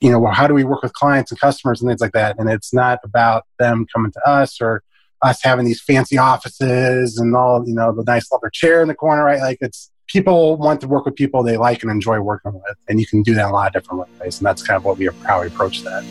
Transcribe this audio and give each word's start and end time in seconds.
you 0.00 0.10
know, 0.10 0.26
how 0.28 0.46
do 0.46 0.54
we 0.54 0.64
work 0.64 0.82
with 0.82 0.94
clients 0.94 1.30
and 1.30 1.38
customers 1.38 1.80
and 1.80 1.90
things 1.90 2.00
like 2.00 2.12
that. 2.12 2.38
And 2.38 2.48
it's 2.48 2.72
not 2.72 3.00
about 3.04 3.44
them 3.58 3.86
coming 3.92 4.10
to 4.12 4.28
us 4.28 4.60
or 4.60 4.82
us 5.22 5.42
having 5.42 5.66
these 5.66 5.82
fancy 5.82 6.16
offices 6.16 7.18
and 7.18 7.36
all, 7.36 7.62
you 7.66 7.74
know, 7.74 7.92
the 7.92 8.02
nice 8.04 8.32
leather 8.32 8.48
chair 8.50 8.80
in 8.80 8.88
the 8.88 8.94
corner, 8.94 9.22
right? 9.22 9.40
Like 9.40 9.58
it's 9.60 9.90
people 10.06 10.56
want 10.56 10.80
to 10.80 10.88
work 10.88 11.04
with 11.04 11.14
people 11.14 11.42
they 11.42 11.58
like 11.58 11.82
and 11.82 11.90
enjoy 11.90 12.18
working 12.20 12.54
with. 12.54 12.76
And 12.88 12.98
you 12.98 13.06
can 13.06 13.22
do 13.22 13.34
that 13.34 13.44
in 13.44 13.50
a 13.50 13.52
lot 13.52 13.66
of 13.68 13.82
different 13.82 14.08
ways. 14.18 14.38
And 14.38 14.46
that's 14.46 14.62
kind 14.62 14.78
of 14.78 14.84
what 14.86 14.96
we 14.96 15.10
how 15.26 15.42
we 15.42 15.48
approach 15.48 15.82
that. 15.82 16.02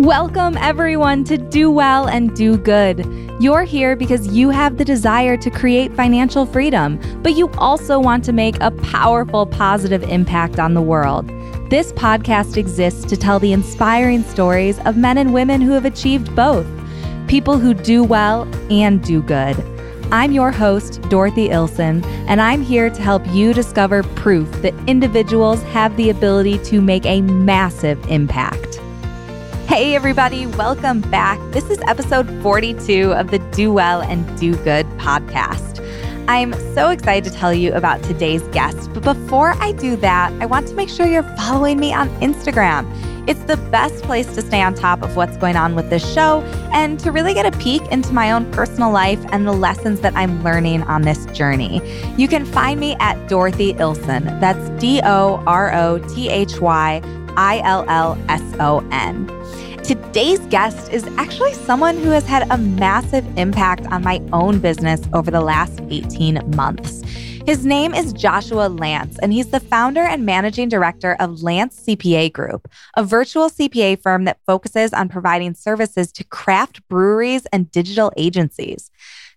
Welcome, 0.00 0.56
everyone, 0.58 1.24
to 1.24 1.38
Do 1.38 1.70
Well 1.70 2.08
and 2.08 2.34
Do 2.34 2.56
Good. 2.56 3.04
You're 3.40 3.64
here 3.64 3.94
because 3.94 4.28
you 4.28 4.50
have 4.50 4.78
the 4.78 4.84
desire 4.84 5.36
to 5.36 5.50
create 5.50 5.92
financial 5.94 6.46
freedom, 6.46 7.00
but 7.22 7.34
you 7.34 7.50
also 7.58 8.00
want 8.00 8.24
to 8.24 8.32
make 8.32 8.60
a 8.60 8.70
powerful, 8.70 9.46
positive 9.46 10.02
impact 10.04 10.58
on 10.58 10.74
the 10.74 10.82
world. 10.82 11.28
This 11.68 11.92
podcast 11.92 12.56
exists 12.56 13.04
to 13.04 13.14
tell 13.14 13.38
the 13.38 13.52
inspiring 13.52 14.22
stories 14.22 14.78
of 14.86 14.96
men 14.96 15.18
and 15.18 15.34
women 15.34 15.60
who 15.60 15.72
have 15.72 15.84
achieved 15.84 16.34
both 16.34 16.66
people 17.26 17.58
who 17.58 17.74
do 17.74 18.02
well 18.02 18.48
and 18.70 19.02
do 19.04 19.20
good. 19.20 19.54
I'm 20.10 20.32
your 20.32 20.50
host, 20.50 21.02
Dorothy 21.10 21.50
Illson, 21.50 22.02
and 22.26 22.40
I'm 22.40 22.62
here 22.62 22.88
to 22.88 23.02
help 23.02 23.22
you 23.26 23.52
discover 23.52 24.02
proof 24.02 24.50
that 24.62 24.72
individuals 24.88 25.62
have 25.64 25.94
the 25.98 26.08
ability 26.08 26.56
to 26.70 26.80
make 26.80 27.04
a 27.04 27.20
massive 27.20 28.02
impact. 28.08 28.76
Hey, 29.66 29.94
everybody, 29.94 30.46
welcome 30.46 31.02
back. 31.02 31.38
This 31.52 31.68
is 31.68 31.78
episode 31.86 32.30
42 32.42 33.12
of 33.12 33.30
the 33.30 33.40
Do 33.52 33.74
Well 33.74 34.00
and 34.00 34.38
Do 34.38 34.56
Good 34.64 34.86
podcast. 34.92 35.67
I'm 36.28 36.52
so 36.74 36.90
excited 36.90 37.32
to 37.32 37.34
tell 37.34 37.54
you 37.54 37.72
about 37.72 38.02
today's 38.02 38.42
guest, 38.48 38.92
but 38.92 39.02
before 39.02 39.54
I 39.62 39.72
do 39.72 39.96
that, 39.96 40.30
I 40.42 40.44
want 40.44 40.68
to 40.68 40.74
make 40.74 40.90
sure 40.90 41.06
you're 41.06 41.22
following 41.38 41.80
me 41.80 41.94
on 41.94 42.10
Instagram. 42.20 42.86
It's 43.26 43.42
the 43.44 43.56
best 43.70 44.04
place 44.04 44.26
to 44.34 44.42
stay 44.42 44.60
on 44.60 44.74
top 44.74 45.00
of 45.00 45.16
what's 45.16 45.38
going 45.38 45.56
on 45.56 45.74
with 45.74 45.88
this 45.88 46.06
show 46.12 46.42
and 46.70 47.00
to 47.00 47.12
really 47.12 47.32
get 47.32 47.46
a 47.46 47.58
peek 47.58 47.80
into 47.90 48.12
my 48.12 48.30
own 48.30 48.44
personal 48.52 48.90
life 48.90 49.24
and 49.32 49.46
the 49.46 49.52
lessons 49.52 50.00
that 50.00 50.14
I'm 50.16 50.44
learning 50.44 50.82
on 50.82 51.00
this 51.00 51.24
journey. 51.32 51.80
You 52.18 52.28
can 52.28 52.44
find 52.44 52.78
me 52.78 52.94
at 53.00 53.26
Dorothy 53.30 53.72
Illson. 53.72 54.38
That's 54.38 54.68
D 54.78 55.00
O 55.02 55.42
R 55.46 55.74
O 55.74 55.96
T 56.14 56.28
H 56.28 56.60
Y 56.60 57.00
I 57.38 57.62
L 57.64 57.86
L 57.88 58.18
S 58.28 58.42
O 58.60 58.86
N. 58.92 59.37
Today's 59.88 60.40
guest 60.50 60.92
is 60.92 61.06
actually 61.16 61.54
someone 61.54 61.96
who 61.96 62.10
has 62.10 62.26
had 62.26 62.46
a 62.50 62.58
massive 62.58 63.24
impact 63.38 63.86
on 63.86 64.02
my 64.02 64.20
own 64.34 64.58
business 64.58 65.00
over 65.14 65.30
the 65.30 65.40
last 65.40 65.80
18 65.88 66.42
months. 66.54 67.00
His 67.46 67.64
name 67.64 67.94
is 67.94 68.12
Joshua 68.12 68.68
Lance, 68.68 69.18
and 69.20 69.32
he's 69.32 69.46
the 69.46 69.60
founder 69.60 70.02
and 70.02 70.26
managing 70.26 70.68
director 70.68 71.16
of 71.18 71.42
Lance 71.42 71.86
CPA 71.86 72.34
Group, 72.34 72.68
a 72.98 73.02
virtual 73.02 73.48
CPA 73.48 74.02
firm 74.02 74.26
that 74.26 74.40
focuses 74.44 74.92
on 74.92 75.08
providing 75.08 75.54
services 75.54 76.12
to 76.12 76.24
craft 76.24 76.86
breweries 76.88 77.46
and 77.50 77.70
digital 77.70 78.12
agencies. 78.18 78.90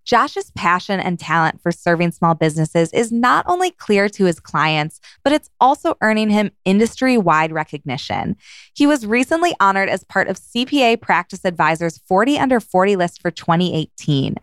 Josh's 0.03 0.51
passion 0.51 0.99
and 0.99 1.19
talent 1.19 1.61
for 1.61 1.71
serving 1.71 2.11
small 2.11 2.33
businesses 2.33 2.91
is 2.91 3.11
not 3.11 3.45
only 3.47 3.71
clear 3.71 4.09
to 4.09 4.25
his 4.25 4.39
clients, 4.39 4.99
but 5.23 5.33
it's 5.33 5.49
also 5.59 5.95
earning 6.01 6.29
him 6.29 6.51
industry 6.65 7.17
wide 7.17 7.51
recognition. 7.51 8.35
He 8.73 8.87
was 8.87 9.05
recently 9.05 9.53
honored 9.59 9.89
as 9.89 10.03
part 10.03 10.27
of 10.27 10.37
CPA 10.37 11.01
Practice 11.01 11.43
Advisor's 11.43 11.97
40 12.07 12.39
Under 12.39 12.59
40 12.59 12.95
list 12.95 13.21
for 13.21 13.31
2018. 13.31 14.35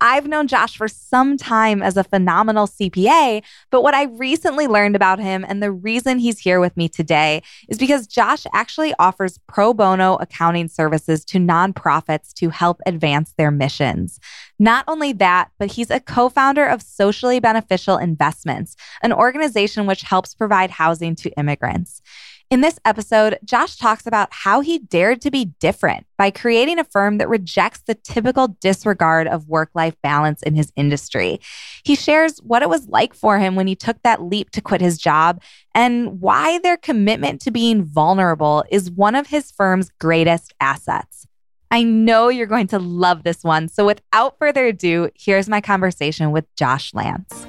I've 0.00 0.26
known 0.26 0.48
Josh 0.48 0.76
for 0.76 0.88
some 0.88 1.36
time 1.36 1.82
as 1.82 1.96
a 1.96 2.04
phenomenal 2.04 2.66
CPA, 2.66 3.42
but 3.70 3.82
what 3.82 3.94
I 3.94 4.04
recently 4.04 4.66
learned 4.66 4.96
about 4.96 5.18
him 5.18 5.44
and 5.48 5.62
the 5.62 5.72
reason 5.72 6.18
he's 6.18 6.38
here 6.38 6.60
with 6.60 6.76
me 6.76 6.88
today 6.88 7.42
is 7.68 7.78
because 7.78 8.06
Josh 8.06 8.44
actually 8.52 8.92
offers 8.98 9.38
pro 9.46 9.72
bono 9.72 10.16
accounting 10.16 10.68
services 10.68 11.24
to 11.26 11.38
nonprofits 11.38 12.32
to 12.34 12.50
help 12.50 12.80
advance 12.86 13.34
their 13.38 13.50
missions. 13.50 14.18
Not 14.58 14.84
only 14.88 15.12
that, 15.14 15.50
but 15.58 15.72
he's 15.72 15.90
a 15.90 16.00
co 16.00 16.28
founder 16.28 16.66
of 16.66 16.82
Socially 16.82 17.40
Beneficial 17.40 17.98
Investments, 17.98 18.76
an 19.02 19.12
organization 19.12 19.86
which 19.86 20.02
helps 20.02 20.34
provide 20.34 20.70
housing 20.70 21.14
to 21.16 21.30
immigrants. 21.38 22.02
In 22.48 22.60
this 22.60 22.78
episode, 22.84 23.40
Josh 23.44 23.76
talks 23.76 24.06
about 24.06 24.28
how 24.30 24.60
he 24.60 24.78
dared 24.78 25.20
to 25.22 25.32
be 25.32 25.46
different 25.58 26.06
by 26.16 26.30
creating 26.30 26.78
a 26.78 26.84
firm 26.84 27.18
that 27.18 27.28
rejects 27.28 27.80
the 27.80 27.96
typical 27.96 28.56
disregard 28.60 29.26
of 29.26 29.48
work 29.48 29.70
life 29.74 29.96
balance 30.00 30.44
in 30.44 30.54
his 30.54 30.72
industry. 30.76 31.40
He 31.82 31.96
shares 31.96 32.38
what 32.38 32.62
it 32.62 32.68
was 32.68 32.86
like 32.86 33.14
for 33.14 33.40
him 33.40 33.56
when 33.56 33.66
he 33.66 33.74
took 33.74 34.00
that 34.04 34.22
leap 34.22 34.50
to 34.50 34.60
quit 34.60 34.80
his 34.80 34.96
job 34.96 35.42
and 35.74 36.20
why 36.20 36.60
their 36.60 36.76
commitment 36.76 37.40
to 37.40 37.50
being 37.50 37.82
vulnerable 37.82 38.62
is 38.70 38.92
one 38.92 39.16
of 39.16 39.26
his 39.26 39.50
firm's 39.50 39.90
greatest 39.98 40.54
assets. 40.60 41.26
I 41.72 41.82
know 41.82 42.28
you're 42.28 42.46
going 42.46 42.68
to 42.68 42.78
love 42.78 43.24
this 43.24 43.42
one. 43.42 43.66
So, 43.66 43.84
without 43.84 44.38
further 44.38 44.66
ado, 44.66 45.10
here's 45.16 45.48
my 45.48 45.60
conversation 45.60 46.30
with 46.30 46.46
Josh 46.54 46.94
Lance. 46.94 47.44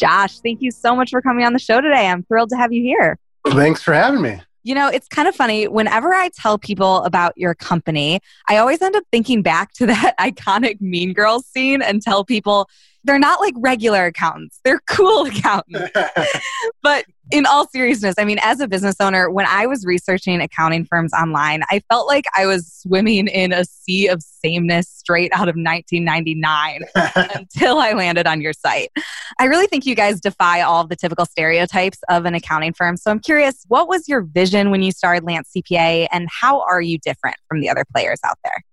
Josh, 0.00 0.40
thank 0.40 0.62
you 0.62 0.70
so 0.70 0.96
much 0.96 1.10
for 1.10 1.20
coming 1.20 1.44
on 1.44 1.52
the 1.52 1.58
show 1.58 1.82
today. 1.82 2.08
I'm 2.08 2.22
thrilled 2.22 2.48
to 2.50 2.56
have 2.56 2.72
you 2.72 2.82
here. 2.82 3.18
Thanks 3.46 3.82
for 3.82 3.92
having 3.92 4.22
me. 4.22 4.40
You 4.62 4.74
know, 4.74 4.88
it's 4.88 5.08
kind 5.08 5.28
of 5.28 5.36
funny. 5.36 5.68
Whenever 5.68 6.14
I 6.14 6.30
tell 6.30 6.58
people 6.58 7.02
about 7.04 7.36
your 7.36 7.54
company, 7.54 8.20
I 8.48 8.56
always 8.56 8.80
end 8.80 8.96
up 8.96 9.04
thinking 9.12 9.42
back 9.42 9.72
to 9.74 9.86
that 9.86 10.14
iconic 10.20 10.80
Mean 10.80 11.12
Girls 11.12 11.46
scene 11.46 11.82
and 11.82 12.00
tell 12.00 12.24
people, 12.24 12.68
they're 13.04 13.18
not 13.18 13.40
like 13.40 13.54
regular 13.56 14.06
accountants. 14.06 14.60
They're 14.64 14.80
cool 14.88 15.26
accountants. 15.26 15.90
but 16.82 17.04
in 17.30 17.46
all 17.46 17.68
seriousness, 17.68 18.16
I 18.18 18.24
mean, 18.24 18.38
as 18.42 18.60
a 18.60 18.66
business 18.66 18.96
owner, 19.00 19.30
when 19.30 19.46
I 19.46 19.66
was 19.66 19.86
researching 19.86 20.40
accounting 20.40 20.84
firms 20.84 21.12
online, 21.12 21.62
I 21.70 21.80
felt 21.88 22.08
like 22.08 22.24
I 22.36 22.46
was 22.46 22.66
swimming 22.66 23.28
in 23.28 23.52
a 23.52 23.64
sea 23.64 24.08
of 24.08 24.20
sameness 24.22 24.88
straight 24.88 25.30
out 25.32 25.48
of 25.48 25.54
1999 25.54 26.82
until 27.36 27.78
I 27.78 27.92
landed 27.92 28.26
on 28.26 28.40
your 28.40 28.52
site. 28.52 28.90
I 29.38 29.44
really 29.44 29.68
think 29.68 29.86
you 29.86 29.94
guys 29.94 30.20
defy 30.20 30.60
all 30.62 30.82
of 30.82 30.88
the 30.88 30.96
typical 30.96 31.24
stereotypes 31.24 31.98
of 32.08 32.24
an 32.24 32.34
accounting 32.34 32.72
firm. 32.72 32.96
So 32.96 33.12
I'm 33.12 33.20
curious, 33.20 33.64
what 33.68 33.88
was 33.88 34.08
your 34.08 34.22
vision 34.22 34.70
when 34.70 34.82
you 34.82 34.90
started 34.90 35.24
Lance 35.24 35.50
CPA 35.56 36.08
and 36.10 36.28
how 36.30 36.62
are 36.62 36.80
you 36.80 36.98
different 36.98 37.36
from 37.48 37.60
the 37.60 37.70
other 37.70 37.84
players 37.94 38.18
out 38.24 38.38
there? 38.42 38.64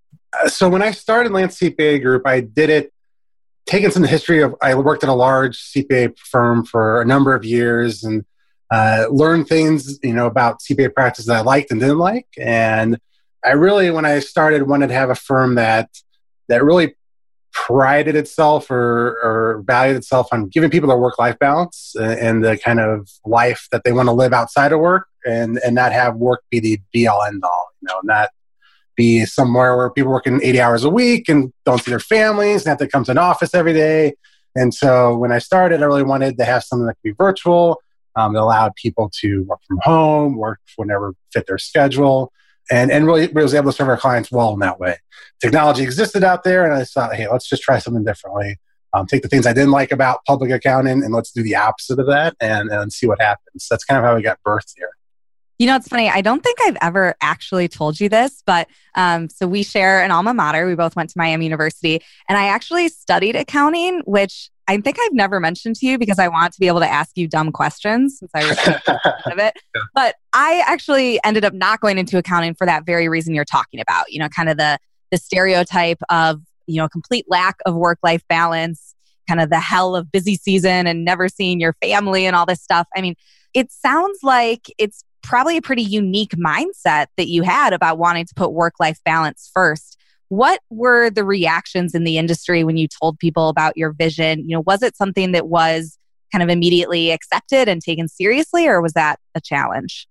Uh, 0.41 0.49
so 0.49 0.67
when 0.67 0.81
I 0.81 0.91
started 0.91 1.31
Lance 1.31 1.59
CPA 1.59 2.01
Group, 2.01 2.23
I 2.25 2.41
did 2.41 2.69
it 2.69 2.91
taking 3.67 3.91
some 3.91 4.03
history 4.03 4.41
of 4.41 4.55
I 4.61 4.73
worked 4.75 5.03
at 5.03 5.09
a 5.09 5.13
large 5.13 5.57
CPA 5.57 6.17
firm 6.17 6.66
for 6.66 7.01
a 7.01 7.05
number 7.05 7.35
of 7.35 7.45
years 7.45 8.03
and 8.03 8.25
uh, 8.72 9.05
learned 9.09 9.47
things 9.47 10.00
you 10.03 10.13
know 10.13 10.25
about 10.25 10.61
CPA 10.61 10.94
practice 10.94 11.25
that 11.25 11.38
I 11.38 11.41
liked 11.41 11.72
and 11.72 11.79
didn't 11.79 12.00
like. 12.00 12.28
And 12.39 12.97
I 13.45 13.51
really, 13.51 13.91
when 13.91 14.05
I 14.05 14.19
started, 14.19 14.63
wanted 14.63 14.88
to 14.88 14.94
have 14.94 15.09
a 15.09 15.16
firm 15.16 15.55
that 15.55 15.89
that 16.50 16.63
really 16.63 16.95
prided 17.53 18.16
itself 18.16 18.69
or, 18.69 19.17
or 19.23 19.63
valued 19.66 19.97
itself 19.97 20.28
on 20.31 20.47
giving 20.47 20.69
people 20.69 20.89
their 20.89 20.97
work 20.97 21.17
life 21.17 21.38
balance 21.39 21.95
and 21.99 22.44
the 22.44 22.57
kind 22.57 22.79
of 22.79 23.09
life 23.25 23.67
that 23.72 23.84
they 23.84 23.91
want 23.91 24.07
to 24.07 24.13
live 24.13 24.31
outside 24.31 24.72
of 24.72 24.79
work 24.79 25.07
and 25.25 25.59
and 25.66 25.73
not 25.73 25.91
have 25.91 26.16
work 26.16 26.44
be 26.51 26.59
the 26.59 26.79
be 26.94 27.07
all 27.07 27.23
end 27.23 27.44
all 27.44 27.69
you 27.81 27.88
know 27.88 27.99
not 28.03 28.29
be 28.97 29.25
somewhere 29.25 29.78
where 29.78 29.90
people 29.90 30.09
are 30.09 30.16
working 30.16 30.41
80 30.44 30.59
hours 30.59 30.84
a 30.84 30.90
week 30.90 31.30
and 31.30 31.53
don't 31.66 31.81
see 31.81 31.91
their 31.91 32.00
families 32.00 32.63
and 32.63 32.69
have 32.69 32.80
to 32.80 32.88
come 32.88 33.06
to 33.06 33.12
an 33.12 33.18
office 33.18 33.53
every 33.53 33.74
day. 33.74 34.16
And 34.56 34.74
so 34.74 35.16
when 35.16 35.31
I 35.31 35.38
started, 35.38 35.81
I 35.81 35.85
really 35.85 36.03
wanted 36.03 36.38
to 36.38 36.44
have 36.44 36.63
something 36.63 36.88
that 36.88 36.96
could 36.96 37.03
be 37.03 37.12
virtual 37.12 37.81
um, 38.18 38.34
that 38.34 38.41
allowed 38.41 38.75
people 38.75 39.09
to 39.22 39.44
work 39.44 39.59
from 39.68 39.78
home, 39.84 40.35
work 40.35 40.59
whenever 40.75 41.13
fit 41.31 41.46
their 41.47 41.59
schedule, 41.59 42.34
and, 42.72 42.91
and 42.91 43.06
really, 43.06 43.28
really 43.28 43.44
was 43.44 43.53
able 43.53 43.72
to 43.72 43.78
serve 43.78 43.88
our 43.88 43.97
clients 43.97 44.31
well 44.31 44.53
in 44.53 44.59
that 44.59 44.80
way. 44.80 44.97
Technology 45.40 45.84
existed 45.84 46.24
out 46.24 46.44
there, 46.44 46.66
and 46.66 46.74
I 46.74 46.84
thought, 46.84 47.16
hey, 47.16 47.28
let's 47.29 47.47
just 47.47 47.62
try 47.62 47.78
something 47.78 48.03
differently. 48.03 48.58
Um, 48.94 49.06
take 49.06 49.22
the 49.22 49.28
things 49.28 49.46
I 49.46 49.53
didn't 49.53 49.72
like 49.72 49.91
about 49.91 50.25
public 50.25 50.50
accounting 50.50 51.03
and 51.03 51.14
let's 51.14 51.31
do 51.31 51.44
the 51.44 51.56
opposite 51.56 52.00
of 52.00 52.08
that 52.08 52.35
and, 52.40 52.69
and 52.69 52.91
see 52.91 53.06
what 53.06 53.22
happens. 53.22 53.68
That's 53.69 53.84
kind 53.84 54.00
of 54.00 54.03
how 54.03 54.16
we 54.16 54.23
got 54.23 54.40
birthed 54.46 54.73
here. 54.76 54.90
You 55.59 55.65
know, 55.65 55.75
it's 55.75 55.87
funny. 55.87 56.09
I 56.09 56.21
don't 56.21 56.43
think 56.43 56.59
I've 56.61 56.77
ever 56.81 57.15
actually 57.19 57.67
told 57.67 57.99
you 57.99 58.09
this, 58.09 58.43
but 58.45 58.67
um, 58.95 59.27
so 59.27 59.47
we 59.47 59.63
share 59.63 60.03
an 60.03 60.11
alma 60.11 60.33
mater. 60.33 60.67
We 60.67 60.75
both 60.75 60.95
went 60.95 61.09
to 61.09 61.17
Miami 61.17 61.45
University, 61.45 62.01
and 62.29 62.37
I 62.37 62.47
actually 62.47 62.89
studied 62.89 63.35
accounting, 63.35 64.01
which 64.05 64.51
I 64.67 64.77
think 64.77 64.97
I've 64.99 65.13
never 65.13 65.39
mentioned 65.39 65.77
to 65.77 65.87
you 65.87 65.97
because 65.97 66.19
I 66.19 66.27
want 66.27 66.53
to 66.53 66.59
be 66.59 66.67
able 66.67 66.81
to 66.81 66.87
ask 66.87 67.17
you 67.17 67.27
dumb 67.27 67.51
questions 67.51 68.19
since 68.19 68.31
I 68.35 68.47
was 68.47 68.57
of 69.31 69.39
it. 69.39 69.53
But 69.95 70.15
I 70.33 70.61
actually 70.67 71.19
ended 71.23 71.45
up 71.45 71.53
not 71.53 71.79
going 71.79 71.97
into 71.97 72.17
accounting 72.17 72.53
for 72.53 72.67
that 72.67 72.85
very 72.85 73.07
reason 73.07 73.33
you're 73.33 73.45
talking 73.45 73.79
about. 73.79 74.11
You 74.11 74.19
know, 74.19 74.29
kind 74.29 74.49
of 74.49 74.57
the 74.57 74.77
the 75.11 75.17
stereotype 75.17 76.01
of 76.09 76.41
you 76.67 76.77
know 76.77 76.89
complete 76.89 77.25
lack 77.29 77.55
of 77.65 77.75
work 77.75 77.99
life 78.03 78.23
balance, 78.27 78.93
kind 79.27 79.39
of 79.39 79.49
the 79.49 79.59
hell 79.59 79.95
of 79.95 80.11
busy 80.11 80.35
season 80.35 80.85
and 80.85 81.05
never 81.05 81.29
seeing 81.29 81.59
your 81.59 81.73
family 81.81 82.25
and 82.25 82.35
all 82.35 82.45
this 82.45 82.61
stuff. 82.61 82.87
I 82.95 83.01
mean, 83.01 83.15
it 83.53 83.71
sounds 83.71 84.19
like 84.21 84.67
it's 84.77 85.03
probably 85.28 85.58
a 85.58 85.62
pretty 85.62 85.84
unique 85.84 86.32
mindset 86.32 87.08
that 87.18 87.28
you 87.28 87.44
had 87.44 87.74
about 87.74 87.97
wanting 87.97 88.26
to 88.26 88.34
put 88.34 88.53
work 88.53 88.76
life 88.79 89.00
balance 89.03 89.52
first. 89.53 89.97
What 90.29 90.62
were 90.70 91.09
the 91.09 91.24
reactions 91.24 91.94
in 91.94 92.03
the 92.03 92.18
industry 92.18 92.64
when 92.64 92.78
you 92.78 92.88
told 92.88 93.20
people 93.20 93.50
about 93.50 93.78
your 93.78 93.91
vision? 93.91 94.40
You 94.47 94.56
know, 94.56 94.62
was 94.62 94.82
it 94.82 94.96
something 94.96 95.34
that 95.34 95.47
was 95.47 95.97
kind 96.32 96.44
of 96.44 96.50
immediately 96.50 97.12
accepted 97.12 97.70
and 97.70 97.82
taken 97.82 98.08
seriously, 98.08 98.68
or 98.68 98.82
was 98.82 98.94
that 98.94 99.20
a 99.35 99.41
challenge? 99.41 100.08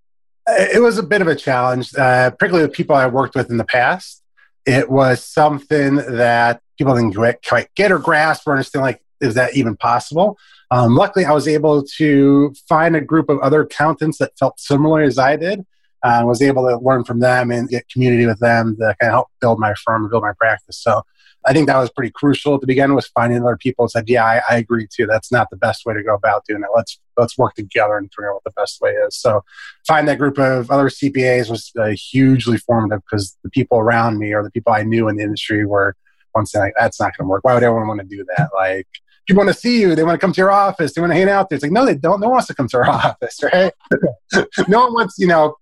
It 0.47 0.83
was 0.83 0.99
a 0.99 1.03
bit 1.03 1.23
of 1.23 1.29
a 1.29 1.35
challenge, 1.35 1.95
uh, 1.97 2.31
particularly 2.31 2.67
with 2.69 2.77
people 2.77 2.95
I 2.95 3.07
worked 3.07 3.35
with 3.35 3.51
in 3.51 3.57
the 3.57 3.65
past. 3.65 4.23
It 4.65 4.91
was 4.91 5.25
something 5.25 5.97
that 5.97 6.61
people 6.79 6.95
didn't 6.95 7.15
quite 7.47 7.75
get 7.75 7.91
or 7.91 7.99
grasp 7.99 8.47
or 8.47 8.53
understand, 8.53 8.83
like, 8.83 9.03
is 9.21 9.35
that 9.35 9.57
even 9.57 9.77
possible? 9.77 10.39
Um, 10.71 10.95
luckily, 10.95 11.25
I 11.25 11.33
was 11.33 11.47
able 11.47 11.85
to 11.99 12.55
find 12.69 12.97
a 12.97 13.01
group 13.01 13.29
of 13.29 13.39
other 13.41 13.63
accountants 13.63 14.19
that 14.19 14.37
felt 14.39 14.59
similar 14.59 15.03
as 15.03 15.19
I 15.19 15.37
did. 15.37 15.65
I 16.03 16.21
uh, 16.21 16.27
was 16.27 16.43
able 16.43 16.69
to 16.69 16.79
learn 16.79 17.05
from 17.05 17.21
them 17.21 17.51
and 17.51 17.69
get 17.69 17.89
community 17.89 18.27
with 18.27 18.39
them 18.39 18.77
to 18.77 18.95
kind 19.01 19.09
of 19.09 19.11
help 19.11 19.29
build 19.41 19.59
my 19.59 19.75
firm 19.85 20.03
and 20.03 20.11
build 20.11 20.23
my 20.23 20.35
practice. 20.39 20.81
So 20.81 21.03
I 21.47 21.53
think 21.53 21.69
that 21.69 21.79
was 21.79 21.91
pretty 21.91 22.11
crucial 22.11 22.59
to 22.59 22.67
begin 22.67 22.95
with. 22.95 23.09
Finding 23.15 23.41
other 23.41 23.57
people 23.57 23.89
said, 23.89 24.09
"Yeah, 24.09 24.25
I, 24.25 24.43
I, 24.49 24.57
agree 24.57 24.89
too. 24.93 25.07
That's 25.07 25.31
not 25.31 25.49
the 25.49 25.57
best 25.57 25.87
way 25.87 25.95
to 25.95 26.03
go 26.03 26.15
about 26.15 26.45
doing 26.45 26.63
it. 26.63 26.69
Let's 26.75 27.01
let's 27.17 27.39
work 27.39 27.55
together 27.55 27.97
and 27.97 28.13
figure 28.13 28.31
out 28.31 28.35
what 28.35 28.45
the 28.45 28.61
best 28.61 28.81
way 28.81 28.91
is." 28.91 29.17
So, 29.17 29.45
find 29.87 30.09
that 30.09 30.19
group 30.19 30.39
of 30.39 30.71
other 30.71 30.89
CPAs 30.89 31.49
was 31.49 31.71
uh, 31.79 31.95
hugely 32.11 32.59
formative 32.59 33.03
because 33.09 33.37
the 33.45 33.51
people 33.51 33.79
around 33.79 34.19
me 34.19 34.33
or 34.33 34.43
the 34.43 34.51
people 34.51 34.73
I 34.73 34.83
knew 34.83 35.09
in 35.09 35.17
the 35.17 35.23
industry 35.23 35.65
were 35.65 35.97
once 36.35 36.55
like, 36.55 36.75
"That's 36.79 37.01
not 37.01 37.17
going 37.17 37.27
to 37.27 37.31
work. 37.31 37.45
Why 37.45 37.55
would 37.55 37.63
everyone 37.63 37.87
want 37.87 38.01
to 38.01 38.07
do 38.07 38.25
that?" 38.37 38.51
Like 38.53 38.89
people 39.27 39.45
want 39.45 39.55
to 39.55 39.61
see 39.61 39.81
you. 39.81 39.95
They 39.95 40.05
want 40.05 40.15
to 40.15 40.25
come 40.25 40.33
to 40.33 40.41
your 40.41 40.53
office. 40.53 40.95
They 40.95 41.01
want 41.01 41.13
to 41.13 41.17
hang 41.17 41.29
out 41.29 41.49
there. 41.49 41.57
It's 41.57 41.63
like, 41.63 41.73
no, 41.73 41.85
they 41.85 41.95
don't. 41.95 42.21
No 42.21 42.29
one 42.29 42.35
wants 42.35 42.47
to 42.49 42.55
come 42.55 42.69
to 42.69 42.79
our 42.79 42.89
office, 42.91 43.41
right? 43.43 43.73
no 44.69 44.85
one 44.85 44.95
wants, 44.95 45.17
you 45.19 45.27
know, 45.27 45.57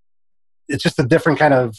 it's 0.68 0.82
just 0.82 0.98
a 0.98 1.04
different 1.04 1.38
kind 1.38 1.54
of 1.54 1.76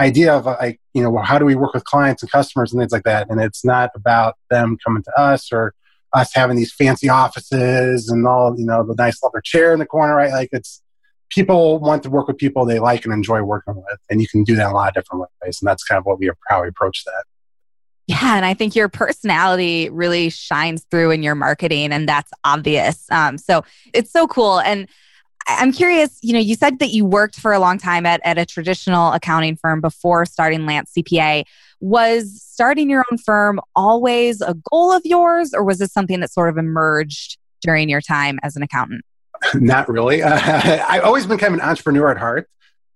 idea 0.00 0.34
of 0.34 0.46
like, 0.46 0.80
you 0.94 1.02
know, 1.02 1.10
well, 1.10 1.24
how 1.24 1.38
do 1.38 1.44
we 1.44 1.54
work 1.54 1.74
with 1.74 1.84
clients 1.84 2.22
and 2.22 2.30
customers 2.30 2.72
and 2.72 2.80
things 2.80 2.92
like 2.92 3.02
that. 3.04 3.28
And 3.30 3.40
it's 3.40 3.64
not 3.64 3.90
about 3.94 4.34
them 4.50 4.76
coming 4.84 5.02
to 5.02 5.20
us 5.20 5.52
or 5.52 5.74
us 6.12 6.30
having 6.34 6.56
these 6.56 6.72
fancy 6.72 7.08
offices 7.08 8.08
and 8.08 8.26
all, 8.26 8.54
you 8.58 8.64
know, 8.64 8.84
the 8.84 8.94
nice 8.96 9.22
leather 9.22 9.42
chair 9.44 9.72
in 9.72 9.78
the 9.78 9.86
corner, 9.86 10.14
right? 10.14 10.30
Like 10.30 10.50
it's 10.52 10.82
people 11.30 11.78
want 11.78 12.02
to 12.04 12.10
work 12.10 12.28
with 12.28 12.38
people 12.38 12.64
they 12.64 12.78
like 12.78 13.04
and 13.04 13.12
enjoy 13.12 13.42
working 13.42 13.76
with. 13.76 13.98
And 14.08 14.20
you 14.20 14.28
can 14.28 14.44
do 14.44 14.56
that 14.56 14.70
a 14.70 14.74
lot 14.74 14.88
of 14.88 14.94
different 14.94 15.26
ways. 15.42 15.58
And 15.60 15.68
that's 15.68 15.84
kind 15.84 15.98
of 15.98 16.06
what 16.06 16.18
we, 16.18 16.30
how 16.48 16.62
we 16.62 16.68
approach 16.68 17.04
that. 17.04 17.24
Yeah, 18.08 18.36
and 18.36 18.46
I 18.46 18.54
think 18.54 18.74
your 18.74 18.88
personality 18.88 19.90
really 19.90 20.30
shines 20.30 20.82
through 20.90 21.10
in 21.10 21.22
your 21.22 21.34
marketing, 21.34 21.92
and 21.92 22.08
that's 22.08 22.32
obvious. 22.42 23.04
Um, 23.10 23.36
so 23.36 23.62
it's 23.92 24.10
so 24.10 24.26
cool. 24.26 24.60
And 24.60 24.88
I'm 25.46 25.72
curious, 25.72 26.18
you 26.22 26.32
know, 26.32 26.38
you 26.38 26.54
said 26.54 26.78
that 26.78 26.88
you 26.88 27.04
worked 27.04 27.38
for 27.38 27.52
a 27.52 27.58
long 27.58 27.76
time 27.76 28.06
at, 28.06 28.22
at 28.24 28.38
a 28.38 28.46
traditional 28.46 29.12
accounting 29.12 29.56
firm 29.56 29.82
before 29.82 30.24
starting 30.24 30.64
Lance 30.64 30.92
CPA. 30.96 31.44
Was 31.80 32.42
starting 32.42 32.88
your 32.88 33.04
own 33.12 33.18
firm 33.18 33.60
always 33.76 34.40
a 34.40 34.54
goal 34.70 34.90
of 34.90 35.02
yours, 35.04 35.52
or 35.52 35.62
was 35.62 35.78
this 35.78 35.92
something 35.92 36.20
that 36.20 36.32
sort 36.32 36.48
of 36.48 36.56
emerged 36.56 37.36
during 37.60 37.90
your 37.90 38.00
time 38.00 38.38
as 38.42 38.56
an 38.56 38.62
accountant? 38.62 39.04
Not 39.54 39.86
really. 39.86 40.22
Uh, 40.28 40.82
I've 40.88 41.04
always 41.04 41.26
been 41.26 41.36
kind 41.36 41.52
of 41.52 41.60
an 41.60 41.68
entrepreneur 41.68 42.10
at 42.10 42.16
heart. 42.16 42.48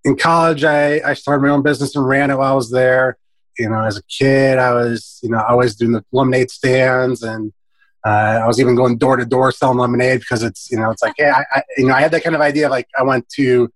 In 0.04 0.16
college, 0.16 0.64
I, 0.64 1.02
I 1.06 1.12
started 1.12 1.42
my 1.42 1.50
own 1.50 1.62
business 1.62 1.94
and 1.94 2.08
ran 2.08 2.30
it 2.30 2.38
while 2.38 2.52
I 2.52 2.56
was 2.56 2.70
there 2.70 3.18
you 3.58 3.68
know, 3.68 3.82
as 3.82 3.96
a 3.96 4.02
kid, 4.04 4.58
I 4.58 4.72
was, 4.72 5.18
you 5.22 5.30
know, 5.30 5.42
always 5.48 5.74
doing 5.74 5.92
the 5.92 6.04
lemonade 6.12 6.50
stands 6.50 7.22
and 7.22 7.52
uh, 8.04 8.40
I 8.42 8.46
was 8.46 8.60
even 8.60 8.74
going 8.74 8.98
door 8.98 9.16
to 9.16 9.24
door 9.24 9.52
selling 9.52 9.78
lemonade 9.78 10.20
because 10.20 10.42
it's, 10.42 10.70
you 10.70 10.78
know, 10.78 10.90
it's 10.90 11.02
like, 11.02 11.14
yeah, 11.18 11.34
I, 11.36 11.58
I, 11.58 11.62
you 11.76 11.86
know, 11.86 11.94
I 11.94 12.00
had 12.00 12.10
that 12.12 12.24
kind 12.24 12.34
of 12.34 12.42
idea. 12.42 12.68
Like 12.68 12.88
I 12.98 13.02
want 13.02 13.28
to 13.36 13.70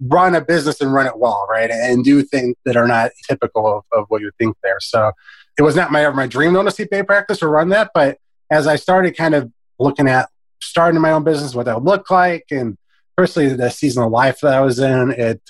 run 0.00 0.34
a 0.34 0.40
business 0.40 0.80
and 0.80 0.92
run 0.92 1.06
it 1.06 1.18
well, 1.18 1.46
right? 1.48 1.70
And 1.70 2.02
do 2.02 2.22
things 2.22 2.56
that 2.64 2.76
are 2.76 2.88
not 2.88 3.12
typical 3.28 3.78
of, 3.78 3.84
of 3.92 4.06
what 4.08 4.22
you 4.22 4.30
think 4.38 4.56
there. 4.62 4.80
So 4.80 5.12
it 5.58 5.62
was 5.62 5.76
not 5.76 5.92
my, 5.92 6.08
my 6.10 6.26
dream 6.26 6.54
to 6.54 6.58
own 6.58 6.68
a 6.68 6.70
CPA 6.70 7.06
practice 7.06 7.42
or 7.42 7.50
run 7.50 7.68
that. 7.68 7.90
But 7.94 8.18
as 8.50 8.66
I 8.66 8.76
started 8.76 9.16
kind 9.16 9.34
of 9.34 9.52
looking 9.78 10.08
at 10.08 10.28
starting 10.60 11.00
my 11.00 11.12
own 11.12 11.22
business, 11.22 11.54
what 11.54 11.66
that 11.66 11.76
would 11.76 11.84
look 11.84 12.10
like, 12.10 12.46
and 12.50 12.76
personally 13.16 13.54
the 13.54 13.70
season 13.70 14.02
of 14.02 14.10
life 14.10 14.40
that 14.40 14.54
I 14.54 14.60
was 14.60 14.78
in, 14.78 15.10
it, 15.12 15.42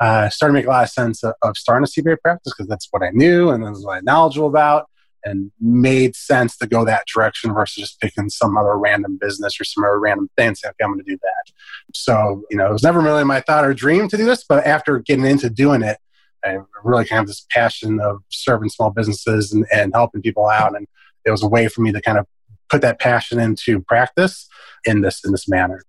uh, 0.00 0.28
started 0.28 0.52
to 0.52 0.58
make 0.58 0.66
a 0.66 0.70
lot 0.70 0.84
of 0.84 0.90
sense 0.90 1.22
of, 1.24 1.34
of 1.42 1.56
starting 1.56 1.84
a 1.84 2.02
CPA 2.02 2.18
practice 2.22 2.52
because 2.56 2.68
that's 2.68 2.88
what 2.90 3.02
I 3.02 3.10
knew 3.10 3.50
and 3.50 3.64
that's 3.64 3.84
what 3.84 3.98
I'm 3.98 4.04
knowledgeable 4.04 4.48
about 4.48 4.88
and 5.24 5.50
made 5.60 6.14
sense 6.14 6.56
to 6.56 6.66
go 6.66 6.84
that 6.84 7.04
direction 7.12 7.52
versus 7.52 7.82
just 7.82 8.00
picking 8.00 8.30
some 8.30 8.56
other 8.56 8.78
random 8.78 9.18
business 9.20 9.60
or 9.60 9.64
some 9.64 9.82
other 9.82 9.98
random 9.98 10.30
thing 10.36 10.48
and 10.48 10.58
say, 10.58 10.68
okay, 10.68 10.84
I'm 10.84 10.92
going 10.92 11.04
to 11.04 11.10
do 11.10 11.18
that. 11.20 11.52
So, 11.94 12.44
you 12.48 12.56
know, 12.56 12.68
it 12.68 12.72
was 12.72 12.84
never 12.84 13.00
really 13.00 13.24
my 13.24 13.40
thought 13.40 13.64
or 13.64 13.74
dream 13.74 14.08
to 14.08 14.16
do 14.16 14.24
this, 14.24 14.44
but 14.48 14.64
after 14.64 15.00
getting 15.00 15.26
into 15.26 15.50
doing 15.50 15.82
it, 15.82 15.98
I 16.44 16.58
really 16.84 17.04
kind 17.04 17.20
of 17.20 17.26
this 17.26 17.44
passion 17.50 17.98
of 17.98 18.18
serving 18.30 18.68
small 18.68 18.90
businesses 18.90 19.52
and, 19.52 19.66
and 19.72 19.92
helping 19.94 20.22
people 20.22 20.46
out. 20.46 20.76
And 20.76 20.86
it 21.24 21.32
was 21.32 21.42
a 21.42 21.48
way 21.48 21.66
for 21.66 21.80
me 21.80 21.90
to 21.90 22.00
kind 22.00 22.18
of 22.18 22.26
put 22.68 22.82
that 22.82 23.00
passion 23.00 23.40
into 23.40 23.80
practice 23.80 24.48
in 24.84 25.00
this 25.00 25.24
in 25.24 25.32
this 25.32 25.48
manner. 25.48 25.82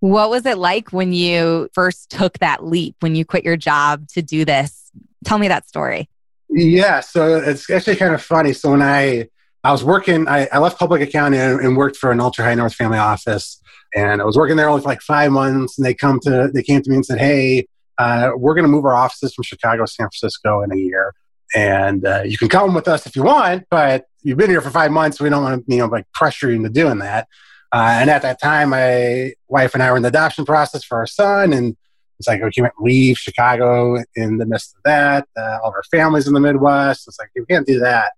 What 0.00 0.30
was 0.30 0.46
it 0.46 0.56
like 0.56 0.92
when 0.92 1.12
you 1.12 1.68
first 1.74 2.10
took 2.10 2.38
that 2.38 2.64
leap, 2.64 2.96
when 3.00 3.14
you 3.14 3.24
quit 3.24 3.44
your 3.44 3.56
job 3.56 4.08
to 4.08 4.22
do 4.22 4.44
this? 4.44 4.90
Tell 5.24 5.38
me 5.38 5.48
that 5.48 5.68
story. 5.68 6.08
Yeah, 6.48 7.00
so 7.00 7.36
it's 7.36 7.68
actually 7.70 7.96
kind 7.96 8.14
of 8.14 8.22
funny. 8.22 8.52
So 8.54 8.72
when 8.72 8.82
I 8.82 9.28
I 9.62 9.72
was 9.72 9.84
working, 9.84 10.26
I, 10.26 10.48
I 10.50 10.58
left 10.58 10.78
public 10.78 11.02
accounting 11.02 11.38
and, 11.38 11.60
and, 11.60 11.76
worked 11.76 11.96
for 11.96 12.10
an 12.10 12.18
ultra 12.18 12.44
high 12.44 12.54
net 12.54 12.64
worth 12.64 12.74
family 12.74 12.98
office, 12.98 13.60
and 13.94 14.22
I 14.22 14.24
was 14.24 14.36
working 14.36 14.56
there 14.56 14.68
only 14.68 14.82
for 14.82 14.88
like 14.88 15.02
five 15.02 15.30
months. 15.30 15.76
And 15.78 15.86
they 15.86 15.94
come 15.94 16.18
to 16.20 16.50
they 16.52 16.62
came 16.62 16.82
to 16.82 16.90
me 16.90 16.96
and 16.96 17.06
said, 17.06 17.18
"Hey, 17.18 17.66
uh, 17.98 18.30
we're 18.36 18.54
going 18.54 18.64
to 18.64 18.70
move 18.70 18.86
our 18.86 18.94
offices 18.94 19.34
from 19.34 19.44
Chicago 19.44 19.84
to 19.84 19.86
San 19.86 20.06
Francisco 20.06 20.62
in 20.62 20.72
a 20.72 20.76
year, 20.76 21.14
and 21.54 22.06
uh, 22.06 22.22
you 22.24 22.38
can 22.38 22.48
come 22.48 22.74
with 22.74 22.88
us 22.88 23.06
if 23.06 23.14
you 23.14 23.22
want, 23.22 23.64
but 23.70 24.06
you've 24.22 24.38
been 24.38 24.50
here 24.50 24.62
for 24.62 24.70
five 24.70 24.90
months. 24.90 25.20
We 25.20 25.28
don't 25.28 25.42
want 25.42 25.66
to 25.66 25.72
you 25.72 25.80
know 25.80 25.86
like 25.86 26.10
pressure 26.12 26.50
you 26.50 26.56
into 26.56 26.70
doing 26.70 26.98
that." 27.00 27.28
Uh, 27.72 27.98
and 28.00 28.10
at 28.10 28.22
that 28.22 28.40
time, 28.40 28.70
my 28.70 29.32
wife 29.48 29.74
and 29.74 29.82
I 29.82 29.90
were 29.90 29.96
in 29.96 30.02
the 30.02 30.08
adoption 30.08 30.44
process 30.44 30.82
for 30.82 30.98
our 30.98 31.06
son, 31.06 31.52
and 31.52 31.76
it's 32.18 32.28
like 32.28 32.40
okay, 32.42 32.60
we 32.60 32.64
can't 32.64 32.74
leave 32.80 33.16
Chicago 33.16 34.02
in 34.16 34.38
the 34.38 34.46
midst 34.46 34.74
of 34.76 34.82
that. 34.84 35.28
Uh, 35.36 35.58
all 35.62 35.70
of 35.70 35.74
our 35.74 35.82
families 35.90 36.26
in 36.26 36.34
the 36.34 36.40
Midwest. 36.40 37.06
It's 37.06 37.18
like 37.18 37.30
we 37.34 37.46
can't 37.46 37.66
do 37.66 37.78
that. 37.80 38.12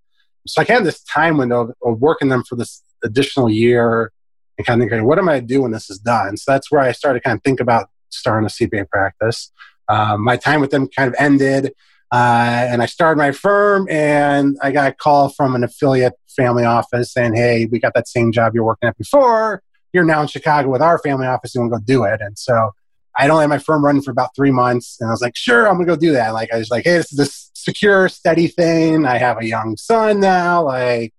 So 0.46 0.62
I 0.62 0.64
had 0.64 0.84
this 0.84 1.02
time 1.04 1.36
window 1.36 1.72
of 1.82 2.00
working 2.00 2.28
them 2.28 2.42
for 2.42 2.56
this 2.56 2.82
additional 3.04 3.48
year 3.48 4.12
and 4.58 4.66
kind 4.66 4.82
of 4.82 4.88
thinking, 4.88 5.06
what 5.06 5.18
am 5.18 5.28
I 5.28 5.40
do 5.40 5.62
when 5.62 5.70
this 5.70 5.88
is 5.88 5.98
done? 5.98 6.36
So 6.36 6.50
that's 6.50 6.70
where 6.70 6.80
I 6.80 6.92
started 6.92 7.20
to 7.20 7.22
kind 7.22 7.36
of 7.36 7.42
think 7.44 7.60
about 7.60 7.90
starting 8.10 8.46
a 8.46 8.48
CPA 8.48 8.88
practice. 8.88 9.52
Um, 9.88 10.24
my 10.24 10.36
time 10.36 10.60
with 10.60 10.70
them 10.70 10.88
kind 10.88 11.08
of 11.08 11.14
ended. 11.18 11.72
Uh, 12.12 12.66
and 12.68 12.82
I 12.82 12.86
started 12.86 13.16
my 13.16 13.32
firm, 13.32 13.88
and 13.88 14.58
I 14.62 14.70
got 14.70 14.86
a 14.86 14.92
call 14.92 15.30
from 15.30 15.54
an 15.54 15.64
affiliate 15.64 16.12
family 16.28 16.64
office 16.64 17.10
saying, 17.10 17.34
"Hey, 17.34 17.66
we 17.72 17.80
got 17.80 17.94
that 17.94 18.06
same 18.06 18.32
job 18.32 18.54
you're 18.54 18.64
working 18.64 18.88
at 18.88 18.98
before. 18.98 19.62
You're 19.94 20.04
now 20.04 20.20
in 20.20 20.28
Chicago 20.28 20.68
with 20.68 20.82
our 20.82 20.98
family 20.98 21.26
office. 21.26 21.54
You 21.54 21.62
want 21.62 21.72
to 21.72 21.78
go 21.78 21.84
do 21.84 22.04
it?" 22.04 22.20
And 22.20 22.38
so 22.38 22.72
I'd 23.16 23.30
only 23.30 23.44
had 23.44 23.48
my 23.50 23.58
firm 23.58 23.82
running 23.82 24.02
for 24.02 24.10
about 24.10 24.36
three 24.36 24.50
months, 24.50 24.98
and 25.00 25.08
I 25.08 25.12
was 25.12 25.22
like, 25.22 25.36
"Sure, 25.36 25.66
I'm 25.66 25.74
gonna 25.74 25.86
go 25.86 25.96
do 25.96 26.12
that." 26.12 26.34
Like 26.34 26.52
I 26.52 26.58
was 26.58 26.70
like, 26.70 26.84
"Hey, 26.84 26.98
this 26.98 27.12
is 27.12 27.18
this 27.18 27.50
secure, 27.54 28.10
steady 28.10 28.46
thing. 28.46 29.06
I 29.06 29.16
have 29.16 29.38
a 29.40 29.46
young 29.46 29.78
son 29.78 30.20
now. 30.20 30.62
Like 30.64 31.14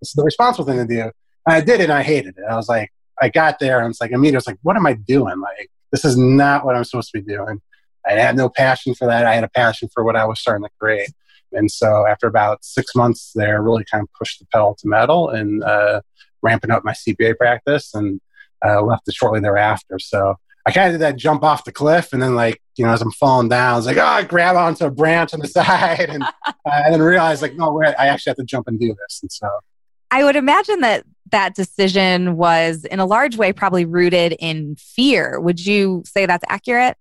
this 0.00 0.10
is 0.10 0.14
the 0.14 0.22
responsible 0.22 0.66
thing 0.66 0.78
to 0.78 0.86
do." 0.86 1.02
And 1.46 1.56
I 1.56 1.60
did 1.60 1.80
it, 1.80 1.84
and 1.84 1.92
I 1.92 2.02
hated 2.04 2.36
it. 2.38 2.44
I 2.48 2.54
was 2.54 2.68
like, 2.68 2.92
I 3.20 3.28
got 3.28 3.58
there, 3.58 3.80
and 3.80 3.90
it's 3.90 4.00
like 4.00 4.12
immediately, 4.12 4.36
I 4.36 4.38
was 4.38 4.46
like, 4.46 4.58
"What 4.62 4.76
am 4.76 4.86
I 4.86 4.92
doing? 4.92 5.40
Like 5.40 5.68
this 5.90 6.04
is 6.04 6.16
not 6.16 6.64
what 6.64 6.76
I'm 6.76 6.84
supposed 6.84 7.10
to 7.12 7.20
be 7.20 7.34
doing." 7.34 7.60
I 8.08 8.12
had 8.12 8.36
no 8.36 8.48
passion 8.48 8.94
for 8.94 9.06
that. 9.06 9.26
I 9.26 9.34
had 9.34 9.44
a 9.44 9.48
passion 9.48 9.88
for 9.92 10.04
what 10.04 10.16
I 10.16 10.24
was 10.24 10.40
starting 10.40 10.64
to 10.64 10.70
create. 10.80 11.10
And 11.52 11.70
so 11.70 12.06
after 12.06 12.26
about 12.26 12.64
six 12.64 12.94
months 12.94 13.32
there, 13.34 13.62
really 13.62 13.84
kind 13.90 14.02
of 14.02 14.08
pushed 14.12 14.38
the 14.38 14.46
pedal 14.46 14.76
to 14.80 14.88
metal 14.88 15.30
and 15.30 15.62
uh, 15.62 16.00
ramping 16.42 16.70
up 16.70 16.84
my 16.84 16.92
CPA 16.92 17.36
practice 17.36 17.94
and 17.94 18.20
uh, 18.64 18.82
left 18.82 19.08
it 19.08 19.14
shortly 19.14 19.40
thereafter. 19.40 19.98
So 19.98 20.36
I 20.66 20.70
kind 20.70 20.88
of 20.88 20.94
did 20.94 21.00
that 21.00 21.16
jump 21.16 21.44
off 21.44 21.64
the 21.64 21.72
cliff. 21.72 22.12
And 22.12 22.20
then, 22.20 22.34
like, 22.34 22.60
you 22.76 22.84
know, 22.84 22.92
as 22.92 23.00
I'm 23.00 23.10
falling 23.12 23.48
down, 23.48 23.72
I 23.72 23.76
was 23.76 23.86
like, 23.86 23.96
oh, 23.96 24.04
I 24.04 24.22
grab 24.22 24.56
onto 24.56 24.84
a 24.84 24.90
branch 24.90 25.32
on 25.32 25.40
the 25.40 25.48
side 25.48 26.10
and, 26.10 26.22
uh, 26.22 26.52
and 26.66 26.92
then 26.92 27.00
realize, 27.00 27.40
like, 27.40 27.54
no, 27.56 27.72
wait, 27.72 27.94
I 27.98 28.08
actually 28.08 28.30
have 28.30 28.36
to 28.36 28.44
jump 28.44 28.68
and 28.68 28.78
do 28.78 28.88
this. 28.88 29.20
And 29.22 29.32
so 29.32 29.48
I 30.10 30.24
would 30.24 30.36
imagine 30.36 30.80
that 30.80 31.04
that 31.30 31.54
decision 31.54 32.36
was, 32.36 32.84
in 32.84 33.00
a 33.00 33.06
large 33.06 33.36
way, 33.36 33.52
probably 33.52 33.84
rooted 33.84 34.36
in 34.38 34.76
fear. 34.76 35.40
Would 35.40 35.64
you 35.64 36.02
say 36.06 36.26
that's 36.26 36.44
accurate? 36.48 36.96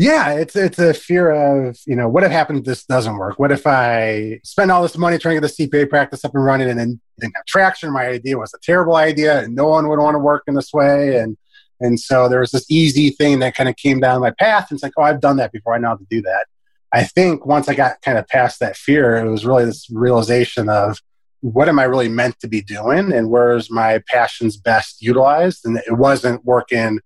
Yeah, 0.00 0.34
it's 0.34 0.54
it's 0.54 0.78
a 0.78 0.94
fear 0.94 1.30
of 1.32 1.76
you 1.84 1.96
know 1.96 2.08
what 2.08 2.22
if 2.22 2.30
happens 2.30 2.60
if 2.60 2.64
this 2.66 2.84
doesn't 2.84 3.16
work? 3.16 3.40
What 3.40 3.50
if 3.50 3.66
I 3.66 4.40
spend 4.44 4.70
all 4.70 4.80
this 4.80 4.96
money 4.96 5.18
trying 5.18 5.34
to 5.34 5.40
get 5.40 5.56
the 5.56 5.66
CPA 5.66 5.90
practice 5.90 6.24
up 6.24 6.36
and 6.36 6.44
running 6.44 6.70
and 6.70 6.78
then 6.78 7.00
didn't 7.18 7.34
have 7.34 7.44
traction? 7.46 7.92
My 7.92 8.06
idea 8.06 8.38
was 8.38 8.54
a 8.54 8.58
terrible 8.62 8.94
idea, 8.94 9.40
and 9.40 9.56
no 9.56 9.66
one 9.66 9.88
would 9.88 9.98
want 9.98 10.14
to 10.14 10.20
work 10.20 10.44
in 10.46 10.54
this 10.54 10.72
way. 10.72 11.16
And 11.16 11.36
and 11.80 11.98
so 11.98 12.28
there 12.28 12.38
was 12.38 12.52
this 12.52 12.70
easy 12.70 13.10
thing 13.10 13.40
that 13.40 13.56
kind 13.56 13.68
of 13.68 13.74
came 13.74 13.98
down 13.98 14.20
my 14.20 14.30
path. 14.30 14.70
And 14.70 14.76
it's 14.76 14.84
like, 14.84 14.92
oh, 14.96 15.02
I've 15.02 15.20
done 15.20 15.36
that 15.38 15.50
before. 15.50 15.74
I 15.74 15.78
know 15.78 15.88
how 15.88 15.96
to 15.96 16.06
do 16.08 16.22
that. 16.22 16.46
I 16.92 17.02
think 17.04 17.44
once 17.44 17.68
I 17.68 17.74
got 17.74 18.00
kind 18.02 18.18
of 18.18 18.26
past 18.28 18.60
that 18.60 18.76
fear, 18.76 19.16
it 19.16 19.28
was 19.28 19.44
really 19.44 19.64
this 19.64 19.90
realization 19.90 20.68
of 20.68 21.00
what 21.40 21.68
am 21.68 21.78
I 21.78 21.84
really 21.84 22.08
meant 22.08 22.38
to 22.40 22.48
be 22.48 22.62
doing, 22.62 23.12
and 23.12 23.30
where's 23.30 23.68
my 23.68 24.00
passions 24.06 24.56
best 24.56 25.02
utilized. 25.02 25.66
And 25.66 25.78
it 25.78 25.98
wasn't 25.98 26.44
working 26.44 27.00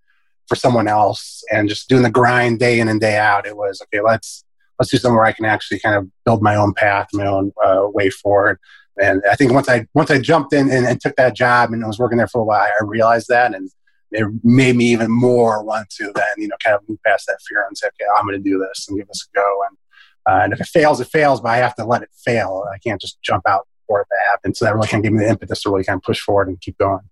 for 0.52 0.56
someone 0.56 0.86
else 0.86 1.42
and 1.50 1.66
just 1.66 1.88
doing 1.88 2.02
the 2.02 2.10
grind 2.10 2.58
day 2.58 2.78
in 2.78 2.86
and 2.86 3.00
day 3.00 3.16
out. 3.16 3.46
It 3.46 3.56
was 3.56 3.80
okay. 3.84 4.02
Let's 4.02 4.44
let's 4.78 4.90
do 4.90 4.98
something 4.98 5.16
where 5.16 5.24
I 5.24 5.32
can 5.32 5.46
actually 5.46 5.80
kind 5.80 5.96
of 5.96 6.10
build 6.26 6.42
my 6.42 6.56
own 6.56 6.74
path, 6.74 7.08
my 7.14 7.24
own 7.24 7.52
uh, 7.64 7.86
way 7.86 8.10
forward. 8.10 8.58
And 9.00 9.22
I 9.30 9.34
think 9.34 9.52
once 9.52 9.70
I 9.70 9.86
once 9.94 10.10
I 10.10 10.20
jumped 10.20 10.52
in 10.52 10.70
and, 10.70 10.86
and, 10.86 11.00
took 11.00 11.16
that 11.16 11.34
job 11.34 11.72
and 11.72 11.86
was 11.86 11.98
working 11.98 12.18
there 12.18 12.28
for 12.28 12.42
a 12.42 12.44
while, 12.44 12.60
I 12.60 12.84
realized 12.84 13.28
that 13.28 13.54
and 13.54 13.70
it 14.10 14.28
made 14.44 14.76
me 14.76 14.92
even 14.92 15.10
more 15.10 15.64
want 15.64 15.88
to 15.96 16.12
then, 16.14 16.34
you 16.36 16.48
know, 16.48 16.56
kind 16.62 16.76
of 16.76 16.86
move 16.86 16.98
past 17.06 17.26
that 17.28 17.38
fear 17.48 17.64
and 17.66 17.78
say, 17.78 17.86
okay, 17.86 18.04
I'm 18.14 18.26
going 18.26 18.36
to 18.36 18.50
do 18.50 18.58
this 18.58 18.86
and 18.86 18.98
give 18.98 19.08
this 19.08 19.26
a 19.32 19.34
go. 19.34 19.60
And, 19.68 19.78
uh, 20.26 20.44
and 20.44 20.52
if 20.52 20.60
it 20.60 20.66
fails, 20.66 21.00
it 21.00 21.08
fails, 21.08 21.40
but 21.40 21.48
I 21.48 21.56
have 21.56 21.74
to 21.76 21.86
let 21.86 22.02
it 22.02 22.10
fail. 22.26 22.66
I 22.70 22.76
can't 22.76 23.00
just 23.00 23.22
jump 23.22 23.44
out 23.48 23.66
for 23.86 24.02
it 24.02 24.06
to 24.10 24.30
happen. 24.30 24.54
So 24.54 24.66
that 24.66 24.74
really 24.74 24.88
kind 24.88 25.02
of 25.02 25.04
gave 25.04 25.18
me 25.18 25.24
the 25.24 25.30
impetus 25.30 25.62
to 25.62 25.70
really 25.70 25.84
kind 25.84 25.96
of 25.96 26.02
push 26.02 26.20
forward 26.20 26.48
and 26.48 26.60
keep 26.60 26.76
going. 26.76 27.08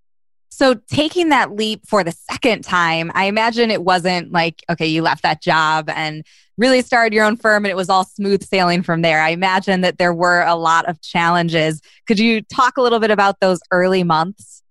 So, 0.52 0.74
taking 0.74 1.30
that 1.30 1.54
leap 1.54 1.86
for 1.86 2.04
the 2.04 2.12
second 2.30 2.64
time, 2.64 3.10
I 3.14 3.26
imagine 3.26 3.70
it 3.70 3.82
wasn't 3.82 4.32
like, 4.32 4.62
okay, 4.68 4.86
you 4.86 5.00
left 5.02 5.22
that 5.22 5.40
job 5.40 5.88
and 5.88 6.24
really 6.58 6.82
started 6.82 7.14
your 7.14 7.24
own 7.24 7.36
firm 7.36 7.64
and 7.64 7.70
it 7.70 7.76
was 7.76 7.88
all 7.88 8.04
smooth 8.04 8.44
sailing 8.44 8.82
from 8.82 9.00
there. 9.00 9.22
I 9.22 9.30
imagine 9.30 9.80
that 9.80 9.96
there 9.96 10.12
were 10.12 10.42
a 10.42 10.56
lot 10.56 10.86
of 10.86 11.00
challenges. 11.00 11.80
Could 12.06 12.18
you 12.18 12.42
talk 12.42 12.76
a 12.76 12.82
little 12.82 13.00
bit 13.00 13.10
about 13.10 13.40
those 13.40 13.60
early 13.72 14.02
months? 14.02 14.62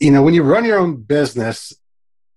You 0.00 0.10
know, 0.10 0.22
when 0.22 0.34
you 0.34 0.42
run 0.42 0.64
your 0.64 0.78
own 0.78 0.96
business, 0.96 1.72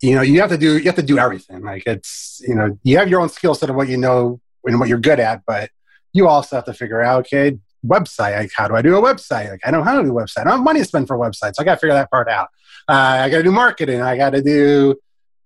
you 0.01 0.15
know, 0.15 0.21
you 0.21 0.39
have 0.39 0.49
to 0.49 0.57
do 0.57 0.77
you 0.77 0.85
have 0.85 0.95
to 0.95 1.03
do 1.03 1.17
everything. 1.17 1.61
Like 1.63 1.83
it's, 1.85 2.41
you 2.47 2.55
know, 2.55 2.77
you 2.83 2.97
have 2.97 3.09
your 3.09 3.21
own 3.21 3.29
skill 3.29 3.55
set 3.55 3.69
of 3.69 3.75
what 3.75 3.89
you 3.89 3.97
know 3.97 4.39
and 4.65 4.79
what 4.79 4.87
you're 4.87 4.99
good 4.99 5.19
at, 5.19 5.41
but 5.45 5.69
you 6.13 6.27
also 6.27 6.57
have 6.57 6.65
to 6.65 6.73
figure 6.73 7.01
out, 7.01 7.21
okay, 7.21 7.57
website. 7.85 8.37
Like, 8.37 8.51
how 8.55 8.67
do 8.67 8.75
I 8.75 8.81
do 8.81 8.95
a 8.97 9.01
website? 9.01 9.49
Like, 9.49 9.61
I 9.65 9.71
don't 9.71 9.81
know 9.81 9.91
how 9.91 9.97
to 9.97 10.03
do 10.03 10.17
a 10.17 10.21
website. 10.21 10.41
I 10.41 10.43
don't 10.45 10.53
have 10.53 10.63
money 10.63 10.79
to 10.79 10.85
spend 10.85 11.07
for 11.07 11.17
websites. 11.17 11.55
So 11.55 11.61
I 11.61 11.63
got 11.63 11.75
to 11.75 11.79
figure 11.79 11.93
that 11.93 12.09
part 12.09 12.29
out. 12.29 12.49
Uh, 12.87 13.21
I 13.21 13.29
got 13.29 13.37
to 13.37 13.43
do 13.43 13.51
marketing. 13.51 14.01
I 14.01 14.17
got 14.17 14.31
to 14.31 14.41
do 14.41 14.95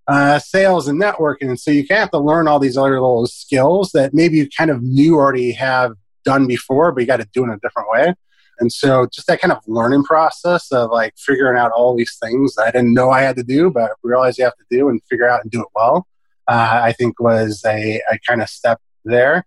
uh, 0.07 0.39
sales 0.39 0.87
and 0.87 1.01
networking. 1.01 1.49
And 1.49 1.59
so 1.59 1.71
you 1.71 1.87
kind 1.87 1.99
of 1.99 2.03
have 2.03 2.11
to 2.11 2.19
learn 2.19 2.47
all 2.47 2.59
these 2.59 2.77
other 2.77 2.93
little 2.93 3.27
skills 3.27 3.91
that 3.91 4.13
maybe 4.13 4.37
you 4.37 4.49
kind 4.49 4.71
of 4.71 4.81
knew 4.81 5.15
already 5.15 5.51
have 5.51 5.93
done 6.23 6.47
before, 6.47 6.91
but 6.91 7.01
you 7.01 7.07
got 7.07 7.17
to 7.17 7.27
do 7.33 7.43
it 7.43 7.47
in 7.47 7.53
a 7.53 7.59
different 7.59 7.89
way. 7.89 8.13
And 8.59 8.71
so 8.71 9.07
just 9.11 9.27
that 9.27 9.39
kind 9.39 9.51
of 9.51 9.59
learning 9.67 10.03
process 10.03 10.71
of 10.71 10.89
like 10.91 11.13
figuring 11.17 11.59
out 11.59 11.71
all 11.71 11.95
these 11.95 12.17
things 12.21 12.57
I 12.57 12.71
didn't 12.71 12.93
know 12.93 13.11
I 13.11 13.21
had 13.21 13.35
to 13.35 13.43
do, 13.43 13.69
but 13.69 13.91
realized 14.01 14.39
you 14.39 14.45
have 14.45 14.55
to 14.55 14.65
do 14.69 14.89
and 14.89 15.01
figure 15.09 15.29
out 15.29 15.43
and 15.43 15.51
do 15.51 15.61
it 15.61 15.67
well, 15.75 16.07
uh, 16.47 16.79
I 16.83 16.93
think 16.93 17.19
was 17.19 17.63
a, 17.65 18.01
a 18.11 18.17
kind 18.27 18.41
of 18.41 18.49
step 18.49 18.79
there. 19.05 19.45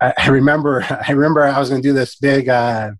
I, 0.00 0.12
I 0.18 0.28
remember, 0.28 0.82
I 1.08 1.12
remember 1.12 1.42
I 1.42 1.58
was 1.58 1.70
going 1.70 1.80
to 1.80 1.88
do 1.88 1.94
this 1.94 2.16
big, 2.16 2.48
uh, 2.48 2.92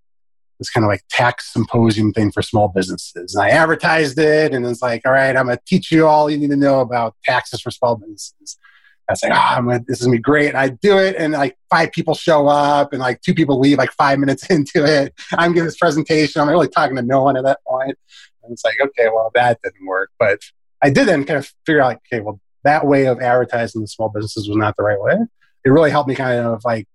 this 0.61 0.71
kind 0.71 0.85
of 0.85 0.88
like 0.88 1.02
tax 1.11 1.52
symposium 1.52 2.12
thing 2.12 2.31
for 2.31 2.43
small 2.43 2.69
businesses. 2.69 3.35
And 3.35 3.43
I 3.45 3.49
advertised 3.49 4.19
it, 4.19 4.55
and 4.55 4.64
it's 4.64 4.83
like, 4.83 5.02
all 5.05 5.12
right, 5.12 5.37
I'm 5.37 5.47
going 5.47 5.57
to 5.57 5.64
teach 5.67 5.90
you 5.90 6.07
all 6.07 6.31
you 6.31 6.38
need 6.38 6.50
to 6.50 6.57
know 6.57 6.81
about 6.81 7.17
taxes 7.25 7.61
for 7.61 7.71
small 7.73 7.97
businesses. 7.97 8.59
I 9.09 9.12
was 9.14 9.23
like, 9.25 9.33
ah, 9.35 9.57
oh, 9.59 9.62
gonna, 9.62 9.81
this 9.88 10.00
is 10.00 10.07
gonna 10.07 10.19
be 10.19 10.23
great. 10.23 10.50
And 10.50 10.59
I 10.59 10.69
do 10.69 10.97
it, 10.99 11.17
and 11.19 11.33
like 11.33 11.59
five 11.69 11.90
people 11.90 12.14
show 12.14 12.47
up, 12.47 12.93
and 12.93 13.00
like 13.00 13.21
two 13.23 13.35
people 13.35 13.59
leave 13.59 13.79
like 13.79 13.90
five 13.93 14.21
minutes 14.21 14.47
into 14.50 14.85
it. 14.85 15.12
I'm 15.33 15.52
giving 15.52 15.67
this 15.67 15.76
presentation. 15.76 16.40
I'm 16.40 16.49
really 16.49 16.69
talking 16.69 16.95
to 16.95 17.02
no 17.02 17.25
one 17.25 17.37
at 17.37 17.45
that 17.45 17.59
point. 17.67 17.99
And 18.45 18.52
it's 18.52 18.64
like, 18.64 18.76
okay, 18.81 19.09
well, 19.12 19.33
that 19.35 19.59
didn't 19.64 19.85
work. 19.85 20.11
But 20.19 20.38
I 20.81 20.90
did 20.90 21.09
then 21.09 21.25
kind 21.25 21.38
of 21.38 21.52
figure 21.67 21.83
out, 21.83 21.88
like, 21.88 22.00
okay, 22.12 22.21
well, 22.21 22.40
that 22.62 22.87
way 22.87 23.07
of 23.07 23.21
advertising 23.21 23.81
the 23.81 23.88
small 23.88 24.11
businesses 24.11 24.49
was 24.49 24.57
not 24.57 24.76
the 24.76 24.85
right 24.85 25.00
way 25.00 25.17
it 25.64 25.71
really 25.71 25.90
helped 25.90 26.09
me 26.09 26.14
kind 26.14 26.38
of 26.38 26.64
like 26.64 26.87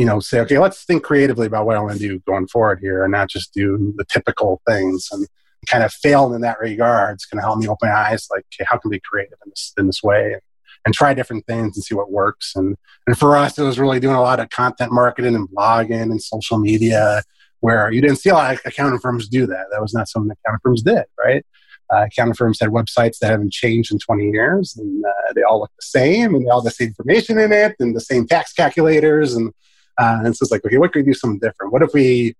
you 0.00 0.06
know 0.06 0.18
say 0.18 0.40
okay 0.40 0.58
let's 0.58 0.84
think 0.84 1.02
creatively 1.02 1.46
about 1.46 1.66
what 1.66 1.76
i 1.76 1.80
want 1.80 1.92
to 1.92 1.98
do 1.98 2.18
going 2.20 2.46
forward 2.48 2.78
here 2.80 3.04
and 3.04 3.12
not 3.12 3.28
just 3.28 3.52
do 3.52 3.92
the 3.96 4.04
typical 4.04 4.62
things 4.66 5.08
and 5.12 5.26
kind 5.66 5.84
of 5.84 5.92
fail 5.92 6.32
in 6.34 6.40
that 6.42 6.58
regard. 6.60 7.14
It's 7.14 7.26
going 7.26 7.40
to 7.40 7.46
help 7.46 7.58
me 7.58 7.68
open 7.68 7.88
my 7.88 7.94
eyes 7.94 8.28
like 8.30 8.44
okay, 8.54 8.66
how 8.68 8.78
can 8.78 8.90
we 8.90 8.96
be 8.96 9.02
creative 9.08 9.38
in 9.44 9.50
this 9.50 9.72
in 9.78 9.86
this 9.86 10.02
way 10.02 10.32
and, 10.32 10.42
and 10.84 10.94
try 10.94 11.12
different 11.14 11.46
things 11.46 11.76
and 11.76 11.84
see 11.84 11.94
what 11.94 12.10
works. 12.10 12.52
And 12.54 12.76
and 13.06 13.18
for 13.18 13.36
us 13.36 13.58
it 13.58 13.62
was 13.62 13.78
really 13.78 14.00
doing 14.00 14.16
a 14.16 14.22
lot 14.22 14.40
of 14.40 14.50
content 14.50 14.92
marketing 14.92 15.34
and 15.34 15.48
blogging 15.48 16.10
and 16.10 16.22
social 16.22 16.58
media 16.58 17.22
where 17.60 17.92
you 17.92 18.00
didn't 18.00 18.16
see 18.16 18.30
a 18.30 18.34
lot 18.34 18.54
of 18.54 18.60
accounting 18.64 19.00
firms 19.00 19.28
do 19.28 19.46
that. 19.46 19.66
That 19.70 19.82
was 19.82 19.92
not 19.92 20.08
something 20.08 20.30
accounting 20.44 20.60
firms 20.62 20.82
did 20.82 21.04
right? 21.22 21.44
Uh, 21.92 22.04
accounting 22.04 22.34
firms 22.34 22.60
had 22.60 22.70
websites 22.70 23.18
that 23.18 23.32
haven't 23.32 23.52
changed 23.52 23.90
in 23.90 23.98
20 23.98 24.30
years, 24.30 24.76
and 24.76 25.04
uh, 25.04 25.32
they 25.34 25.42
all 25.42 25.58
look 25.58 25.72
the 25.76 25.82
same, 25.82 26.36
and 26.36 26.46
they 26.46 26.48
all 26.48 26.60
have 26.60 26.64
the 26.64 26.70
same 26.70 26.86
information 26.86 27.36
in 27.36 27.50
it, 27.50 27.74
and 27.80 27.96
the 27.96 28.00
same 28.00 28.28
tax 28.28 28.52
calculators, 28.52 29.34
and 29.34 29.52
uh, 30.00 30.20
and 30.24 30.36
so 30.36 30.44
it's 30.44 30.50
like, 30.50 30.64
okay, 30.64 30.78
what 30.78 30.92
could 30.92 31.04
we 31.04 31.12
do 31.12 31.14
something 31.14 31.38
different? 31.38 31.72
What 31.72 31.82
if 31.82 31.92
we 31.92 32.34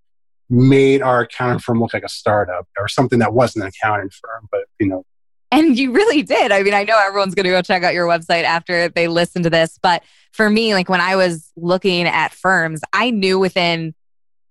made 0.50 1.00
our 1.00 1.20
accounting 1.20 1.60
firm 1.60 1.80
look 1.80 1.94
like 1.94 2.02
a 2.02 2.08
startup 2.08 2.66
or 2.76 2.88
something 2.88 3.20
that 3.20 3.32
wasn't 3.32 3.64
an 3.64 3.68
accounting 3.68 4.10
firm, 4.10 4.48
but 4.50 4.62
you 4.80 4.88
know. 4.88 5.04
And 5.52 5.78
you 5.78 5.92
really 5.92 6.22
did. 6.22 6.52
I 6.52 6.62
mean, 6.62 6.74
I 6.74 6.84
know 6.84 6.98
everyone's 6.98 7.34
going 7.34 7.44
to 7.44 7.50
go 7.50 7.62
check 7.62 7.82
out 7.82 7.94
your 7.94 8.06
website 8.06 8.44
after 8.44 8.88
they 8.88 9.08
listen 9.08 9.42
to 9.44 9.50
this, 9.50 9.78
but 9.82 10.02
for 10.32 10.48
me, 10.48 10.74
like 10.74 10.88
when 10.88 11.00
I 11.00 11.16
was 11.16 11.50
looking 11.56 12.06
at 12.06 12.32
firms, 12.32 12.80
I 12.92 13.10
knew 13.10 13.38
within 13.38 13.94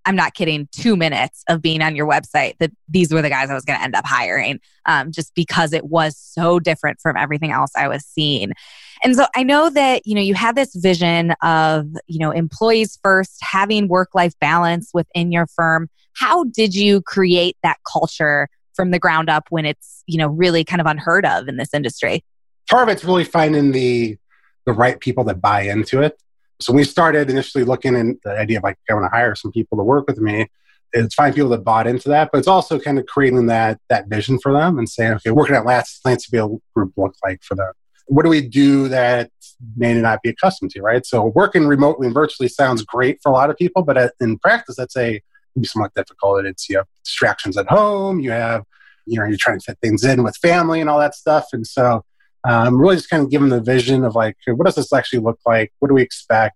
I'm 0.05 0.15
not 0.15 0.33
kidding, 0.33 0.67
two 0.71 0.95
minutes 0.95 1.43
of 1.49 1.61
being 1.61 1.81
on 1.81 1.95
your 1.95 2.09
website 2.09 2.57
that 2.59 2.71
these 2.87 3.13
were 3.13 3.21
the 3.21 3.29
guys 3.29 3.49
I 3.49 3.53
was 3.53 3.65
going 3.65 3.77
to 3.77 3.83
end 3.83 3.95
up 3.95 4.05
hiring 4.05 4.59
um, 4.85 5.11
just 5.11 5.35
because 5.35 5.73
it 5.73 5.85
was 5.85 6.17
so 6.17 6.59
different 6.59 6.99
from 7.01 7.17
everything 7.17 7.51
else 7.51 7.71
I 7.75 7.87
was 7.87 8.05
seeing. 8.05 8.53
And 9.03 9.15
so 9.15 9.25
I 9.35 9.43
know 9.43 9.69
that, 9.69 10.05
you 10.05 10.15
know, 10.15 10.21
you 10.21 10.33
have 10.33 10.55
this 10.55 10.75
vision 10.75 11.31
of, 11.41 11.87
you 12.07 12.19
know, 12.19 12.31
employees 12.31 12.99
first, 13.03 13.37
having 13.41 13.87
work 13.87 14.09
life 14.13 14.33
balance 14.39 14.91
within 14.93 15.31
your 15.31 15.47
firm. 15.47 15.89
How 16.13 16.43
did 16.45 16.75
you 16.75 17.01
create 17.01 17.55
that 17.63 17.77
culture 17.89 18.49
from 18.73 18.91
the 18.91 18.99
ground 18.99 19.29
up 19.29 19.45
when 19.49 19.65
it's, 19.65 20.03
you 20.05 20.17
know, 20.17 20.27
really 20.27 20.63
kind 20.63 20.81
of 20.81 20.87
unheard 20.87 21.25
of 21.25 21.47
in 21.47 21.57
this 21.57 21.73
industry? 21.73 22.23
Part 22.69 22.89
of 22.89 22.93
it's 22.93 23.03
really 23.03 23.23
finding 23.23 23.71
the 23.71 24.17
the 24.65 24.73
right 24.73 24.99
people 24.99 25.23
that 25.23 25.41
buy 25.41 25.61
into 25.61 26.01
it. 26.01 26.21
So 26.59 26.73
we 26.73 26.83
started 26.83 27.29
initially 27.29 27.63
looking 27.63 27.95
at 27.95 28.21
the 28.23 28.37
idea 28.37 28.57
of 28.57 28.63
like, 28.63 28.77
I 28.89 28.93
want 28.93 29.05
to 29.05 29.09
hire 29.09 29.33
some 29.33 29.51
people 29.51 29.77
to 29.77 29.83
work 29.83 30.07
with 30.07 30.19
me. 30.19 30.47
It's 30.91 31.15
finding 31.15 31.35
people 31.35 31.49
that 31.51 31.63
bought 31.63 31.87
into 31.87 32.09
that, 32.09 32.29
but 32.31 32.39
it's 32.39 32.47
also 32.47 32.79
kind 32.79 32.99
of 32.99 33.05
creating 33.05 33.45
that 33.47 33.79
that 33.89 34.07
vision 34.07 34.39
for 34.39 34.51
them 34.51 34.77
and 34.77 34.89
saying, 34.89 35.13
okay, 35.13 35.31
working 35.31 35.55
at 35.55 35.65
Lance, 35.65 36.01
Lanceville 36.05 36.59
Group 36.75 36.93
look 36.97 37.15
like 37.23 37.41
for 37.43 37.55
them? 37.55 37.71
What 38.09 38.23
do 38.23 38.29
we 38.29 38.41
do 38.41 38.87
that 38.89 39.31
may 39.75 39.93
not 39.93 40.21
be 40.21 40.29
accustomed 40.29 40.71
to, 40.71 40.81
right? 40.81 41.05
So 41.05 41.25
working 41.25 41.67
remotely 41.67 42.07
and 42.07 42.13
virtually 42.13 42.49
sounds 42.49 42.83
great 42.83 43.19
for 43.21 43.29
a 43.29 43.33
lot 43.33 43.49
of 43.49 43.57
people, 43.57 43.83
but 43.83 44.13
in 44.19 44.37
practice, 44.39 44.75
that's 44.75 44.97
a 44.97 45.21
be 45.59 45.67
somewhat 45.67 45.93
difficult. 45.93 46.45
It's 46.45 46.69
you 46.69 46.77
have 46.77 46.87
distractions 47.03 47.57
at 47.57 47.67
home, 47.67 48.19
you 48.19 48.31
have 48.31 48.63
you 49.05 49.19
know 49.19 49.25
you're 49.25 49.37
trying 49.39 49.59
to 49.59 49.63
fit 49.63 49.77
things 49.81 50.03
in 50.03 50.23
with 50.23 50.37
family 50.37 50.79
and 50.79 50.89
all 50.89 50.99
that 50.99 51.15
stuff, 51.15 51.47
and 51.53 51.65
so 51.65 52.03
um, 52.47 52.79
really 52.79 52.95
just 52.95 53.09
kind 53.09 53.23
of 53.23 53.29
give 53.29 53.41
them 53.41 53.49
the 53.49 53.61
vision 53.61 54.03
of 54.03 54.15
like, 54.15 54.37
what 54.47 54.65
does 54.65 54.75
this 54.75 54.93
actually 54.93 55.19
look 55.19 55.39
like? 55.45 55.73
What 55.79 55.89
do 55.89 55.93
we 55.93 56.01
expect? 56.01 56.55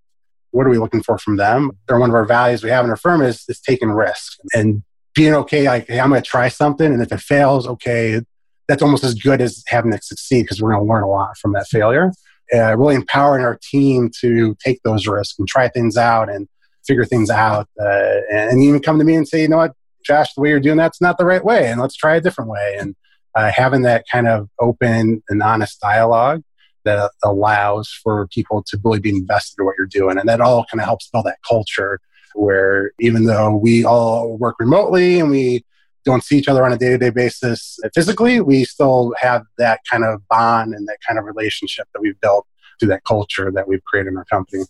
What 0.52 0.66
are 0.66 0.70
we 0.70 0.78
looking 0.78 1.04
for 1.04 1.18
from 1.18 1.38
them? 1.38 1.72
Or 1.90 2.00
one 2.00 2.10
of 2.10 2.16
our 2.16 2.26
values 2.26 2.64
we 2.64 2.70
have 2.70 2.86
in 2.86 2.92
our 2.92 2.98
firm 2.98 3.22
is, 3.22 3.44
is 3.50 3.60
taking 3.60 3.90
risks 3.90 4.40
and 4.54 4.84
being 5.16 5.34
okay. 5.34 5.66
Like, 5.66 5.88
hey, 5.88 6.00
I'm 6.00 6.10
going 6.10 6.22
to 6.22 6.28
try 6.28 6.48
something. 6.48 6.92
And 6.92 7.02
if 7.02 7.12
it 7.12 7.20
fails, 7.20 7.68
okay, 7.68 8.22
that's 8.68 8.82
almost 8.82 9.04
as 9.04 9.14
good 9.14 9.42
as 9.42 9.64
having 9.68 9.94
it 9.94 10.04
succeed 10.04 10.44
because 10.44 10.62
we're 10.62 10.74
going 10.74 10.86
to 10.86 10.92
learn 10.92 11.04
a 11.04 11.10
lot 11.10 11.38
from 11.38 11.54
that 11.54 11.68
failure. 11.68 12.12
Uh, 12.54 12.78
really 12.78 12.96
empowering 12.96 13.44
our 13.44 13.58
team 13.62 14.12
to 14.22 14.56
take 14.64 14.82
those 14.84 15.08
risks 15.08 15.40
and 15.40 15.48
try 15.48 15.68
things 15.70 15.98
out 15.98 16.30
and 16.30 16.48
figure 16.86 17.06
things 17.06 17.30
out. 17.30 17.68
Uh, 17.82 18.20
and 18.32 18.62
even 18.62 18.82
come 18.82 19.00
to 19.00 19.06
me 19.06 19.16
and 19.16 19.28
say, 19.28 19.42
you 19.42 19.48
know 19.48 19.58
what, 19.58 19.74
Josh, 20.06 20.34
the 20.34 20.42
way 20.42 20.50
you're 20.50 20.60
doing 20.60 20.78
that's 20.78 21.02
not 21.02 21.18
the 21.18 21.26
right 21.26 21.44
way. 21.44 21.68
And 21.72 21.80
let's 21.80 21.96
try 21.96 22.16
a 22.16 22.22
different 22.22 22.50
way. 22.50 22.78
And 22.80 22.96
uh, 23.36 23.52
having 23.52 23.82
that 23.84 24.06
kind 24.12 24.28
of 24.28 24.50
open 24.60 25.24
and 25.30 25.42
honest 25.42 25.80
dialogue 25.80 26.44
that 26.86 27.12
allows 27.24 27.90
for 28.04 28.28
people 28.28 28.62
to 28.68 28.80
really 28.84 29.00
be 29.00 29.10
invested 29.10 29.56
in 29.60 29.66
what 29.66 29.76
you're 29.78 29.88
doing. 29.88 30.18
And 30.18 30.28
that 30.28 30.42
all 30.42 30.66
kind 30.66 30.82
of 30.82 30.86
helps 30.86 31.10
build 31.10 31.26
that 31.26 31.40
culture 31.48 32.00
where 32.36 32.92
even 33.00 33.26
though 33.26 33.56
we 33.56 33.86
all 33.86 34.38
work 34.38 34.56
remotely 34.60 35.20
and 35.20 35.30
we 35.30 35.64
don't 36.06 36.24
see 36.24 36.38
each 36.38 36.48
other 36.48 36.66
on 36.66 36.72
a 36.74 36.78
day 36.78 36.90
to 36.90 36.98
day 36.98 37.10
basis 37.10 37.80
physically, 37.94 38.40
we 38.40 38.66
still 38.66 39.14
have 39.20 39.44
that 39.58 39.82
kind 39.90 40.04
of 40.04 40.28
bond 40.28 40.74
and 40.74 40.88
that 40.88 40.98
kind 41.08 41.18
of 41.18 41.26
relationship 41.26 41.88
that 41.94 42.02
we've 42.02 42.20
built 42.22 42.46
through 42.80 42.90
that 42.90 43.04
culture 43.04 43.52
that 43.52 43.68
we've 43.68 43.84
created 43.86 44.10
in 44.10 44.18
our 44.18 44.26
company. 44.26 44.64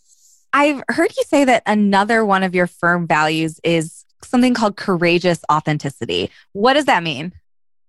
I've 0.54 0.84
heard 0.90 1.16
you 1.16 1.24
say 1.24 1.46
that 1.46 1.64
another 1.66 2.24
one 2.24 2.44
of 2.44 2.54
your 2.54 2.68
firm 2.68 3.08
values 3.08 3.60
is 3.64 4.06
something 4.24 4.54
called 4.54 4.78
courageous 4.78 5.40
authenticity. 5.52 6.30
What 6.52 6.74
does 6.74 6.86
that 6.86 7.04
mean? 7.04 7.34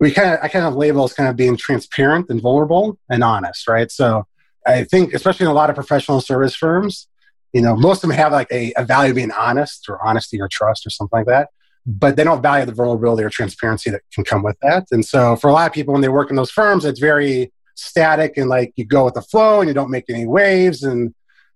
we 0.01 0.11
kind 0.11 0.35
of 0.35 0.41
I 0.43 0.49
kind 0.49 0.67
of 0.67 0.75
label 0.75 1.05
as 1.05 1.13
kind 1.13 1.29
of 1.29 1.37
being 1.37 1.57
transparent 1.57 2.29
and 2.29 2.41
vulnerable 2.41 2.99
and 3.09 3.23
honest, 3.23 3.69
right? 3.69 3.91
So 3.91 4.27
I 4.67 4.85
think 4.85 5.15
especially 5.15 5.45
in 5.45 5.51
a 5.51 5.55
lot 5.55 5.71
of 5.71 5.77
professional 5.77 6.21
service 6.21 6.55
firms, 6.55 7.09
you 7.53 7.61
know, 7.63 7.77
most 7.77 8.03
of 8.03 8.11
them 8.11 8.19
have 8.19 8.33
like 8.33 8.49
a, 8.51 8.73
a 8.77 8.85
value 8.85 9.11
of 9.11 9.17
being 9.17 9.33
honest 9.33 9.87
or 9.89 10.05
honesty 10.05 10.41
or 10.41 10.49
trust 10.49 10.87
or 10.87 10.91
something 10.91 11.19
like 11.19 11.27
that. 11.27 11.49
But 11.87 12.17
they 12.17 12.25
don't 12.25 12.43
value 12.43 12.65
the 12.65 12.73
vulnerability 12.73 13.25
or 13.25 13.31
transparency 13.31 13.91
that 13.91 14.03
can 14.13 14.25
come 14.25 14.43
with 14.43 14.57
that. 14.63 14.87
And 14.91 15.05
so 15.05 15.37
for 15.37 15.49
a 15.49 15.53
lot 15.53 15.67
of 15.67 15.73
people 15.75 15.93
when 15.93 16.01
they 16.01 16.09
work 16.09 16.31
in 16.31 16.37
those 16.37 16.51
firms, 16.51 16.85
it's 16.85 17.01
very 17.01 17.53
static 17.75 18.37
and 18.37 18.49
like 18.49 18.73
you 18.77 18.85
go 18.85 19.05
with 19.05 19.15
the 19.15 19.23
flow 19.23 19.61
and 19.61 19.69
you 19.69 19.75
don't 19.75 19.91
make 19.91 20.05
any 20.09 20.27
waves 20.27 20.83
and 20.83 21.13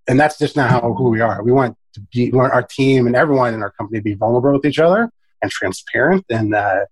and 0.09 0.19
that's 0.19 0.39
just 0.39 0.57
not 0.57 0.71
how 0.71 0.93
who 0.95 1.11
we 1.11 1.21
are. 1.21 1.43
We 1.43 1.53
want 1.53 1.77
to 1.95 2.01
be 2.13 2.31
we 2.31 2.39
want 2.39 2.53
our 2.53 2.63
team 2.63 3.07
and 3.07 3.17
everyone 3.17 3.55
in 3.55 3.63
our 3.63 3.71
company 3.71 4.01
to 4.01 4.03
be 4.03 4.15
vulnerable 4.15 4.53
with 4.53 4.67
each 4.67 4.79
other 4.79 5.11
and 5.41 5.51
transparent 5.51 6.25
and 6.29 6.55
uh, 6.55 6.85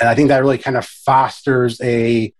and 0.00 0.08
I 0.08 0.14
think 0.14 0.28
that 0.28 0.42
really 0.42 0.58
kind 0.58 0.76
of 0.76 0.84
fosters 0.84 1.80
a 1.80 2.32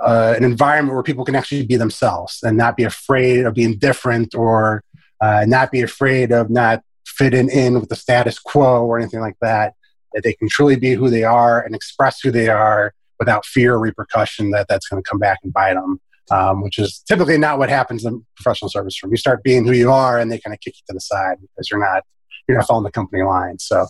uh, 0.00 0.34
an 0.36 0.44
environment 0.44 0.94
where 0.94 1.02
people 1.02 1.24
can 1.24 1.36
actually 1.36 1.64
be 1.64 1.76
themselves 1.76 2.40
and 2.42 2.56
not 2.56 2.76
be 2.76 2.82
afraid 2.82 3.46
of 3.46 3.54
being 3.54 3.78
different 3.78 4.34
or 4.34 4.82
uh, 5.20 5.44
not 5.46 5.70
be 5.70 5.80
afraid 5.80 6.32
of 6.32 6.50
not 6.50 6.82
fitting 7.06 7.48
in 7.48 7.78
with 7.78 7.88
the 7.88 7.94
status 7.94 8.38
quo 8.38 8.84
or 8.84 8.98
anything 8.98 9.20
like 9.20 9.36
that. 9.40 9.74
That 10.14 10.22
they 10.24 10.32
can 10.32 10.48
truly 10.48 10.76
be 10.76 10.94
who 10.94 11.10
they 11.10 11.24
are 11.24 11.60
and 11.60 11.74
express 11.74 12.20
who 12.20 12.30
they 12.30 12.48
are 12.48 12.94
without 13.18 13.46
fear 13.46 13.74
or 13.74 13.80
repercussion 13.80 14.50
that 14.50 14.66
that's 14.68 14.88
going 14.88 15.02
to 15.02 15.08
come 15.08 15.18
back 15.18 15.38
and 15.42 15.52
bite 15.52 15.74
them. 15.74 16.00
Um, 16.30 16.62
which 16.62 16.78
is 16.78 17.02
typically 17.06 17.36
not 17.36 17.58
what 17.58 17.68
happens 17.68 18.04
in 18.04 18.24
professional 18.36 18.70
service 18.70 18.96
firm. 18.96 19.10
You 19.10 19.16
start 19.16 19.42
being 19.42 19.66
who 19.66 19.72
you 19.72 19.90
are, 19.90 20.18
and 20.18 20.30
they 20.30 20.38
kind 20.38 20.54
of 20.54 20.60
kick 20.60 20.74
you 20.76 20.82
to 20.88 20.94
the 20.94 21.00
side 21.00 21.36
because 21.40 21.68
you're 21.68 21.80
not 21.80 22.04
you're 22.48 22.56
not 22.56 22.66
following 22.66 22.84
the 22.84 22.92
company 22.92 23.22
line. 23.22 23.58
So 23.58 23.86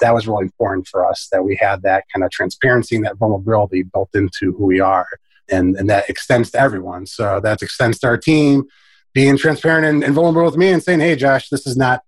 that 0.00 0.14
was 0.14 0.26
really 0.26 0.44
important 0.44 0.86
for 0.86 1.06
us 1.06 1.28
that 1.32 1.44
we 1.44 1.56
had 1.56 1.82
that 1.82 2.04
kind 2.12 2.24
of 2.24 2.30
transparency 2.30 2.96
and 2.96 3.04
that 3.04 3.16
vulnerability 3.16 3.82
built 3.82 4.10
into 4.14 4.52
who 4.56 4.64
we 4.66 4.80
are, 4.80 5.06
and 5.50 5.76
and 5.76 5.88
that 5.90 6.08
extends 6.08 6.50
to 6.52 6.60
everyone. 6.60 7.06
So 7.06 7.40
that 7.40 7.62
extends 7.62 7.98
to 8.00 8.06
our 8.06 8.16
team 8.16 8.64
being 9.14 9.36
transparent 9.36 9.84
and, 9.86 10.02
and 10.02 10.14
vulnerable 10.14 10.50
with 10.50 10.56
me 10.56 10.70
and 10.70 10.82
saying, 10.82 11.00
"Hey, 11.00 11.16
Josh, 11.16 11.48
this 11.48 11.66
is 11.66 11.76
not. 11.76 12.02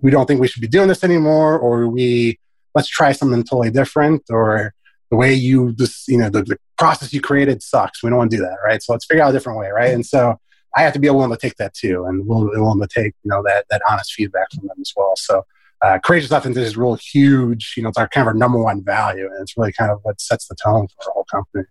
We 0.00 0.10
don't 0.10 0.26
think 0.26 0.40
we 0.40 0.48
should 0.48 0.60
be 0.62 0.68
doing 0.68 0.88
this 0.88 1.04
anymore, 1.04 1.58
or 1.58 1.88
we 1.88 2.38
let's 2.74 2.88
try 2.88 3.12
something 3.12 3.42
totally 3.42 3.70
different, 3.70 4.22
or." 4.30 4.74
the 5.14 5.16
way 5.16 5.32
you 5.32 5.72
just 5.74 6.08
you 6.08 6.18
know 6.18 6.28
the, 6.28 6.42
the 6.42 6.58
process 6.76 7.12
you 7.12 7.20
created 7.20 7.62
sucks 7.62 8.02
we 8.02 8.10
don't 8.10 8.18
want 8.18 8.30
to 8.30 8.36
do 8.36 8.42
that 8.42 8.56
right 8.64 8.82
so 8.82 8.92
let's 8.92 9.04
figure 9.04 9.22
out 9.22 9.30
a 9.30 9.32
different 9.32 9.58
way 9.58 9.68
right 9.70 9.94
and 9.94 10.04
so 10.04 10.34
i 10.76 10.82
have 10.82 10.92
to 10.92 10.98
be 10.98 11.08
willing 11.08 11.30
to 11.30 11.36
take 11.36 11.54
that 11.56 11.72
too 11.72 12.04
and 12.06 12.26
willing 12.26 12.80
to 12.80 12.88
take 12.88 13.14
you 13.22 13.30
know 13.30 13.42
that 13.42 13.64
that 13.70 13.80
honest 13.88 14.12
feedback 14.12 14.50
from 14.52 14.66
them 14.66 14.76
as 14.80 14.92
well 14.96 15.14
so 15.16 15.44
uh, 15.82 15.98
courageous 16.02 16.32
authenticity 16.32 16.66
is 16.66 16.76
real 16.76 16.96
huge 16.96 17.74
you 17.76 17.82
know 17.82 17.90
it's 17.90 17.98
our 17.98 18.08
kind 18.08 18.22
of 18.22 18.28
our 18.28 18.34
number 18.34 18.60
one 18.60 18.82
value 18.82 19.26
and 19.26 19.40
it's 19.42 19.56
really 19.56 19.72
kind 19.72 19.90
of 19.90 20.00
what 20.02 20.20
sets 20.20 20.48
the 20.48 20.56
tone 20.56 20.88
for 20.88 21.10
our 21.10 21.12
whole 21.12 21.26
company 21.30 21.64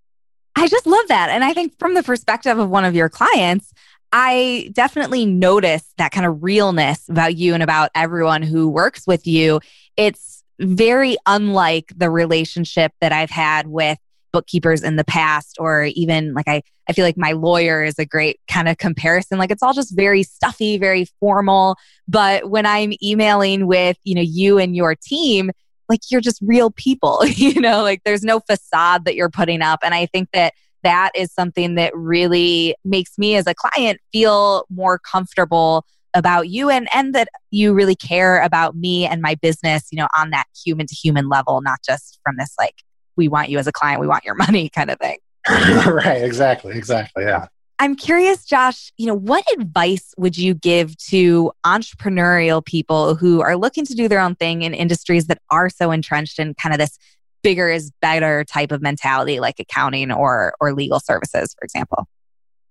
i 0.56 0.68
just 0.68 0.86
love 0.86 1.08
that 1.08 1.30
and 1.30 1.44
i 1.44 1.54
think 1.54 1.78
from 1.80 1.96
the 1.96 2.04
perspective 2.04 2.58
of 2.58 2.70
one 2.70 2.86
of 2.86 2.96
your 2.96 3.10
clients 3.10 3.74
I 4.16 4.70
definitely 4.74 5.26
notice 5.26 5.92
that 5.98 6.12
kind 6.12 6.28
of 6.28 6.44
realness 6.44 7.10
about 7.10 7.36
you 7.36 7.56
and 7.56 7.64
about 7.64 7.90
everyone 7.96 8.44
who 8.44 8.70
works 8.70 9.08
with 9.08 9.26
you. 9.26 9.60
It's 9.98 10.33
very 10.64 11.18
unlike 11.26 11.92
the 11.96 12.10
relationship 12.10 12.92
that 13.02 13.12
I've 13.12 13.30
had 13.30 13.68
with 13.68 13.98
bookkeepers 14.32 14.82
in 14.82 14.96
the 14.96 15.04
past 15.04 15.58
or 15.60 15.84
even 15.94 16.34
like 16.34 16.48
I 16.48 16.64
I 16.90 16.94
feel 16.94 17.06
like 17.06 17.18
my 17.18 17.32
lawyer 17.32 17.84
is 17.84 17.98
a 17.98 18.06
great 18.06 18.42
kind 18.50 18.68
of 18.68 18.78
comparison. 18.78 19.38
Like 19.38 19.52
it's 19.52 19.64
all 19.64 19.74
just 19.74 19.96
very 19.96 20.24
stuffy 20.24 20.78
very 20.78 21.06
formal. 21.20 21.78
But 22.08 22.50
when 22.50 22.66
I'm 22.66 22.94
emailing 23.02 23.68
with 23.68 23.98
you 24.04 24.16
know 24.16 24.24
you 24.26 24.58
and 24.58 24.76
your 24.76 24.96
team 24.96 25.52
like 25.90 26.00
you're 26.10 26.22
just 26.22 26.40
real 26.42 26.72
people 26.72 27.24
you 27.36 27.62
know? 27.62 27.84
Like 27.84 28.02
there's 28.04 28.24
no 28.24 28.40
facade 28.40 29.06
that 29.06 29.16
you're 29.16 29.30
putting 29.30 29.62
up. 29.62 29.80
And 29.84 29.94
I 29.94 30.08
think 30.08 30.30
that 30.34 30.54
that 30.84 31.12
is 31.16 31.32
something 31.32 31.76
that 31.76 31.96
really 31.96 32.76
makes 32.84 33.18
me 33.18 33.36
as 33.36 33.48
a 33.48 33.54
client 33.54 34.00
feel 34.12 34.66
more 34.70 35.00
comfortable 35.00 35.86
about 36.14 36.50
you 36.50 36.70
and 36.70 36.88
and 36.94 37.14
that 37.16 37.28
you 37.52 37.74
really 37.74 37.96
care 37.96 38.42
about 38.42 38.76
me 38.76 39.06
and 39.06 39.22
my 39.22 39.36
business 39.36 39.88
you 39.92 39.98
know 39.98 40.08
on 40.18 40.30
that 40.30 40.46
human 40.64 40.86
to 40.88 40.96
human 40.96 41.30
level 41.30 41.62
not 41.62 41.80
just 41.86 42.20
from 42.24 42.36
this 42.38 42.54
like 42.58 42.84
we 43.16 43.28
want 43.28 43.50
you 43.50 43.58
as 43.58 43.68
a 43.68 43.72
client 43.72 44.02
we 44.02 44.08
want 44.08 44.24
your 44.24 44.36
money 44.48 44.70
kind 44.70 44.90
of 44.90 44.98
thing. 45.00 45.18
Right 45.48 46.24
exactly 46.24 46.76
exactly 46.78 47.24
yeah. 47.26 47.48
I'm 47.80 47.96
curious 47.96 48.46
josh 48.46 48.92
you 48.98 49.08
know 49.08 49.16
what 49.16 49.44
advice 49.58 50.14
would 50.18 50.38
you 50.38 50.54
give 50.54 50.98
to 51.10 51.52
entrepreneurial 51.66 52.64
people 52.64 53.16
who 53.16 53.42
are 53.42 53.58
looking 53.58 53.86
to 53.86 53.94
do 53.94 54.08
their 54.08 54.20
own 54.20 54.36
thing 54.36 54.62
in 54.62 54.74
industries 54.74 55.28
that 55.28 55.40
are 55.50 55.70
so 55.70 55.92
entrenched 55.92 56.40
in 56.40 56.54
kind 56.54 56.74
of 56.74 56.80
this 56.80 56.98
bigger 57.42 57.70
is 57.70 57.92
better 58.02 58.46
type 58.46 58.72
of 58.72 58.82
mentality 58.82 59.40
like 59.42 59.60
accounting 59.60 60.12
or 60.12 60.54
or 60.62 60.74
legal 60.74 61.00
services 61.00 61.54
for 61.60 61.66
example 61.66 62.08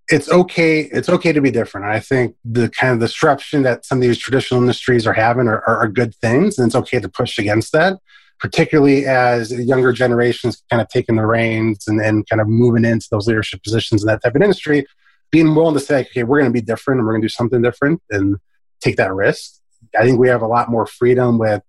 it's 0.08 0.28
okay 0.30 0.80
it's 0.80 1.08
okay 1.08 1.32
to 1.32 1.40
be 1.40 1.50
different. 1.50 1.86
I 1.86 2.00
think 2.00 2.36
the 2.44 2.68
kind 2.68 2.92
of 2.92 3.00
disruption 3.00 3.62
that 3.62 3.84
some 3.84 3.98
of 3.98 4.02
these 4.02 4.18
traditional 4.18 4.60
industries 4.60 5.06
are 5.06 5.12
having 5.12 5.48
are, 5.48 5.62
are, 5.66 5.78
are 5.78 5.88
good 5.88 6.14
things 6.16 6.58
and 6.58 6.66
it's 6.66 6.76
okay 6.76 7.00
to 7.00 7.08
push 7.08 7.38
against 7.38 7.72
that 7.72 7.98
particularly 8.40 9.06
as 9.06 9.52
younger 9.52 9.92
generations 9.92 10.60
kind 10.68 10.82
of 10.82 10.88
taking 10.88 11.14
the 11.14 11.24
reins 11.24 11.86
and, 11.86 12.00
and 12.00 12.28
kind 12.28 12.40
of 12.40 12.48
moving 12.48 12.84
into 12.84 13.06
those 13.12 13.28
leadership 13.28 13.62
positions 13.62 14.02
in 14.02 14.08
that 14.08 14.20
type 14.22 14.34
of 14.34 14.42
industry 14.42 14.84
being 15.30 15.54
willing 15.54 15.74
to 15.74 15.80
say 15.80 16.00
okay 16.00 16.24
we're 16.24 16.40
going 16.40 16.52
to 16.52 16.60
be 16.60 16.64
different 16.64 16.98
and 16.98 17.06
we're 17.06 17.12
going 17.12 17.22
to 17.22 17.26
do 17.26 17.32
something 17.32 17.62
different 17.62 18.02
and 18.10 18.36
take 18.82 18.96
that 18.96 19.14
risk. 19.14 19.54
I 19.98 20.04
think 20.04 20.18
we 20.18 20.28
have 20.28 20.42
a 20.42 20.46
lot 20.46 20.68
more 20.68 20.86
freedom 20.86 21.38
with 21.38 21.62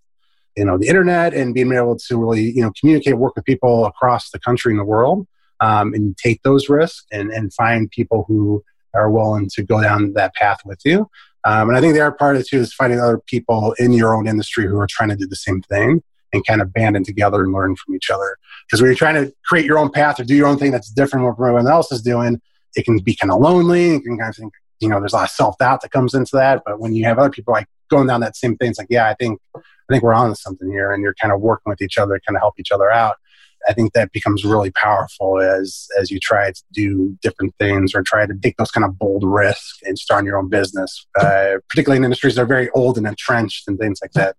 you 0.57 0.65
know 0.65 0.77
the 0.77 0.87
internet 0.87 1.33
and 1.33 1.53
being 1.53 1.71
able 1.71 1.97
to 1.97 2.17
really 2.17 2.43
you 2.43 2.61
know 2.61 2.71
communicate 2.79 3.17
work 3.17 3.35
with 3.35 3.45
people 3.45 3.85
across 3.85 4.29
the 4.31 4.39
country 4.39 4.71
and 4.71 4.79
the 4.79 4.85
world 4.85 5.27
um, 5.59 5.93
and 5.93 6.17
take 6.17 6.41
those 6.43 6.69
risks 6.69 7.05
and, 7.11 7.31
and 7.31 7.53
find 7.53 7.89
people 7.91 8.25
who 8.27 8.63
are 8.93 9.09
willing 9.09 9.49
to 9.53 9.63
go 9.63 9.81
down 9.81 10.13
that 10.13 10.33
path 10.35 10.59
with 10.65 10.79
you. 10.85 11.09
Um, 11.45 11.69
and 11.69 11.77
I 11.77 11.81
think 11.81 11.93
the 11.93 12.01
other 12.01 12.15
part 12.15 12.35
of 12.35 12.41
it 12.41 12.47
too 12.47 12.59
is 12.59 12.73
finding 12.73 12.99
other 12.99 13.19
people 13.27 13.75
in 13.79 13.91
your 13.91 14.15
own 14.15 14.27
industry 14.27 14.65
who 14.65 14.79
are 14.79 14.87
trying 14.87 15.09
to 15.09 15.15
do 15.15 15.27
the 15.27 15.35
same 15.35 15.61
thing 15.61 16.01
and 16.31 16.45
kind 16.45 16.61
of 16.61 16.73
banding 16.73 17.03
together 17.03 17.43
and 17.43 17.53
learn 17.53 17.75
from 17.75 17.95
each 17.95 18.09
other. 18.09 18.37
Because 18.65 18.81
when 18.81 18.89
you're 18.89 18.97
trying 18.97 19.23
to 19.23 19.33
create 19.45 19.65
your 19.65 19.77
own 19.77 19.91
path 19.91 20.19
or 20.19 20.23
do 20.23 20.35
your 20.35 20.47
own 20.47 20.57
thing 20.57 20.71
that's 20.71 20.89
different 20.89 21.23
from 21.23 21.45
what 21.45 21.49
everyone 21.49 21.71
else 21.71 21.91
is 21.91 22.01
doing, 22.01 22.41
it 22.75 22.85
can 22.85 22.97
be 22.99 23.15
kind 23.15 23.31
of 23.31 23.39
lonely. 23.39 23.91
You 23.91 24.01
can 24.01 24.17
kind 24.17 24.29
of 24.29 24.35
think, 24.35 24.53
you 24.79 24.87
know, 24.87 24.99
there's 24.99 25.13
a 25.13 25.17
lot 25.17 25.23
of 25.25 25.29
self 25.31 25.57
doubt 25.57 25.81
that 25.81 25.91
comes 25.91 26.13
into 26.13 26.35
that. 26.35 26.63
But 26.65 26.79
when 26.79 26.93
you 26.93 27.05
have 27.05 27.19
other 27.19 27.29
people 27.29 27.53
like 27.53 27.67
going 27.89 28.07
down 28.07 28.21
that 28.21 28.35
same 28.35 28.57
thing, 28.57 28.71
it's 28.71 28.79
like, 28.79 28.87
yeah, 28.89 29.07
I 29.07 29.13
think, 29.13 29.39
I 29.55 29.59
think 29.89 30.01
we're 30.01 30.13
on 30.13 30.29
to 30.29 30.35
something 30.35 30.69
here, 30.69 30.91
and 30.91 31.03
you're 31.03 31.15
kind 31.15 31.33
of 31.33 31.41
working 31.41 31.69
with 31.69 31.81
each 31.81 31.97
other, 31.97 32.19
kind 32.25 32.35
of 32.35 32.41
help 32.41 32.55
each 32.57 32.71
other 32.71 32.89
out. 32.89 33.17
I 33.67 33.73
think 33.73 33.93
that 33.93 34.11
becomes 34.11 34.43
really 34.43 34.71
powerful 34.71 35.39
as 35.39 35.87
as 35.99 36.11
you 36.11 36.19
try 36.19 36.51
to 36.51 36.63
do 36.71 37.17
different 37.21 37.53
things 37.59 37.93
or 37.95 38.03
try 38.03 38.25
to 38.25 38.33
take 38.41 38.57
those 38.57 38.71
kind 38.71 38.85
of 38.85 38.97
bold 38.97 39.23
risks 39.23 39.79
and 39.83 39.97
start 39.97 40.25
your 40.25 40.37
own 40.37 40.49
business, 40.49 41.05
uh, 41.19 41.55
particularly 41.69 41.97
in 41.97 42.03
industries 42.03 42.35
that 42.35 42.41
are 42.41 42.45
very 42.45 42.69
old 42.71 42.97
and 42.97 43.07
entrenched 43.07 43.67
and 43.67 43.77
things 43.79 43.99
like 44.01 44.11
that. 44.13 44.35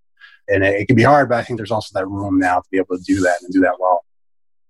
And 0.47 0.63
it, 0.63 0.81
it 0.81 0.85
can 0.87 0.95
be 0.95 1.03
hard, 1.03 1.29
but 1.29 1.37
I 1.37 1.43
think 1.43 1.57
there's 1.57 1.71
also 1.71 1.97
that 1.97 2.07
room 2.07 2.39
now 2.39 2.59
to 2.59 2.67
be 2.71 2.77
able 2.77 2.97
to 2.97 3.03
do 3.03 3.21
that 3.21 3.37
and 3.41 3.51
do 3.51 3.61
that 3.61 3.75
well. 3.79 4.03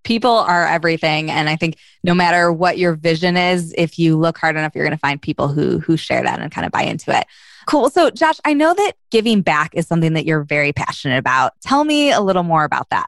People 0.04 0.32
are 0.32 0.68
everything, 0.68 1.32
and 1.32 1.50
I 1.50 1.56
think 1.56 1.78
no 2.04 2.13
matter 2.13 2.54
what 2.54 2.78
your 2.78 2.94
vision 2.94 3.36
is, 3.36 3.74
if 3.76 3.98
you 3.98 4.15
look 4.15 4.38
hard 4.38 4.56
enough, 4.56 4.76
you're 4.76 4.86
going 4.86 4.96
to 4.96 5.00
find 5.00 5.20
people 5.20 5.48
who 5.48 5.80
who 5.80 5.98
share 5.98 6.22
that 6.22 6.39
and 6.39 6.52
kind 6.52 6.65
of 6.65 6.72
buy 6.72 6.84
into 6.84 7.18
it. 7.18 7.26
Cool. 7.65 7.89
So, 7.89 8.12
Josh, 8.12 8.39
I 8.46 8.54
know 8.54 8.74
that 8.74 8.94
giving 9.10 9.41
back 9.41 9.74
is 9.74 9.88
something 9.88 10.13
that 10.13 10.26
you're 10.26 10.44
very 10.44 10.72
passionate 10.72 11.18
about. 11.18 11.54
Tell 11.62 11.84
me 11.84 12.12
a 12.12 12.22
little 12.22 12.44
more 12.44 12.63
about 12.63 12.89
that. 12.91 13.08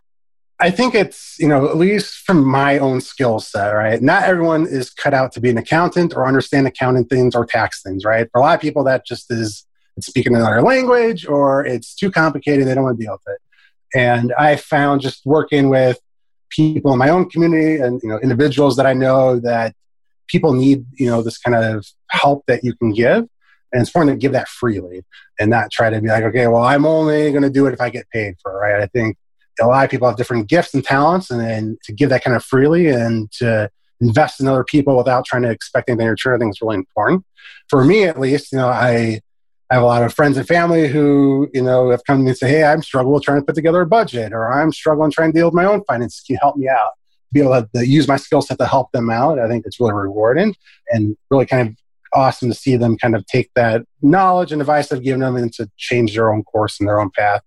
I 0.60 0.72
think 0.72 0.96
it's, 0.96 1.36
you 1.38 1.48
know, 1.48 1.70
at 1.70 1.78
least 1.78 2.26
from 2.26 2.44
my 2.44 2.80
own 2.80 3.00
skill 3.00 3.40
set, 3.40 3.70
right? 3.72 4.02
Not 4.02 4.24
everyone 4.24 4.66
is 4.66 4.90
cut 4.90 5.14
out 5.14 5.32
to 5.34 5.40
be 5.40 5.52
an 5.52 5.58
accountant 5.58 6.16
or 6.16 6.26
understand 6.26 6.66
accounting 6.66 7.06
things 7.06 7.36
or 7.36 7.46
tax 7.46 7.84
things, 7.84 8.04
right? 8.04 8.28
For 8.32 8.40
a 8.40 8.42
lot 8.42 8.56
of 8.56 8.62
people, 8.62 8.84
that 8.86 9.06
just 9.06 9.32
is 9.32 9.66
speaking 10.00 10.36
another 10.36 10.62
language 10.62 11.28
or 11.28 11.66
it's 11.66 11.94
too 11.96 12.10
complicated. 12.10 12.68
They 12.68 12.74
don't 12.74 12.84
want 12.84 12.98
to 13.00 13.04
deal 13.04 13.14
with 13.14 13.36
it. 13.36 13.42
And 14.00 14.34
I 14.38 14.56
found 14.56 15.02
just 15.02 15.26
working 15.26 15.70
with 15.70 16.00
people 16.50 16.92
in 16.92 16.98
my 16.98 17.10
own 17.10 17.30
community 17.30 17.78
and, 17.78 18.02
you 18.02 18.10
know, 18.10 18.20
individuals 18.20 18.78
that 18.78 18.86
I 18.86 18.94
know 18.94 19.40
that 19.40 19.76
people 20.28 20.54
need, 20.54 20.86
you 20.94 21.08
know, 21.08 21.22
this 21.22 21.38
kind 21.38 21.56
of 21.56 21.86
help 22.10 22.46
that 22.48 22.64
you 22.64 22.76
can 22.76 22.94
give. 22.94 23.28
And 23.72 23.82
it's 23.82 23.90
important 23.90 24.16
to 24.16 24.20
give 24.20 24.32
that 24.32 24.48
freely 24.48 25.04
and 25.40 25.50
not 25.50 25.72
try 25.72 25.90
to 25.90 26.02
be 26.02 26.08
like, 26.08 26.24
okay, 26.24 26.48
well, 26.48 26.64
I'm 26.64 26.86
only 26.86 27.32
going 27.32 27.44
to 27.44 27.50
do 27.50 27.68
it 27.68 27.74
if 27.74 27.82
I 27.82 27.90
get 27.90 28.10
paid 28.10 28.36
for 28.42 28.54
it, 28.54 28.58
right? 28.58 28.82
I 28.82 28.88
think 28.88 29.18
a 29.62 29.68
lot 29.68 29.84
of 29.84 29.92
people 29.92 30.08
have 30.08 30.18
different 30.18 30.48
gifts 30.48 30.74
and 30.74 30.84
talents, 30.84 31.32
and, 31.32 31.42
and 31.42 31.78
to 31.84 31.94
give 31.94 32.10
that 32.10 32.24
kind 32.24 32.36
of 32.36 32.44
freely 32.44 32.88
and 32.88 33.32
to 33.34 33.70
invest 34.00 34.40
in 34.40 34.48
other 34.48 34.64
people 34.64 34.96
without 34.96 35.26
trying 35.26 35.42
to 35.42 35.50
expect 35.50 35.90
anything 35.90 36.06
in 36.06 36.12
return, 36.12 36.36
I 36.36 36.40
think 36.40 36.52
is 36.52 36.62
really 36.62 36.76
important. 36.76 37.26
For 37.70 37.84
me, 37.84 38.04
at 38.04 38.20
least, 38.20 38.52
you 38.52 38.60
know, 38.60 38.68
I 38.68 39.22
I 39.70 39.74
have 39.76 39.84
a 39.84 39.88
lot 39.88 40.04
of 40.04 40.14
friends 40.14 40.38
and 40.38 40.48
family 40.48 40.88
who, 40.88 41.50
you 41.54 41.62
know, 41.62 41.90
have 41.90 42.04
come 42.06 42.20
to 42.20 42.24
me 42.24 42.30
and 42.30 42.38
say, 42.38 42.50
Hey, 42.50 42.64
I'm 42.64 42.82
struggling 42.82 43.22
trying 43.22 43.42
to 43.42 43.46
put 43.46 43.56
together 43.56 43.82
a 43.82 43.86
budget, 43.86 44.32
or 44.32 44.52
I'm 44.52 44.72
struggling 44.72 45.12
trying 45.12 45.34
to 45.34 45.38
deal 45.38 45.48
with 45.48 45.54
my 45.54 45.66
own 45.66 45.84
finances. 45.86 46.22
Can 46.26 46.36
you 46.36 46.40
help 46.42 46.56
me 46.56 46.70
out? 46.70 46.92
Be 47.34 47.42
able 47.42 47.68
to, 47.76 47.86
use 47.86 48.08
my 48.08 48.16
skill 48.16 48.42
set 48.42 48.60
to 48.60 48.66
help 48.66 48.92
them 48.94 49.10
out. 49.10 49.40
I 49.40 49.50
think 49.50 49.66
it's 49.66 49.80
really 49.80 49.94
rewarding 49.94 50.56
and 50.90 51.18
really 51.30 51.46
kind 51.46 51.68
of 51.68 51.76
awesome 52.14 52.50
to 52.50 52.56
see 52.56 52.78
them 52.78 52.98
kind 52.98 53.16
of 53.16 53.26
take 53.26 53.52
that 53.56 53.84
knowledge 54.02 54.54
and 54.54 54.62
advice 54.62 54.90
I've 54.92 55.04
given 55.04 55.20
them 55.20 55.36
and 55.36 55.52
to 55.56 55.70
change 55.76 56.16
their 56.16 56.32
own 56.32 56.44
course 56.44 56.80
and 56.80 56.88
their 56.88 57.02
own 57.02 57.12
path 57.12 57.42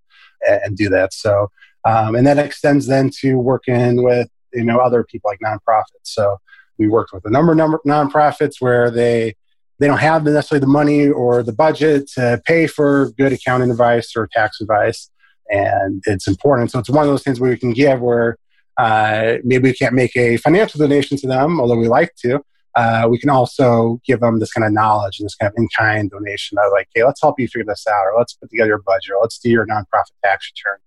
and, 0.47 0.61
and 0.65 0.77
do 0.77 0.91
that. 0.91 1.15
So 1.15 1.49
um, 1.85 2.15
and 2.15 2.27
that 2.27 2.39
extends 2.39 2.87
then 2.87 3.11
to 3.21 3.35
working 3.35 4.03
with 4.03 4.29
you 4.53 4.65
know 4.65 4.79
other 4.79 5.05
people 5.05 5.31
like 5.31 5.41
nonprofits. 5.41 5.85
So 6.05 6.39
we 6.79 6.89
worked 6.89 7.13
with 7.13 7.25
a 7.25 7.31
number 7.31 7.53
of 7.53 7.59
number 7.59 7.81
nonprofits 7.87 8.55
where 8.61 8.91
they 8.91 9.35
they 9.79 9.87
don't 9.87 9.99
have 9.99 10.25
necessarily 10.25 10.61
the 10.61 10.67
money 10.67 11.09
or 11.09 11.43
the 11.43 11.53
budget 11.53 12.09
to 12.15 12.41
pay 12.45 12.67
for 12.67 13.11
good 13.17 13.33
accounting 13.33 13.71
advice 13.71 14.15
or 14.15 14.29
tax 14.31 14.61
advice, 14.61 15.11
and 15.49 16.03
it's 16.07 16.29
important. 16.29 16.71
So 16.71 16.79
it's 16.79 16.91
one 16.91 17.05
of 17.05 17.11
those 17.11 17.23
things 17.23 17.41
where 17.41 17.51
we 17.51 17.59
can 17.59 17.73
give 17.73 18.01
where 18.01 18.37
uh, 18.77 19.37
maybe 19.43 19.71
we 19.71 19.75
can't 19.75 19.95
make 19.95 20.17
a 20.17 20.37
financial 20.39 20.79
donation 20.79 21.17
to 21.19 21.27
them, 21.27 21.61
although 21.61 21.77
we 21.77 21.89
like 21.89 22.15
to. 22.17 22.41
Uh, 22.77 23.09
we 23.11 23.19
can 23.19 23.29
also 23.29 24.01
give 24.07 24.21
them 24.21 24.39
this 24.39 24.53
kind 24.53 24.65
of 24.65 24.73
knowledge 24.73 25.19
and 25.19 25.27
this 25.27 25.35
kind 25.35 25.51
of 25.51 25.55
in-kind 25.59 26.09
donation 26.11 26.57
of 26.57 26.71
like, 26.71 26.89
hey, 26.95 27.05
let's 27.05 27.21
help 27.21 27.41
you 27.41 27.49
figure 27.49 27.65
this 27.67 27.85
out, 27.89 28.05
or 28.05 28.17
let's 28.17 28.35
put 28.35 28.49
together 28.49 28.69
your 28.69 28.83
budget, 28.83 29.11
or 29.11 29.21
let's 29.21 29.39
do 29.39 29.51
your 29.51 29.67
nonprofit 29.67 30.13
tax 30.23 30.51
return 30.55 30.79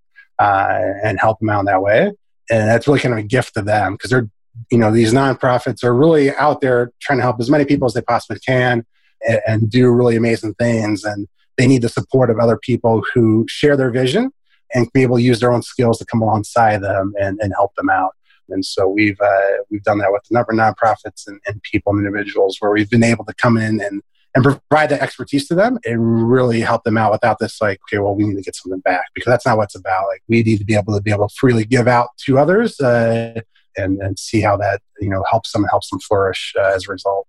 uh, 0.43 0.93
and 1.03 1.19
help 1.19 1.39
them 1.39 1.49
out 1.49 1.62
in 1.62 1.65
that 1.65 1.82
way. 1.82 2.12
And 2.49 2.69
that's 2.69 2.88
really 2.88 2.99
kind 2.99 3.13
of 3.13 3.19
a 3.19 3.23
gift 3.23 3.53
to 3.53 3.62
them 3.62 3.93
because 3.93 4.10
they're, 4.10 4.29
you 4.69 4.77
know, 4.77 4.91
these 4.91 5.13
nonprofits 5.13 5.84
are 5.84 5.95
really 5.95 6.36
out 6.36 6.60
there 6.60 6.91
trying 7.01 7.19
to 7.19 7.23
help 7.23 7.39
as 7.39 7.49
many 7.49 7.65
people 7.65 7.86
as 7.86 7.93
they 7.93 8.01
possibly 8.01 8.39
can 8.39 8.86
and, 9.27 9.39
and 9.47 9.69
do 9.69 9.89
really 9.89 10.17
amazing 10.17 10.53
things. 10.56 11.03
And 11.06 11.27
they 11.58 11.67
need 11.67 11.82
the 11.82 11.89
support 11.89 12.29
of 12.29 12.39
other 12.39 12.58
people 12.58 13.03
who 13.13 13.45
share 13.47 13.77
their 13.77 13.91
vision 13.91 14.32
and 14.73 14.91
be 14.93 15.03
able 15.03 15.17
to 15.17 15.23
use 15.23 15.39
their 15.39 15.53
own 15.53 15.62
skills 15.62 15.99
to 15.99 16.06
come 16.06 16.21
alongside 16.21 16.82
them 16.82 17.13
and, 17.21 17.39
and 17.41 17.53
help 17.53 17.73
them 17.75 17.89
out. 17.89 18.12
And 18.49 18.65
so 18.65 18.88
we've 18.88 19.19
uh, 19.21 19.63
we've 19.69 19.84
done 19.84 19.99
that 19.99 20.12
with 20.12 20.23
a 20.29 20.34
number 20.34 20.51
of 20.51 20.58
nonprofits 20.60 21.25
and, 21.27 21.39
and 21.47 21.62
people 21.63 21.93
and 21.93 22.06
individuals 22.06 22.58
where 22.60 22.71
we've 22.71 22.89
been 22.89 23.03
able 23.03 23.23
to 23.25 23.34
come 23.36 23.58
in 23.58 23.79
and 23.82 24.01
and 24.36 24.43
provide 24.43 24.89
that 24.89 25.02
expertise 25.02 25.48
to 25.48 25.56
them 25.56 25.78
and 25.86 26.30
really 26.30 26.60
help 26.62 26.84
them 26.84 26.98
out 26.98 27.12
without 27.12 27.38
this 27.39 27.62
like 27.62 27.80
okay 27.88 28.00
well 28.00 28.15
we 28.15 28.26
need 28.26 28.36
to 28.36 28.41
get 28.41 28.56
something 28.56 28.80
back 28.82 29.06
because 29.13 29.32
that's 29.32 29.46
not 29.46 29.58
what 29.58 29.65
it's 29.65 29.76
about 29.76 30.06
like 30.08 30.22
we 30.28 30.41
need 30.43 30.58
to 30.58 30.65
be 30.65 30.76
able 30.76 30.96
to 30.96 31.02
be 31.02 31.12
able 31.12 31.28
to 31.28 31.36
freely 31.36 31.65
give 31.65 31.88
out 31.88 32.10
to 32.17 32.38
others 32.38 32.80
uh, 32.80 33.39
and 33.78 34.02
and 34.02 34.17
see 34.17 34.41
how 34.41 34.58
that 34.58 34.82
you 35.00 35.10
know 35.10 35.24
helps 35.30 35.52
them 35.52 35.63
helps 35.65 35.89
them 35.89 36.00
flourish 36.00 36.54
uh, 36.58 36.74
as 36.76 36.88
a 36.88 36.91
result 36.91 37.28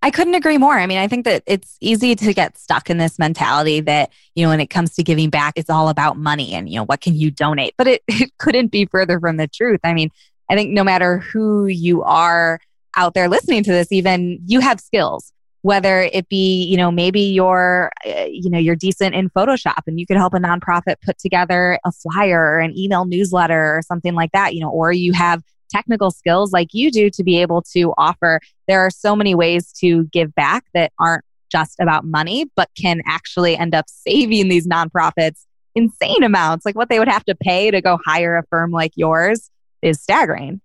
I 0.00 0.12
couldn't 0.12 0.36
agree 0.36 0.58
more. 0.58 0.78
I 0.78 0.86
mean, 0.86 0.98
I 0.98 1.08
think 1.08 1.24
that 1.24 1.42
it's 1.44 1.76
easy 1.80 2.14
to 2.14 2.32
get 2.32 2.56
stuck 2.56 2.88
in 2.88 2.98
this 2.98 3.18
mentality 3.18 3.80
that, 3.80 4.12
you 4.36 4.44
know, 4.44 4.50
when 4.50 4.60
it 4.60 4.68
comes 4.68 4.94
to 4.94 5.02
giving 5.02 5.28
back, 5.28 5.54
it's 5.56 5.68
all 5.68 5.88
about 5.88 6.16
money 6.16 6.54
and, 6.54 6.68
you 6.68 6.76
know, 6.76 6.84
what 6.84 7.00
can 7.00 7.16
you 7.16 7.32
donate? 7.32 7.74
But 7.76 7.88
it, 7.88 8.02
it 8.08 8.30
couldn't 8.38 8.68
be 8.68 8.86
further 8.86 9.18
from 9.18 9.38
the 9.38 9.48
truth. 9.48 9.80
I 9.82 9.94
mean, 9.94 10.10
I 10.48 10.54
think 10.54 10.70
no 10.70 10.84
matter 10.84 11.18
who 11.18 11.66
you 11.66 12.04
are 12.04 12.60
out 12.96 13.14
there 13.14 13.28
listening 13.28 13.64
to 13.64 13.72
this, 13.72 13.90
even 13.90 14.38
you 14.46 14.60
have 14.60 14.78
skills 14.78 15.32
whether 15.62 16.02
it 16.02 16.28
be 16.28 16.64
you 16.64 16.76
know 16.76 16.90
maybe 16.90 17.20
you're 17.20 17.90
uh, 18.06 18.26
you 18.30 18.48
know 18.48 18.58
you're 18.58 18.76
decent 18.76 19.14
in 19.14 19.28
photoshop 19.30 19.82
and 19.86 19.98
you 19.98 20.06
could 20.06 20.16
help 20.16 20.34
a 20.34 20.38
nonprofit 20.38 20.96
put 21.04 21.18
together 21.18 21.78
a 21.84 21.92
flyer 21.92 22.40
or 22.40 22.60
an 22.60 22.76
email 22.78 23.04
newsletter 23.04 23.76
or 23.76 23.82
something 23.82 24.14
like 24.14 24.30
that 24.32 24.54
you 24.54 24.60
know 24.60 24.70
or 24.70 24.92
you 24.92 25.12
have 25.12 25.42
technical 25.68 26.10
skills 26.10 26.52
like 26.52 26.72
you 26.72 26.90
do 26.90 27.10
to 27.10 27.22
be 27.22 27.40
able 27.40 27.62
to 27.62 27.92
offer. 27.98 28.40
There 28.66 28.80
are 28.80 28.90
so 28.90 29.14
many 29.14 29.34
ways 29.34 29.72
to 29.80 30.04
give 30.06 30.34
back 30.34 30.64
that 30.74 30.92
aren't 30.98 31.24
just 31.50 31.76
about 31.80 32.04
money 32.04 32.50
but 32.56 32.68
can 32.78 33.00
actually 33.06 33.56
end 33.56 33.74
up 33.74 33.86
saving 33.88 34.48
these 34.48 34.66
nonprofits 34.66 35.44
insane 35.74 36.22
amounts. 36.22 36.66
Like 36.66 36.76
what 36.76 36.88
they 36.88 36.98
would 36.98 37.08
have 37.08 37.24
to 37.24 37.34
pay 37.34 37.70
to 37.70 37.80
go 37.80 37.98
hire 38.04 38.36
a 38.36 38.42
firm 38.50 38.70
like 38.70 38.92
yours 38.96 39.50
is 39.80 40.00
staggering. 40.00 40.60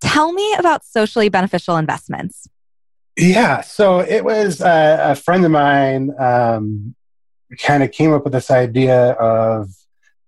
Tell 0.00 0.32
me 0.32 0.54
about 0.58 0.84
socially 0.84 1.28
beneficial 1.28 1.76
investments 1.76 2.48
yeah, 3.18 3.62
so 3.62 3.98
it 3.98 4.24
was 4.24 4.60
uh, 4.60 4.98
a 5.00 5.14
friend 5.16 5.44
of 5.44 5.50
mine 5.50 6.12
um, 6.20 6.94
kind 7.58 7.82
of 7.82 7.90
came 7.90 8.12
up 8.12 8.22
with 8.22 8.32
this 8.32 8.50
idea 8.50 9.10
of 9.12 9.70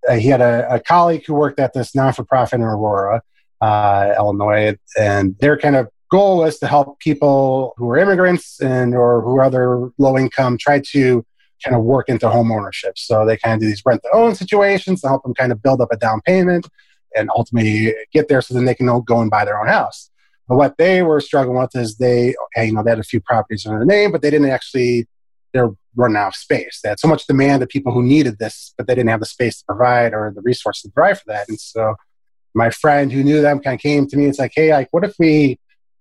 uh, 0.08 0.14
he 0.14 0.28
had 0.28 0.40
a, 0.40 0.74
a, 0.74 0.80
colleague 0.80 1.24
who 1.24 1.34
worked 1.34 1.60
at 1.60 1.72
this 1.72 1.94
non 1.94 2.12
for 2.12 2.24
profit 2.24 2.58
in 2.58 2.62
Aurora, 2.62 3.22
uh, 3.60 4.14
Illinois, 4.16 4.76
and 4.98 5.36
their 5.38 5.56
kind 5.56 5.76
of 5.76 5.88
goal 6.10 6.38
was 6.38 6.58
to 6.58 6.66
help 6.66 6.98
people 6.98 7.74
who 7.76 7.88
are 7.90 7.96
immigrants 7.96 8.60
and 8.60 8.94
or 8.94 9.22
who 9.22 9.36
are 9.36 9.44
other 9.44 9.90
low 9.98 10.18
income 10.18 10.58
try 10.58 10.80
to 10.90 11.24
kind 11.64 11.76
of 11.76 11.82
work 11.84 12.08
into 12.08 12.28
home 12.28 12.50
ownership. 12.50 12.98
So 12.98 13.24
they 13.24 13.36
kind 13.36 13.54
of 13.54 13.60
do 13.60 13.66
these 13.66 13.82
rent 13.84 14.02
to 14.02 14.10
own 14.12 14.34
situations 14.34 15.02
to 15.02 15.08
help 15.08 15.22
them 15.22 15.34
kind 15.34 15.52
of 15.52 15.62
build 15.62 15.80
up 15.80 15.92
a 15.92 15.96
down 15.96 16.22
payment 16.22 16.66
and 17.14 17.30
ultimately 17.36 17.94
get 18.12 18.28
there 18.28 18.42
so 18.42 18.54
then 18.54 18.64
they 18.64 18.74
can 18.74 18.86
go 19.04 19.20
and 19.20 19.30
buy 19.30 19.44
their 19.44 19.60
own 19.60 19.68
house. 19.68 20.09
But 20.50 20.56
what 20.56 20.78
they 20.78 21.02
were 21.02 21.20
struggling 21.20 21.56
with 21.56 21.76
is 21.76 21.96
they, 21.96 22.34
you 22.56 22.72
know, 22.72 22.82
they 22.82 22.90
had 22.90 22.98
a 22.98 23.04
few 23.04 23.20
properties 23.20 23.64
under 23.66 23.78
their 23.78 23.86
name, 23.86 24.10
but 24.10 24.20
they 24.20 24.30
didn't 24.30 24.50
actually, 24.50 25.06
they're 25.54 25.70
running 25.94 26.16
out 26.16 26.28
of 26.28 26.34
space. 26.34 26.80
They 26.82 26.88
had 26.88 26.98
so 26.98 27.06
much 27.06 27.24
demand 27.28 27.62
of 27.62 27.68
people 27.68 27.92
who 27.92 28.02
needed 28.02 28.40
this, 28.40 28.74
but 28.76 28.88
they 28.88 28.96
didn't 28.96 29.10
have 29.10 29.20
the 29.20 29.26
space 29.26 29.58
to 29.58 29.64
provide 29.66 30.12
or 30.12 30.32
the 30.34 30.40
resources 30.40 30.82
to 30.82 30.90
provide 30.90 31.20
for 31.20 31.28
that. 31.28 31.48
And 31.48 31.60
so 31.60 31.94
my 32.52 32.70
friend 32.70 33.12
who 33.12 33.22
knew 33.22 33.40
them 33.40 33.60
kind 33.60 33.76
of 33.76 33.80
came 33.80 34.08
to 34.08 34.16
me. 34.16 34.24
It's 34.24 34.40
like, 34.40 34.50
hey, 34.52 34.72
like, 34.72 34.88
what 34.90 35.04
if 35.04 35.14
we 35.20 35.60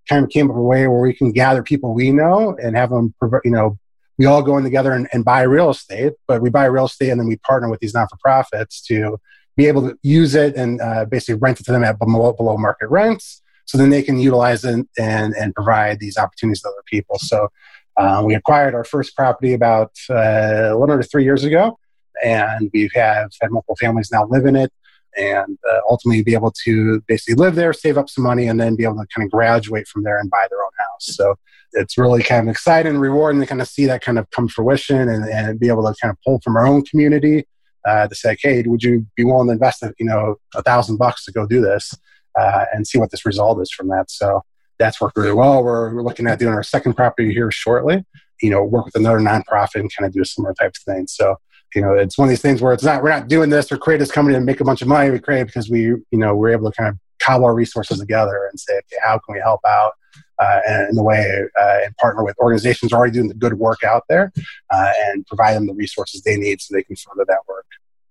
kind 0.10 0.24
of 0.24 0.32
came 0.32 0.50
up 0.50 0.56
with 0.56 0.62
a 0.62 0.66
way 0.66 0.88
where 0.88 1.00
we 1.00 1.14
can 1.14 1.32
gather 1.32 1.62
people 1.62 1.94
we 1.94 2.12
know 2.12 2.58
and 2.60 2.76
have 2.76 2.90
them, 2.90 3.14
you 3.46 3.52
know, 3.52 3.78
we 4.18 4.26
all 4.26 4.42
go 4.42 4.58
in 4.58 4.64
together 4.64 4.94
and, 4.94 5.08
and 5.14 5.24
buy 5.24 5.44
real 5.44 5.70
estate, 5.70 6.14
but 6.28 6.42
we 6.42 6.50
buy 6.50 6.66
real 6.66 6.86
estate 6.86 7.12
and 7.12 7.20
then 7.20 7.28
we 7.28 7.38
partner 7.38 7.70
with 7.70 7.82
these 7.82 7.94
non 7.94 8.08
for 8.08 8.18
profits 8.18 8.82
to 8.88 9.20
be 9.56 9.68
able 9.68 9.88
to 9.88 9.96
use 10.02 10.34
it 10.34 10.56
and 10.56 10.82
uh, 10.82 11.06
basically 11.06 11.36
rent 11.36 11.60
it 11.60 11.66
to 11.66 11.72
them 11.72 11.84
at 11.84 12.00
below, 12.00 12.34
below 12.34 12.58
market 12.58 12.88
rents 12.88 13.44
so 13.70 13.78
then 13.78 13.92
they 13.92 14.02
can 14.02 14.18
utilize 14.18 14.64
it 14.66 14.84
and, 14.98 15.36
and 15.36 15.54
provide 15.54 16.00
these 16.00 16.18
opportunities 16.18 16.60
to 16.64 16.70
other 16.70 16.82
people. 16.88 17.20
So 17.20 17.50
uh, 17.98 18.24
we 18.26 18.34
acquired 18.34 18.74
our 18.74 18.84
first 18.84 19.16
property 19.16 19.54
about 19.54 19.92
uh, 20.10 20.74
little 20.74 20.92
under 20.92 21.04
three 21.04 21.24
years 21.24 21.44
ago, 21.44 21.78
and 22.26 22.72
we 22.74 22.90
have 22.96 23.30
had 23.40 23.52
multiple 23.52 23.76
families 23.76 24.10
now 24.12 24.26
live 24.26 24.48
in 24.48 24.56
it 24.56 24.74
and 25.20 25.56
uh, 25.72 25.82
ultimately 25.88 26.24
be 26.24 26.34
able 26.34 26.52
to 26.66 27.00
basically 27.08 27.36
live 27.36 27.54
there, 27.54 27.72
save 27.72 28.00
up 28.00 28.10
some 28.10 28.24
money, 28.24 28.48
and 28.48 28.60
then 28.60 28.76
be 28.76 28.86
able 28.86 28.96
to 28.96 29.06
kind 29.16 29.24
of 29.24 29.30
graduate 29.30 29.88
from 29.88 30.02
there 30.02 30.18
and 30.18 30.32
buy 30.32 30.48
their 30.50 30.64
own 30.64 30.72
house. 30.80 31.16
So 31.16 31.36
it's 31.74 31.96
really 31.96 32.24
kind 32.24 32.48
of 32.48 32.52
exciting 32.52 32.94
and 32.94 33.02
rewarding 33.02 33.40
to 33.42 33.46
kind 33.46 33.62
of 33.62 33.68
see 33.68 33.86
that 33.86 34.02
kind 34.02 34.18
of 34.18 34.28
come 34.32 34.48
fruition 34.48 35.08
and, 35.10 35.26
and 35.26 35.60
be 35.60 35.68
able 35.68 35.84
to 35.84 35.94
kind 36.02 36.12
of 36.12 36.18
pull 36.26 36.40
from 36.44 36.58
our 36.58 36.66
own 36.66 36.84
community 36.86 37.46
uh, 37.88 38.08
to 38.08 38.16
say, 38.16 38.36
hey, 38.42 38.64
would 38.66 38.82
you 38.82 39.06
be 39.16 39.24
willing 39.24 39.48
to 39.48 39.54
invest, 39.54 39.84
you 40.00 40.08
know, 40.08 40.38
a 40.56 40.64
thousand 40.64 40.98
bucks 40.98 41.24
to 41.26 41.32
go 41.32 41.46
do 41.46 41.62
this? 41.62 41.94
Uh, 42.40 42.66
and 42.74 42.88
see 42.88 42.98
what 42.98 43.12
this 43.12 43.26
result 43.26 43.62
is 43.62 43.72
from 43.72 43.90
that. 43.90 44.10
So 44.10 44.44
that's 44.78 45.02
worked 45.02 45.18
really 45.18 45.34
well. 45.34 45.64
We're, 45.64 45.94
we're 45.94 46.04
looking 46.04 46.28
at 46.28 46.40
doing 46.40 46.54
our 46.54 46.64
second 46.64 46.94
property 46.94 47.34
here 47.34 47.52
shortly. 47.52 48.06
You 48.42 48.50
know, 48.50 48.64
work 48.64 48.86
with 48.86 48.96
another 48.96 49.20
nonprofit 49.20 49.82
and 49.82 49.94
kind 49.94 50.08
of 50.08 50.14
do 50.14 50.22
a 50.22 50.26
similar 50.26 50.54
type 50.54 50.72
of 50.78 50.94
thing. 50.94 51.08
So 51.08 51.36
you 51.76 51.82
know, 51.82 51.94
it's 51.94 52.18
one 52.18 52.28
of 52.28 52.30
these 52.30 52.42
things 52.42 52.62
where 52.62 52.74
it's 52.74 52.84
not 52.84 53.04
we're 53.04 53.10
not 53.10 53.28
doing 53.28 53.50
this 53.50 53.72
or 53.72 53.78
create 53.78 54.00
this 54.00 54.12
company 54.12 54.36
and 54.36 54.46
make 54.46 54.60
a 54.60 54.64
bunch 54.64 54.82
of 54.82 54.88
money. 54.88 55.12
We 55.12 55.20
create 55.20 55.48
because 55.48 55.70
we 55.70 55.82
you 55.82 56.04
know 56.12 56.36
we're 56.36 56.50
able 56.50 56.72
to 56.72 56.76
kind 56.76 56.90
of 56.90 56.98
cobble 57.20 57.46
our 57.46 57.54
resources 57.54 58.00
together 58.00 58.48
and 58.50 58.60
say, 58.60 58.74
okay, 58.74 58.98
how 59.04 59.20
can 59.20 59.36
we 59.36 59.42
help 59.42 59.62
out? 59.68 59.94
Uh, 60.40 60.62
in 60.90 60.96
the 60.96 61.04
way 61.04 61.44
uh, 61.60 61.80
and 61.84 61.96
partner 61.98 62.24
with 62.24 62.34
organizations 62.40 62.94
already 62.94 63.12
doing 63.12 63.28
the 63.28 63.34
good 63.34 63.56
work 63.56 63.84
out 63.84 64.04
there 64.08 64.32
uh, 64.72 64.92
and 65.08 65.28
provide 65.28 65.54
them 65.54 65.68
the 65.68 65.74
resources 65.74 66.22
they 66.22 66.38
need 66.38 66.62
so 66.62 66.74
they 66.74 66.82
can 66.82 66.96
further 66.96 67.26
that 67.28 67.40
work. 67.46 67.66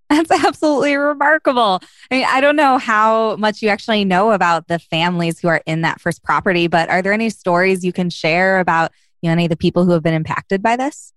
That's 0.10 0.30
absolutely 0.30 0.96
remarkable. 0.96 1.80
I 2.10 2.14
mean, 2.14 2.24
I 2.26 2.40
don't 2.40 2.56
know 2.56 2.78
how 2.78 3.36
much 3.36 3.60
you 3.60 3.68
actually 3.68 4.06
know 4.06 4.32
about 4.32 4.66
the 4.66 4.78
families 4.78 5.38
who 5.38 5.48
are 5.48 5.60
in 5.66 5.82
that 5.82 6.00
first 6.00 6.24
property, 6.24 6.66
but 6.66 6.88
are 6.88 7.02
there 7.02 7.12
any 7.12 7.28
stories 7.28 7.84
you 7.84 7.92
can 7.92 8.08
share 8.08 8.58
about 8.58 8.90
you 9.20 9.28
know, 9.28 9.32
any 9.32 9.44
of 9.44 9.50
the 9.50 9.56
people 9.56 9.84
who 9.84 9.92
have 9.92 10.02
been 10.02 10.14
impacted 10.14 10.62
by 10.62 10.76
this? 10.76 11.12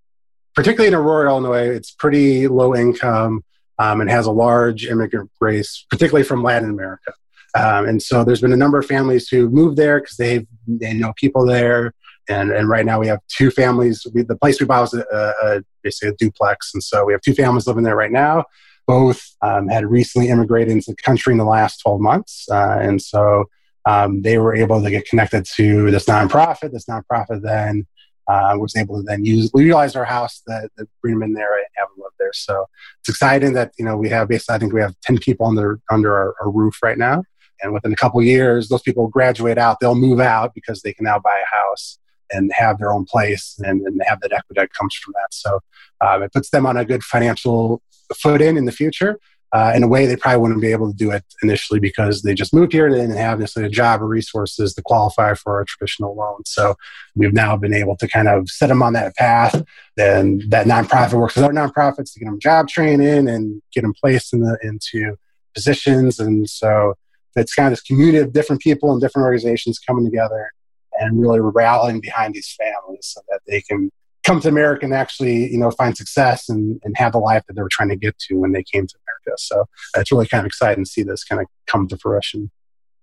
Particularly 0.54 0.88
in 0.88 0.94
Aurora, 0.94 1.30
Illinois, 1.30 1.68
it's 1.68 1.90
pretty 1.90 2.48
low 2.48 2.74
income 2.74 3.42
um, 3.78 4.02
and 4.02 4.10
has 4.10 4.26
a 4.26 4.30
large 4.30 4.84
immigrant 4.84 5.30
base, 5.40 5.86
particularly 5.88 6.24
from 6.24 6.42
Latin 6.42 6.68
America. 6.68 7.14
Um, 7.54 7.88
and 7.88 8.02
so 8.02 8.24
there's 8.24 8.42
been 8.42 8.52
a 8.52 8.56
number 8.56 8.78
of 8.78 8.84
families 8.84 9.28
who 9.28 9.48
moved 9.48 9.78
there 9.78 10.00
because 10.00 10.16
they 10.16 10.46
they 10.66 10.92
know 10.92 11.14
people 11.16 11.46
there. 11.46 11.94
And, 12.28 12.52
and 12.52 12.68
right 12.68 12.86
now 12.86 13.00
we 13.00 13.08
have 13.08 13.18
two 13.28 13.50
families. 13.50 14.06
We, 14.14 14.22
the 14.22 14.36
place 14.36 14.60
we 14.60 14.66
bought 14.66 14.82
was 14.82 14.94
a, 14.94 15.34
a, 15.42 15.62
basically 15.82 16.10
a 16.10 16.14
duplex. 16.14 16.72
And 16.72 16.82
so 16.82 17.04
we 17.04 17.12
have 17.12 17.20
two 17.20 17.34
families 17.34 17.66
living 17.66 17.82
there 17.82 17.96
right 17.96 18.12
now 18.12 18.44
both 18.86 19.22
um, 19.42 19.68
had 19.68 19.86
recently 19.86 20.28
immigrated 20.28 20.72
into 20.72 20.90
the 20.90 21.02
country 21.02 21.32
in 21.32 21.38
the 21.38 21.44
last 21.44 21.78
12 21.78 22.00
months. 22.00 22.46
Uh, 22.50 22.78
and 22.80 23.00
so 23.00 23.44
um, 23.86 24.22
they 24.22 24.38
were 24.38 24.54
able 24.54 24.82
to 24.82 24.90
get 24.90 25.06
connected 25.06 25.44
to 25.56 25.90
this 25.90 26.06
nonprofit. 26.06 26.72
This 26.72 26.86
nonprofit 26.86 27.42
then 27.42 27.86
uh, 28.28 28.54
was 28.56 28.76
able 28.76 28.96
to 28.96 29.02
then 29.02 29.24
use 29.24 29.50
utilize 29.54 29.96
our 29.96 30.04
house 30.04 30.42
that, 30.46 30.70
that 30.76 30.86
bring 31.00 31.14
them 31.14 31.24
in 31.24 31.34
there 31.34 31.54
and 31.54 31.66
have 31.76 31.88
them 31.88 32.02
live 32.02 32.12
there. 32.18 32.32
So 32.32 32.66
it's 33.00 33.08
exciting 33.08 33.52
that 33.54 33.72
you 33.78 33.84
know 33.84 33.96
we 33.96 34.08
have 34.10 34.28
basically 34.28 34.54
I 34.54 34.58
think 34.58 34.72
we 34.72 34.80
have 34.80 34.94
10 35.02 35.18
people 35.18 35.46
under 35.46 35.80
under 35.90 36.16
our, 36.16 36.34
our 36.40 36.50
roof 36.50 36.78
right 36.82 36.98
now. 36.98 37.24
And 37.62 37.72
within 37.72 37.92
a 37.92 37.96
couple 37.96 38.20
years, 38.22 38.68
those 38.68 38.82
people 38.82 39.06
graduate 39.06 39.58
out. 39.58 39.78
They'll 39.80 39.94
move 39.94 40.18
out 40.20 40.52
because 40.54 40.82
they 40.82 40.92
can 40.92 41.04
now 41.04 41.20
buy 41.20 41.38
a 41.38 41.54
house 41.54 41.98
and 42.32 42.50
have 42.54 42.78
their 42.78 42.92
own 42.92 43.04
place 43.04 43.60
and, 43.64 43.82
and 43.82 44.02
have 44.04 44.20
that 44.20 44.32
equity 44.32 44.60
that 44.60 44.72
comes 44.72 44.94
from 44.94 45.12
that. 45.14 45.32
So 45.32 45.60
um, 46.00 46.22
it 46.22 46.32
puts 46.32 46.50
them 46.50 46.66
on 46.66 46.76
a 46.76 46.84
good 46.84 47.04
financial 47.04 47.82
foot 48.14 48.42
in 48.42 48.56
in 48.56 48.64
the 48.64 48.72
future. 48.72 49.18
Uh, 49.54 49.70
in 49.76 49.82
a 49.82 49.88
way 49.88 50.06
they 50.06 50.16
probably 50.16 50.40
wouldn't 50.40 50.62
be 50.62 50.72
able 50.72 50.90
to 50.90 50.96
do 50.96 51.10
it 51.10 51.22
initially 51.42 51.78
because 51.78 52.22
they 52.22 52.32
just 52.32 52.54
moved 52.54 52.72
here 52.72 52.86
and 52.86 52.94
didn't 52.94 53.14
have 53.14 53.38
necessarily 53.38 53.68
a 53.68 53.70
job 53.70 54.00
or 54.00 54.06
resources 54.06 54.72
to 54.72 54.80
qualify 54.80 55.34
for 55.34 55.60
a 55.60 55.66
traditional 55.66 56.16
loan. 56.16 56.40
So 56.46 56.74
we've 57.14 57.34
now 57.34 57.58
been 57.58 57.74
able 57.74 57.94
to 57.98 58.08
kind 58.08 58.28
of 58.28 58.48
set 58.48 58.68
them 58.68 58.82
on 58.82 58.94
that 58.94 59.14
path. 59.16 59.62
Then 59.94 60.40
that 60.48 60.66
nonprofit 60.66 61.12
works 61.12 61.36
with 61.36 61.44
other 61.44 61.52
nonprofits 61.52 62.14
to 62.14 62.20
get 62.20 62.24
them 62.24 62.40
job 62.40 62.68
training 62.68 63.28
and 63.28 63.60
get 63.74 63.82
them 63.82 63.92
placed 63.92 64.32
in 64.32 64.40
the, 64.40 64.56
into 64.62 65.16
positions. 65.54 66.18
And 66.18 66.48
so 66.48 66.94
it's 67.36 67.54
kind 67.54 67.66
of 67.66 67.72
this 67.72 67.82
community 67.82 68.18
of 68.18 68.32
different 68.32 68.62
people 68.62 68.90
and 68.90 69.02
different 69.02 69.26
organizations 69.26 69.78
coming 69.78 70.06
together 70.06 70.50
and 70.98 71.20
really 71.20 71.40
rallying 71.40 72.00
behind 72.00 72.32
these 72.32 72.56
families 72.58 73.00
so 73.02 73.20
that 73.28 73.40
they 73.46 73.60
can 73.60 73.90
come 74.24 74.40
to 74.40 74.48
America 74.48 74.84
and 74.84 74.94
actually, 74.94 75.50
you 75.50 75.58
know, 75.58 75.70
find 75.70 75.96
success 75.96 76.48
and, 76.48 76.80
and 76.84 76.96
have 76.96 77.12
the 77.12 77.18
life 77.18 77.42
that 77.46 77.54
they 77.54 77.62
were 77.62 77.68
trying 77.70 77.88
to 77.88 77.96
get 77.96 78.18
to 78.18 78.34
when 78.34 78.52
they 78.52 78.62
came 78.62 78.86
to 78.86 78.94
America. 79.06 79.38
So 79.38 79.64
it's 79.96 80.12
really 80.12 80.26
kind 80.26 80.40
of 80.40 80.46
exciting 80.46 80.84
to 80.84 80.90
see 80.90 81.02
this 81.02 81.24
kind 81.24 81.40
of 81.40 81.48
come 81.66 81.88
to 81.88 81.96
fruition. 81.98 82.50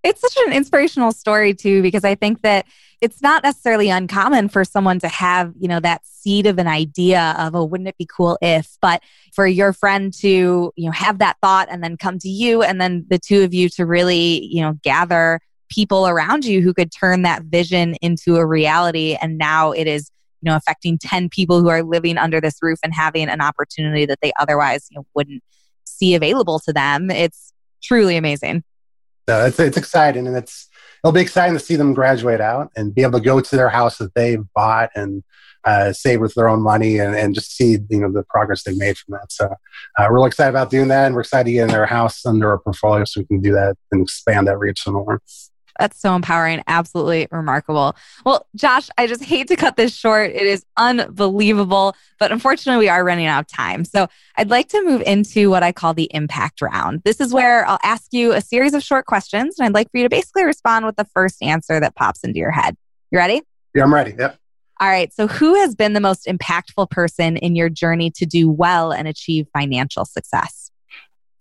It's 0.02 0.22
such 0.22 0.38
an 0.46 0.54
inspirational 0.54 1.12
story 1.12 1.54
too, 1.54 1.82
because 1.82 2.06
I 2.06 2.16
think 2.16 2.42
that 2.44 2.66
it's 3.02 3.22
not 3.22 3.44
necessarily 3.44 3.90
uncommon 3.90 4.48
for 4.48 4.64
someone 4.64 5.00
to 5.00 5.10
have, 5.10 5.54
you 5.60 5.68
know, 5.68 5.82
that 5.82 6.06
seed 6.06 6.46
of 6.48 6.58
an 6.58 6.68
idea 6.68 7.36
of, 7.38 7.54
oh, 7.54 7.66
wouldn't 7.66 7.90
it 7.90 7.98
be 7.98 8.08
cool 8.08 8.38
if, 8.42 8.78
but 8.82 9.04
for 9.34 9.46
your 9.46 9.74
friend 9.74 10.14
to, 10.20 10.72
you 10.74 10.86
know, 10.86 10.92
have 10.92 11.20
that 11.20 11.36
thought 11.42 11.68
and 11.70 11.84
then 11.84 11.98
come 11.98 12.18
to 12.20 12.30
you 12.30 12.62
and 12.64 12.80
then 12.80 13.06
the 13.10 13.20
two 13.20 13.44
of 13.44 13.54
you 13.54 13.68
to 13.70 13.86
really, 13.86 14.46
you 14.46 14.62
know, 14.62 14.80
gather 14.84 15.42
people 15.70 16.08
around 16.08 16.46
you 16.46 16.62
who 16.62 16.74
could 16.74 16.92
turn 16.94 17.24
that 17.24 17.44
vision 17.44 17.96
into 17.96 18.38
a 18.38 18.46
reality. 18.46 19.18
And 19.22 19.38
now 19.38 19.72
it 19.72 19.86
is 19.86 20.10
you 20.42 20.50
know 20.50 20.56
affecting 20.56 20.98
10 20.98 21.30
people 21.30 21.62
who 21.62 21.70
are 21.70 21.84
living 21.84 22.18
under 22.18 22.42
this 22.42 22.58
roof 22.62 22.80
and 22.84 22.94
having 22.94 23.30
an 23.30 23.42
opportunity 23.42 24.06
that 24.06 24.20
they 24.22 24.32
otherwise 24.40 24.88
you 24.90 24.98
know, 24.98 25.06
wouldn't 25.16 25.44
see 25.86 26.16
available 26.16 26.60
to 26.60 26.74
them 26.74 27.12
it's 27.12 27.54
truly 27.82 28.18
amazing 28.18 28.64
no, 29.30 29.46
it's 29.46 29.60
it's 29.60 29.78
exciting, 29.78 30.26
and 30.26 30.36
it's 30.36 30.68
it'll 31.04 31.14
be 31.14 31.22
exciting 31.22 31.56
to 31.56 31.64
see 31.64 31.76
them 31.76 31.94
graduate 31.94 32.42
out 32.42 32.72
and 32.76 32.96
be 32.96 33.04
able 33.04 33.20
to 33.20 33.24
go 33.24 33.40
to 33.40 33.56
their 33.56 33.70
house 33.70 34.00
that 34.00 34.16
they've 34.16 34.44
bought 34.56 34.90
and 34.96 35.24
uh, 35.64 35.94
save 35.94 36.20
with 36.20 36.34
their 36.34 36.50
own 36.50 36.64
money 36.64 36.98
and, 36.98 37.16
and 37.16 37.36
just 37.36 37.56
see 37.56 37.78
you 37.92 38.00
know 38.00 38.12
the 38.12 38.24
progress 38.24 38.64
they've 38.64 38.76
made 38.76 38.98
from 38.98 39.12
that. 39.12 39.32
So 39.32 39.46
uh, 39.46 40.08
we're 40.10 40.16
really 40.16 40.30
excited 40.30 40.50
about 40.50 40.72
doing 40.72 40.88
that, 40.88 41.06
and 41.06 41.14
we're 41.14 41.22
excited 41.22 41.44
to 41.44 41.52
get 41.52 41.62
in 41.62 41.68
their 41.68 41.86
house 41.86 42.26
under 42.26 42.50
our 42.50 42.58
portfolio 42.58 43.06
so 43.06 43.22
we 43.22 43.26
can 43.26 43.40
do 43.40 43.52
that 43.52 43.76
and 43.92 44.02
expand 44.02 44.48
that 44.48 44.58
reach 44.58 44.82
some 44.82 44.96
more. 44.96 45.22
That's 45.80 46.00
so 46.00 46.14
empowering. 46.14 46.62
Absolutely 46.68 47.28
remarkable. 47.32 47.96
Well, 48.26 48.46
Josh, 48.56 48.90
I 48.98 49.08
just 49.08 49.24
hate 49.24 49.48
to 49.48 49.56
cut 49.56 49.78
this 49.78 49.96
short. 49.96 50.32
It 50.32 50.44
is 50.44 50.66
unbelievable, 50.76 51.96
but 52.20 52.32
unfortunately, 52.34 52.86
we 52.86 52.90
are 52.90 53.04
running 53.04 53.26
out 53.26 53.40
of 53.40 53.48
time. 53.48 53.86
So 53.86 54.08
I'd 54.36 54.50
like 54.50 54.68
to 54.70 54.84
move 54.84 55.02
into 55.04 55.50
what 55.50 55.64
I 55.64 55.72
call 55.72 55.94
the 55.94 56.10
impact 56.14 56.62
round. 56.62 57.02
This 57.06 57.22
is 57.22 57.34
where 57.34 57.66
I'll 57.66 57.80
ask 57.82 58.12
you 58.12 58.34
a 58.34 58.42
series 58.42 58.74
of 58.74 58.84
short 58.84 59.06
questions, 59.06 59.58
and 59.58 59.66
I'd 59.66 59.74
like 59.74 59.90
for 59.90 59.98
you 59.98 60.04
to 60.04 60.10
basically 60.10 60.44
respond 60.44 60.86
with 60.86 60.98
the 60.98 61.06
first 61.06 61.42
answer 61.42 61.80
that 61.80 61.96
pops 61.96 62.24
into 62.26 62.38
your 62.38 62.52
head. 62.52 62.76
You 63.12 63.18
ready? 63.18 63.42
Yeah, 63.74 63.84
I'm 63.84 63.94
ready. 63.94 64.16
Yep. 64.20 64.38
All 64.82 64.90
right. 64.90 65.14
So, 65.14 65.28
who 65.28 65.56
has 65.56 65.76
been 65.76 65.94
the 65.94 66.00
most 66.00 66.26
impactful 66.26 66.90
person 66.90 67.38
in 67.38 67.56
your 67.56 67.70
journey 67.70 68.12
to 68.12 68.26
do 68.26 68.50
well 68.50 68.92
and 68.92 69.08
achieve 69.08 69.48
financial 69.54 70.06
success? 70.06 70.72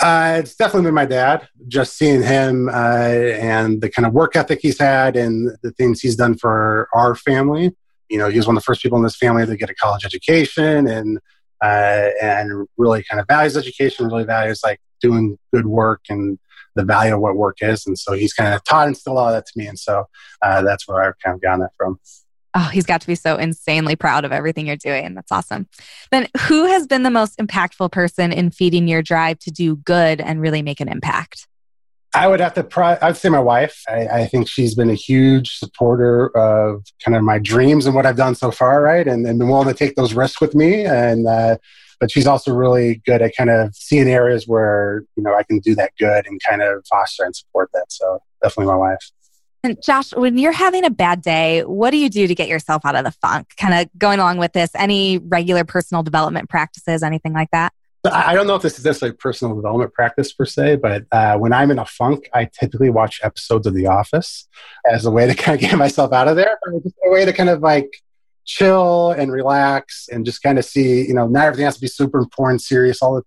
Uh, 0.01 0.37
it's 0.39 0.55
definitely 0.55 0.87
been 0.87 0.95
my 0.95 1.07
dad. 1.07 1.49
Just 1.67 1.97
seeing 1.97 2.23
him 2.23 2.69
uh, 2.69 2.73
and 2.73 3.81
the 3.81 3.91
kind 3.91 4.07
of 4.07 4.13
work 4.13 4.37
ethic 4.37 4.61
he's 4.63 4.79
had 4.79 5.17
and 5.17 5.51
the 5.63 5.73
things 5.73 6.01
he's 6.01 6.17
done 6.17 6.37
for 6.37 6.89
our 6.95 7.15
family. 7.15 7.75
You 8.09 8.19
know, 8.19 8.29
he 8.29 8.37
was 8.37 8.47
one 8.47 8.57
of 8.57 8.63
the 8.63 8.65
first 8.65 8.83
people 8.83 8.97
in 8.99 9.05
this 9.05 9.17
family 9.17 9.45
to 9.45 9.57
get 9.57 9.71
a 9.71 9.75
college 9.75 10.05
education 10.05 10.87
and 10.87 11.19
uh, 11.63 12.11
and 12.23 12.69
really 12.77 13.03
kind 13.11 13.21
of 13.21 13.27
values 13.27 13.57
education. 13.57 14.07
Really 14.07 14.25
values 14.25 14.61
like 14.63 14.81
doing 15.01 15.37
good 15.53 15.67
work 15.67 16.03
and 16.09 16.39
the 16.77 16.85
value 16.85 17.15
of 17.15 17.21
what 17.21 17.37
work 17.37 17.59
is. 17.61 17.87
And 17.87 17.99
so 17.99 18.13
he's 18.13 18.33
kind 18.33 18.55
of 18.55 18.63
taught 18.65 18.87
and 18.87 18.95
instilled 18.95 19.19
all 19.19 19.33
that 19.33 19.47
to 19.47 19.53
me. 19.57 19.67
And 19.67 19.79
so 19.79 20.05
uh, 20.43 20.63
that's 20.63 20.87
where 20.87 21.03
I've 21.03 21.19
kind 21.23 21.35
of 21.35 21.43
gotten 21.43 21.61
that 21.61 21.73
from. 21.77 21.99
Oh, 22.55 22.69
he's 22.73 22.87
got 22.87 23.01
to 23.03 23.07
be 23.07 23.15
so 23.15 23.37
insanely 23.37 23.95
proud 23.95 24.25
of 24.25 24.33
everything 24.33 24.67
you're 24.67 24.77
doing. 24.77 25.15
That's 25.15 25.31
awesome. 25.31 25.69
Then, 26.11 26.29
who 26.47 26.65
has 26.65 26.87
been 26.87 27.03
the 27.03 27.11
most 27.11 27.39
impactful 27.39 27.93
person 27.93 28.33
in 28.33 28.51
feeding 28.51 28.89
your 28.89 29.03
drive 29.03 29.39
to 29.41 29.51
do 29.51 29.77
good 29.77 30.21
and 30.21 30.41
really 30.41 30.63
make 30.63 30.81
an 30.81 30.89
impact? 30.89 31.47
I 32.15 32.27
would 32.27 32.41
have 32.41 32.55
to. 32.55 32.65
Pro- 32.65 32.97
I'd 33.03 33.19
say 33.19 33.29
my 33.29 33.39
wife. 33.39 33.83
I, 33.89 34.07
I, 34.09 34.27
think 34.27 34.49
she's 34.49 34.75
been 34.75 34.89
a 34.89 34.95
huge 34.95 35.59
supporter 35.59 36.35
of 36.37 36.85
kind 37.05 37.15
of 37.15 37.23
my 37.23 37.39
dreams 37.39 37.85
and 37.85 37.95
what 37.95 38.07
I've 38.07 38.17
done 38.17 38.35
so 38.35 38.51
far, 38.51 38.81
right? 38.81 39.07
And, 39.07 39.27
and 39.27 39.39
been 39.39 39.49
willing 39.49 39.69
to 39.69 39.75
take 39.75 39.95
those 39.95 40.15
risks 40.15 40.41
with 40.41 40.55
me. 40.55 40.87
And 40.87 41.29
uh, 41.29 41.59
but 42.01 42.11
she's 42.11 42.27
also 42.27 42.53
really 42.55 43.03
good 43.05 43.21
at 43.21 43.37
kind 43.37 43.51
of 43.51 43.75
seeing 43.75 44.09
areas 44.09 44.49
where 44.49 45.05
you 45.17 45.23
know 45.23 45.35
I 45.35 45.43
can 45.43 45.59
do 45.59 45.75
that 45.75 45.93
good 45.99 46.27
and 46.27 46.41
kind 46.49 46.63
of 46.63 46.85
foster 46.89 47.25
and 47.25 47.37
support 47.37 47.71
that. 47.75 47.87
So 47.91 48.21
definitely 48.43 48.73
my 48.73 48.79
wife. 48.79 49.11
And 49.65 49.77
Josh, 49.83 50.15
when 50.15 50.39
you're 50.39 50.53
having 50.53 50.85
a 50.85 50.91
bad 50.91 51.21
day, 51.21 51.63
what 51.65 51.91
do 51.91 51.97
you 51.97 52.09
do 52.09 52.27
to 52.27 52.35
get 52.35 52.49
yourself 52.49 52.85
out 52.85 52.95
of 52.95 53.05
the 53.05 53.11
funk? 53.11 53.49
Kind 53.57 53.75
of 53.75 53.99
going 53.99 54.21
along 54.21 54.39
with 54.39 54.53
this, 54.53 54.71
any 54.75 55.19
regular 55.19 55.65
personal 55.65 56.03
development 56.03 56.49
practices, 56.49 57.03
anything 57.03 57.33
like 57.33 57.51
that? 57.51 57.73
I 58.05 58.35
don't 58.35 58.47
know 58.47 58.55
if 58.55 58.63
this 58.63 58.79
is 58.79 58.85
necessarily 58.85 59.17
personal 59.17 59.57
development 59.57 59.93
practice 59.93 60.33
per 60.33 60.45
se, 60.45 60.77
but 60.77 61.05
uh, 61.11 61.37
when 61.37 61.53
I'm 61.53 61.71
in 61.73 61.79
a 61.81 61.85
funk, 61.85 62.29
I 62.33 62.49
typically 62.59 62.91
watch 62.91 63.21
episodes 63.25 63.67
of 63.67 63.75
The 63.75 63.87
Office 63.87 64.47
as 64.91 65.05
a 65.05 65.11
way 65.11 65.27
to 65.27 65.35
kind 65.43 65.57
of 65.57 65.61
get 65.61 65.77
myself 65.77 66.13
out 66.13 66.29
of 66.29 66.37
there, 66.37 66.57
just 66.83 66.95
a 67.05 67.11
way 67.11 67.25
to 67.25 67.33
kind 67.33 67.49
of 67.49 67.61
like 67.61 67.91
chill 68.45 69.11
and 69.11 69.33
relax 69.33 70.09
and 70.11 70.25
just 70.25 70.43
kind 70.43 70.59
of 70.59 70.65
see, 70.65 71.07
you 71.07 71.15
know, 71.15 71.27
not 71.27 71.47
everything 71.47 71.65
has 71.65 71.75
to 71.75 71.81
be 71.81 71.89
super 71.89 72.19
important, 72.19 72.63
serious 72.63 73.03
all 73.03 73.17
the 73.17 73.23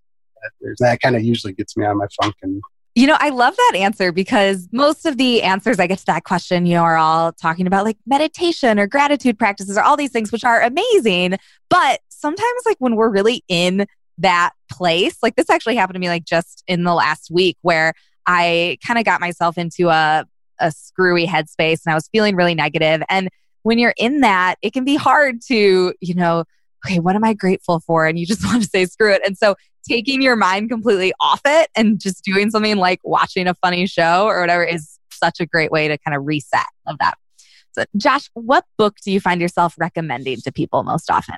that 0.78 1.00
kind 1.00 1.14
of 1.14 1.22
usually 1.22 1.52
gets 1.52 1.76
me 1.76 1.84
out 1.84 1.92
of 1.92 1.98
my 1.98 2.06
funk 2.20 2.34
and 2.42 2.60
you 2.94 3.06
know, 3.06 3.16
I 3.18 3.30
love 3.30 3.56
that 3.56 3.72
answer 3.76 4.12
because 4.12 4.68
most 4.70 5.06
of 5.06 5.16
the 5.16 5.42
answers 5.42 5.78
I 5.78 5.86
get 5.86 5.98
to 5.98 6.06
that 6.06 6.24
question, 6.24 6.66
you 6.66 6.74
know, 6.74 6.82
are 6.82 6.96
all 6.96 7.32
talking 7.32 7.66
about 7.66 7.84
like 7.84 7.96
meditation 8.06 8.78
or 8.78 8.86
gratitude 8.86 9.38
practices 9.38 9.78
or 9.78 9.82
all 9.82 9.96
these 9.96 10.10
things, 10.10 10.30
which 10.30 10.44
are 10.44 10.60
amazing. 10.60 11.38
But 11.70 12.00
sometimes, 12.08 12.62
like 12.66 12.76
when 12.80 12.96
we're 12.96 13.08
really 13.08 13.44
in 13.48 13.86
that 14.18 14.50
place, 14.70 15.16
like 15.22 15.36
this 15.36 15.48
actually 15.48 15.76
happened 15.76 15.94
to 15.94 16.00
me 16.00 16.08
like 16.08 16.24
just 16.24 16.62
in 16.66 16.84
the 16.84 16.92
last 16.92 17.30
week 17.30 17.56
where 17.62 17.94
I 18.26 18.76
kind 18.86 18.98
of 18.98 19.06
got 19.06 19.20
myself 19.20 19.56
into 19.56 19.88
a, 19.88 20.26
a 20.60 20.70
screwy 20.70 21.26
headspace 21.26 21.80
and 21.84 21.92
I 21.92 21.94
was 21.94 22.08
feeling 22.12 22.36
really 22.36 22.54
negative. 22.54 23.02
And 23.08 23.30
when 23.62 23.78
you're 23.78 23.94
in 23.96 24.20
that, 24.20 24.56
it 24.60 24.74
can 24.74 24.84
be 24.84 24.96
hard 24.96 25.40
to, 25.48 25.94
you 25.98 26.14
know, 26.14 26.44
okay, 26.84 26.98
what 26.98 27.16
am 27.16 27.24
I 27.24 27.32
grateful 27.32 27.80
for? 27.80 28.06
And 28.06 28.18
you 28.18 28.26
just 28.26 28.44
want 28.46 28.62
to 28.62 28.68
say, 28.68 28.84
screw 28.84 29.12
it. 29.12 29.22
And 29.24 29.36
so 29.38 29.54
taking 29.88 30.22
your 30.22 30.36
mind 30.36 30.70
completely 30.70 31.12
off 31.20 31.40
it 31.44 31.70
and 31.76 32.00
just 32.00 32.24
doing 32.24 32.50
something 32.50 32.76
like 32.76 33.00
watching 33.04 33.46
a 33.46 33.54
funny 33.54 33.86
show 33.86 34.26
or 34.26 34.40
whatever 34.40 34.64
is 34.64 34.98
such 35.10 35.40
a 35.40 35.46
great 35.46 35.70
way 35.70 35.88
to 35.88 35.98
kind 35.98 36.16
of 36.16 36.26
reset 36.26 36.66
of 36.86 36.96
that. 36.98 37.14
So, 37.72 37.84
Josh, 37.96 38.28
what 38.34 38.64
book 38.76 38.96
do 39.04 39.10
you 39.10 39.20
find 39.20 39.40
yourself 39.40 39.74
recommending 39.78 40.38
to 40.42 40.52
people 40.52 40.82
most 40.82 41.10
often? 41.10 41.36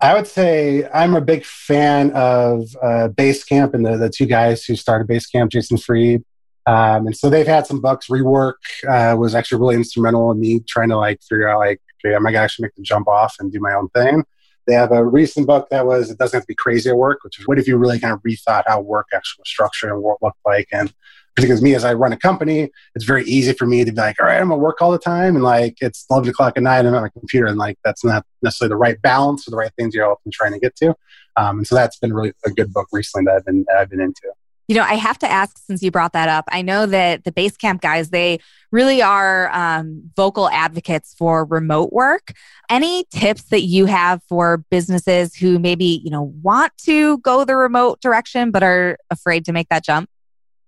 I 0.00 0.14
would 0.14 0.26
say 0.26 0.88
I'm 0.92 1.14
a 1.14 1.20
big 1.20 1.44
fan 1.44 2.10
of 2.12 2.68
uh, 2.82 3.08
Basecamp 3.08 3.74
and 3.74 3.84
the, 3.84 3.96
the 3.96 4.10
two 4.10 4.26
guys 4.26 4.64
who 4.64 4.76
started 4.76 5.08
Basecamp, 5.08 5.50
Jason 5.50 5.78
Fried. 5.78 6.22
Um, 6.66 7.06
and 7.06 7.16
so 7.16 7.30
they've 7.30 7.46
had 7.46 7.66
some 7.66 7.80
books. 7.80 8.08
Rework 8.08 8.54
uh, 8.88 9.16
was 9.16 9.34
actually 9.34 9.60
really 9.60 9.76
instrumental 9.76 10.30
in 10.32 10.40
me 10.40 10.60
trying 10.60 10.88
to 10.90 10.96
like 10.96 11.20
figure 11.22 11.48
out 11.48 11.60
like, 11.60 11.80
okay, 12.04 12.14
am 12.14 12.26
I 12.26 12.32
gonna 12.32 12.44
actually 12.44 12.64
make 12.64 12.74
the 12.74 12.82
jump 12.82 13.08
off 13.08 13.36
and 13.38 13.52
do 13.52 13.60
my 13.60 13.72
own 13.72 13.88
thing? 13.90 14.24
They 14.66 14.74
have 14.74 14.92
a 14.92 15.04
recent 15.04 15.46
book 15.46 15.68
that 15.70 15.86
was 15.86 16.10
It 16.10 16.18
Doesn't 16.18 16.36
Have 16.36 16.42
to 16.42 16.48
Be 16.48 16.54
Crazy 16.54 16.90
at 16.90 16.96
Work, 16.96 17.22
which 17.22 17.38
is 17.38 17.46
what 17.46 17.58
if 17.58 17.68
you 17.68 17.76
really 17.76 18.00
kind 18.00 18.12
of 18.12 18.20
rethought 18.22 18.64
how 18.66 18.80
work 18.80 19.06
actually 19.14 19.42
was 19.42 19.48
structured 19.48 19.92
and 19.92 20.02
what 20.02 20.22
looked 20.22 20.40
like. 20.44 20.68
And 20.72 20.92
because 21.36 21.62
me, 21.62 21.74
as 21.74 21.84
I 21.84 21.92
run 21.92 22.12
a 22.12 22.16
company, 22.16 22.70
it's 22.94 23.04
very 23.04 23.24
easy 23.24 23.52
for 23.52 23.66
me 23.66 23.84
to 23.84 23.92
be 23.92 24.00
like, 24.00 24.16
all 24.20 24.26
right, 24.26 24.40
I'm 24.40 24.48
gonna 24.48 24.60
work 24.60 24.80
all 24.80 24.90
the 24.90 24.98
time. 24.98 25.36
And 25.36 25.44
like, 25.44 25.76
it's 25.80 26.06
11 26.10 26.30
o'clock 26.30 26.54
at 26.56 26.62
night 26.62 26.80
and 26.80 26.88
I'm 26.88 26.94
on 26.94 27.02
my 27.02 27.08
computer. 27.10 27.46
And 27.46 27.58
like, 27.58 27.78
that's 27.84 28.04
not 28.04 28.24
necessarily 28.42 28.70
the 28.70 28.76
right 28.76 29.00
balance 29.02 29.46
or 29.46 29.50
the 29.50 29.56
right 29.56 29.72
things 29.78 29.94
you're 29.94 30.10
often 30.10 30.32
trying 30.32 30.52
to 30.52 30.58
get 30.58 30.74
to. 30.76 30.94
Um, 31.36 31.58
and 31.58 31.66
so 31.66 31.74
that's 31.74 31.98
been 31.98 32.14
really 32.14 32.32
a 32.44 32.50
good 32.50 32.72
book 32.72 32.88
recently 32.90 33.26
that 33.26 33.36
I've 33.36 33.44
been, 33.44 33.64
I've 33.76 33.90
been 33.90 34.00
into. 34.00 34.32
You 34.68 34.74
know, 34.74 34.82
I 34.82 34.94
have 34.94 35.18
to 35.20 35.30
ask 35.30 35.58
since 35.58 35.82
you 35.82 35.90
brought 35.90 36.12
that 36.14 36.28
up. 36.28 36.44
I 36.48 36.62
know 36.62 36.86
that 36.86 37.22
the 37.22 37.30
Basecamp 37.30 37.80
guys, 37.80 38.10
they 38.10 38.40
really 38.72 39.00
are 39.00 39.48
um, 39.52 40.10
vocal 40.16 40.48
advocates 40.48 41.14
for 41.16 41.44
remote 41.44 41.92
work. 41.92 42.32
Any 42.68 43.04
tips 43.10 43.44
that 43.44 43.62
you 43.62 43.86
have 43.86 44.22
for 44.28 44.58
businesses 44.70 45.36
who 45.36 45.60
maybe, 45.60 46.00
you 46.04 46.10
know, 46.10 46.34
want 46.42 46.72
to 46.84 47.18
go 47.18 47.44
the 47.44 47.56
remote 47.56 48.00
direction 48.00 48.50
but 48.50 48.64
are 48.64 48.98
afraid 49.10 49.44
to 49.44 49.52
make 49.52 49.68
that 49.68 49.84
jump? 49.84 50.10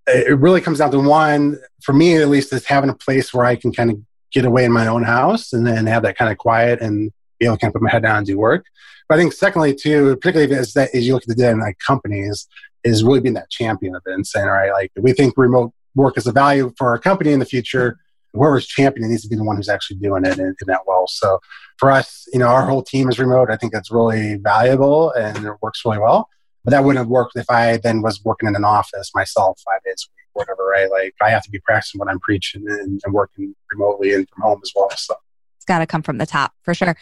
It 0.07 0.39
really 0.39 0.61
comes 0.61 0.79
down 0.79 0.93
to 0.93 1.01
one, 1.01 1.59
for 1.83 1.93
me 1.93 2.17
at 2.17 2.29
least, 2.29 2.53
is 2.53 2.65
having 2.65 2.91
a 2.91 2.95
place 2.95 3.35
where 3.35 3.45
I 3.45 3.57
can 3.57 3.73
kind 3.73 3.91
of 3.91 4.01
get 4.33 4.45
away 4.45 4.65
in 4.65 4.73
my 4.73 4.87
own 4.87 5.03
house 5.03 5.53
and 5.53 5.67
then 5.67 5.87
have 5.87 6.03
that 6.05 6.17
kind 6.17 6.31
of 6.31 6.39
quiet 6.39 6.81
and 6.81 7.11
be 7.39 7.47
able 7.47 7.57
to 7.57 7.61
kind 7.61 7.71
of 7.71 7.75
put 7.75 7.83
my 7.83 7.91
head 7.91 8.03
down 8.03 8.19
and 8.19 8.27
do 8.27 8.39
work. 8.39 8.65
But 9.09 9.17
I 9.17 9.19
think 9.19 9.33
secondly, 9.33 9.75
too, 9.75 10.17
particularly 10.17 10.55
as, 10.55 10.75
that, 10.75 10.95
as 10.95 11.07
you 11.07 11.15
look 11.15 11.25
at 11.29 11.37
the 11.37 11.51
in 11.51 11.61
like 11.61 11.79
companies, 11.79 12.47
is 12.85 13.05
really 13.05 13.21
being 13.21 13.35
that 13.35 13.51
champion 13.51 13.95
of 13.95 14.03
it 14.07 14.13
and 14.13 14.27
saying, 14.27 14.47
all 14.47 14.53
right, 14.53 14.73
like 14.73 14.93
we 14.97 15.13
think 15.13 15.35
remote 15.37 15.73
work 15.95 16.17
is 16.17 16.27
a 16.27 16.33
value 16.33 16.73
for 16.77 16.89
our 16.91 16.99
company 16.99 17.33
in 17.33 17.39
the 17.39 17.47
future. 17.47 17.99
Whoever's 18.35 18.67
championing 18.67 19.11
needs 19.11 19.23
to 19.23 19.29
be 19.29 19.37
the 19.37 19.45
one 19.45 19.57
who's 19.57 19.69
actually 19.69 19.97
doing 19.97 20.25
it 20.25 20.39
in 20.39 20.55
that 20.67 20.83
well. 20.87 21.07
So 21.09 21.41
for 21.79 21.91
us, 21.91 22.27
you 22.33 22.39
know, 22.39 22.49
our 22.49 22.67
whole 22.67 22.83
team 22.83 23.09
is 23.09 23.19
remote. 23.19 23.51
I 23.51 23.57
think 23.57 23.73
that's 23.73 23.91
really 23.91 24.37
valuable 24.37 25.11
and 25.13 25.45
it 25.45 25.55
works 25.63 25.83
really 25.85 25.99
well. 25.99 26.29
But 26.65 26.73
that 26.73 26.85
wouldn't 26.85 26.99
have 26.99 27.09
worked 27.09 27.37
if 27.37 27.49
I 27.49 27.79
then 27.79 28.03
was 28.03 28.23
working 28.25 28.49
in 28.49 28.55
an 28.55 28.65
office 28.65 29.11
myself 29.15 29.61
five 29.65 29.83
days 29.85 30.07
a 30.07 30.11
week, 30.13 30.29
whatever, 30.35 30.67
right? 30.67 30.91
Like 30.91 31.15
I 31.23 31.31
have 31.31 31.43
to 31.45 31.51
be 31.51 31.61
practicing 31.61 31.99
what 31.99 32.09
I'm 32.09 32.21
preaching 32.21 32.65
and, 32.69 33.01
and 33.03 33.15
working 33.15 33.55
remotely 33.73 34.13
and 34.13 34.29
from 34.29 34.43
home 34.43 34.61
as 34.63 34.73
well. 34.77 34.91
So 34.91 35.15
it's 35.57 35.65
got 35.65 35.79
to 35.79 35.87
come 35.87 36.03
from 36.03 36.19
the 36.19 36.27
top 36.27 36.53
for 36.63 36.75
sure. 36.75 36.97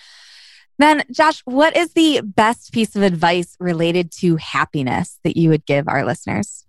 Then, 0.79 1.05
Josh, 1.11 1.41
what 1.45 1.77
is 1.77 1.93
the 1.93 2.21
best 2.23 2.73
piece 2.73 2.97
of 2.97 3.03
advice 3.03 3.57
related 3.59 4.13
to 4.19 4.37
happiness 4.37 5.19
that 5.25 5.37
you 5.37 5.49
would 5.51 5.65
give 5.65 5.89
our 5.89 6.05
listeners? 6.05 6.65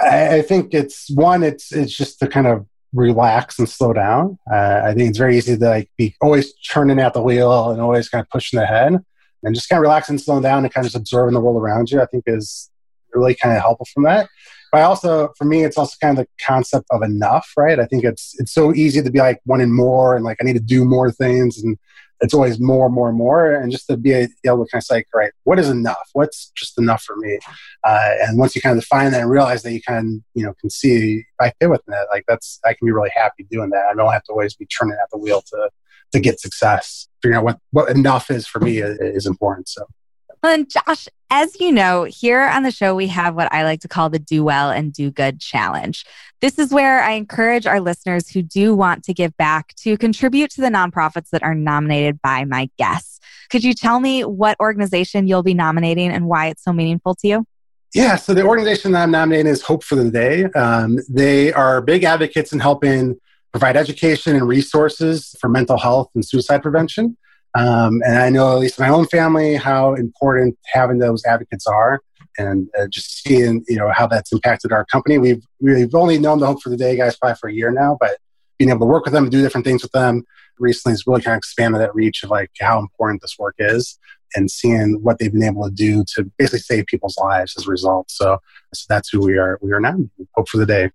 I, 0.00 0.36
I 0.36 0.42
think 0.42 0.74
it's 0.74 1.10
one. 1.10 1.42
It's 1.42 1.72
it's 1.72 1.96
just 1.96 2.18
to 2.20 2.28
kind 2.28 2.46
of 2.46 2.66
relax 2.92 3.58
and 3.58 3.68
slow 3.68 3.92
down. 3.92 4.38
Uh, 4.50 4.82
I 4.84 4.94
think 4.94 5.10
it's 5.10 5.18
very 5.18 5.36
easy 5.36 5.56
to 5.56 5.68
like 5.68 5.90
be 5.96 6.16
always 6.20 6.52
turning 6.72 6.98
at 6.98 7.14
the 7.14 7.22
wheel 7.22 7.70
and 7.70 7.80
always 7.80 8.08
kind 8.08 8.22
of 8.22 8.28
pushing 8.30 8.58
ahead, 8.58 8.96
and 9.42 9.54
just 9.54 9.68
kind 9.68 9.78
of 9.78 9.82
relaxing 9.82 10.14
and 10.14 10.20
slowing 10.20 10.42
down 10.42 10.64
and 10.64 10.72
kind 10.72 10.84
of 10.84 10.92
just 10.92 11.00
observing 11.00 11.34
the 11.34 11.40
world 11.40 11.60
around 11.60 11.90
you. 11.90 12.00
I 12.00 12.06
think 12.06 12.24
is 12.26 12.70
really 13.14 13.34
kind 13.34 13.56
of 13.56 13.62
helpful 13.62 13.86
from 13.92 14.04
that. 14.04 14.28
But 14.70 14.82
also, 14.82 15.32
for 15.38 15.44
me, 15.44 15.64
it's 15.64 15.78
also 15.78 15.96
kind 16.00 16.18
of 16.18 16.24
the 16.26 16.44
concept 16.44 16.86
of 16.90 17.02
enough, 17.02 17.50
right? 17.56 17.78
I 17.78 17.86
think 17.86 18.04
it's 18.04 18.34
it's 18.38 18.52
so 18.52 18.74
easy 18.74 19.00
to 19.00 19.10
be 19.10 19.18
like 19.18 19.40
wanting 19.46 19.74
more 19.74 20.14
and 20.14 20.24
like 20.24 20.38
I 20.40 20.44
need 20.44 20.54
to 20.54 20.60
do 20.60 20.84
more 20.84 21.10
things 21.10 21.62
and 21.62 21.78
it's 22.20 22.34
always 22.34 22.58
more, 22.60 22.88
more, 22.88 23.12
more, 23.12 23.52
and 23.52 23.70
just 23.70 23.86
to 23.86 23.96
be 23.96 24.12
able 24.12 24.64
to 24.64 24.70
kind 24.70 24.80
of 24.80 24.84
say, 24.84 25.04
right, 25.14 25.32
what 25.44 25.58
is 25.58 25.68
enough? 25.68 26.08
What's 26.12 26.50
just 26.56 26.78
enough 26.78 27.02
for 27.02 27.16
me? 27.16 27.38
Uh, 27.84 28.10
and 28.22 28.38
once 28.38 28.56
you 28.56 28.62
kind 28.62 28.76
of 28.76 28.82
define 28.82 29.12
that 29.12 29.22
and 29.22 29.30
realize 29.30 29.62
that 29.62 29.72
you 29.72 29.80
kind 29.82 29.98
of, 29.98 30.24
you 30.34 30.44
know, 30.44 30.54
can 30.60 30.70
see 30.70 31.24
I 31.40 31.52
fit 31.60 31.70
within 31.70 31.92
that, 31.92 32.08
like 32.10 32.24
that's 32.26 32.58
I 32.64 32.74
can 32.74 32.86
be 32.86 32.92
really 32.92 33.12
happy 33.14 33.46
doing 33.50 33.70
that. 33.70 33.86
I 33.90 33.94
don't 33.94 34.12
have 34.12 34.24
to 34.24 34.32
always 34.32 34.54
be 34.54 34.66
turning 34.66 34.96
at 35.00 35.10
the 35.12 35.18
wheel 35.18 35.42
to 35.42 35.70
to 36.12 36.20
get 36.20 36.40
success. 36.40 37.08
Figuring 37.22 37.38
out 37.38 37.44
what 37.44 37.58
what 37.70 37.90
enough 37.90 38.30
is 38.30 38.46
for 38.46 38.60
me 38.60 38.78
is, 38.78 38.98
is 39.00 39.26
important. 39.26 39.68
So. 39.68 39.86
Well, 40.42 40.54
and 40.54 40.70
Josh, 40.70 41.08
as 41.30 41.58
you 41.60 41.72
know, 41.72 42.04
here 42.04 42.42
on 42.42 42.62
the 42.62 42.70
show, 42.70 42.94
we 42.94 43.08
have 43.08 43.34
what 43.34 43.52
I 43.52 43.64
like 43.64 43.80
to 43.80 43.88
call 43.88 44.08
the 44.08 44.18
Do 44.18 44.44
Well 44.44 44.70
and 44.70 44.92
Do 44.92 45.10
Good 45.10 45.40
Challenge. 45.40 46.04
This 46.40 46.58
is 46.58 46.72
where 46.72 47.02
I 47.02 47.12
encourage 47.12 47.66
our 47.66 47.80
listeners 47.80 48.28
who 48.28 48.42
do 48.42 48.74
want 48.74 49.02
to 49.04 49.14
give 49.14 49.36
back 49.36 49.74
to 49.76 49.98
contribute 49.98 50.50
to 50.52 50.60
the 50.60 50.68
nonprofits 50.68 51.30
that 51.30 51.42
are 51.42 51.54
nominated 51.54 52.22
by 52.22 52.44
my 52.44 52.70
guests. 52.78 53.18
Could 53.50 53.64
you 53.64 53.74
tell 53.74 53.98
me 53.98 54.24
what 54.24 54.58
organization 54.60 55.26
you'll 55.26 55.42
be 55.42 55.54
nominating 55.54 56.10
and 56.10 56.26
why 56.26 56.46
it's 56.46 56.62
so 56.62 56.72
meaningful 56.72 57.14
to 57.16 57.28
you? 57.28 57.44
Yeah, 57.94 58.16
so 58.16 58.34
the 58.34 58.44
organization 58.44 58.92
that 58.92 59.02
I'm 59.02 59.10
nominating 59.10 59.50
is 59.50 59.62
Hope 59.62 59.82
for 59.82 59.96
the 59.96 60.10
Day. 60.10 60.44
Um, 60.44 60.98
they 61.08 61.52
are 61.52 61.80
big 61.80 62.04
advocates 62.04 62.52
in 62.52 62.60
helping 62.60 63.18
provide 63.50 63.76
education 63.76 64.36
and 64.36 64.46
resources 64.46 65.34
for 65.40 65.48
mental 65.48 65.78
health 65.78 66.10
and 66.14 66.24
suicide 66.24 66.62
prevention. 66.62 67.16
Um, 67.54 68.02
and 68.04 68.18
I 68.18 68.30
know, 68.30 68.52
at 68.52 68.58
least 68.58 68.78
my 68.78 68.88
own 68.88 69.06
family, 69.06 69.56
how 69.56 69.94
important 69.94 70.58
having 70.66 70.98
those 70.98 71.24
advocates 71.24 71.66
are, 71.66 72.00
and 72.36 72.68
uh, 72.78 72.86
just 72.88 73.22
seeing 73.22 73.64
you 73.68 73.76
know 73.76 73.90
how 73.90 74.06
that's 74.06 74.32
impacted 74.32 74.72
our 74.72 74.84
company. 74.84 75.18
We've 75.18 75.42
we've 75.60 75.94
only 75.94 76.18
known 76.18 76.38
the 76.38 76.46
Hope 76.46 76.62
for 76.62 76.70
the 76.70 76.76
Day 76.76 76.96
guys 76.96 77.16
probably 77.16 77.36
for 77.36 77.48
a 77.48 77.52
year 77.52 77.70
now, 77.70 77.96
but 77.98 78.18
being 78.58 78.70
able 78.70 78.80
to 78.80 78.86
work 78.86 79.04
with 79.04 79.14
them 79.14 79.24
and 79.24 79.32
do 79.32 79.42
different 79.42 79.66
things 79.66 79.82
with 79.82 79.92
them 79.92 80.24
recently 80.58 80.92
has 80.92 81.06
really 81.06 81.22
kind 81.22 81.34
of 81.34 81.38
expanded 81.38 81.80
that 81.80 81.94
reach 81.94 82.22
of 82.22 82.30
like 82.30 82.50
how 82.60 82.78
important 82.78 83.22
this 83.22 83.36
work 83.38 83.54
is 83.58 83.98
and 84.34 84.50
seeing 84.50 84.98
what 85.02 85.18
they've 85.18 85.32
been 85.32 85.42
able 85.42 85.64
to 85.64 85.70
do 85.70 86.04
to 86.14 86.24
basically 86.36 86.58
save 86.58 86.86
people's 86.86 87.16
lives 87.18 87.54
as 87.56 87.66
a 87.66 87.70
result. 87.70 88.10
So, 88.10 88.38
so 88.74 88.86
that's 88.88 89.08
who 89.08 89.20
we 89.20 89.38
are. 89.38 89.58
We 89.62 89.72
are 89.72 89.80
now. 89.80 89.96
Hope 90.34 90.48
for 90.48 90.58
the 90.58 90.66
day. 90.66 90.90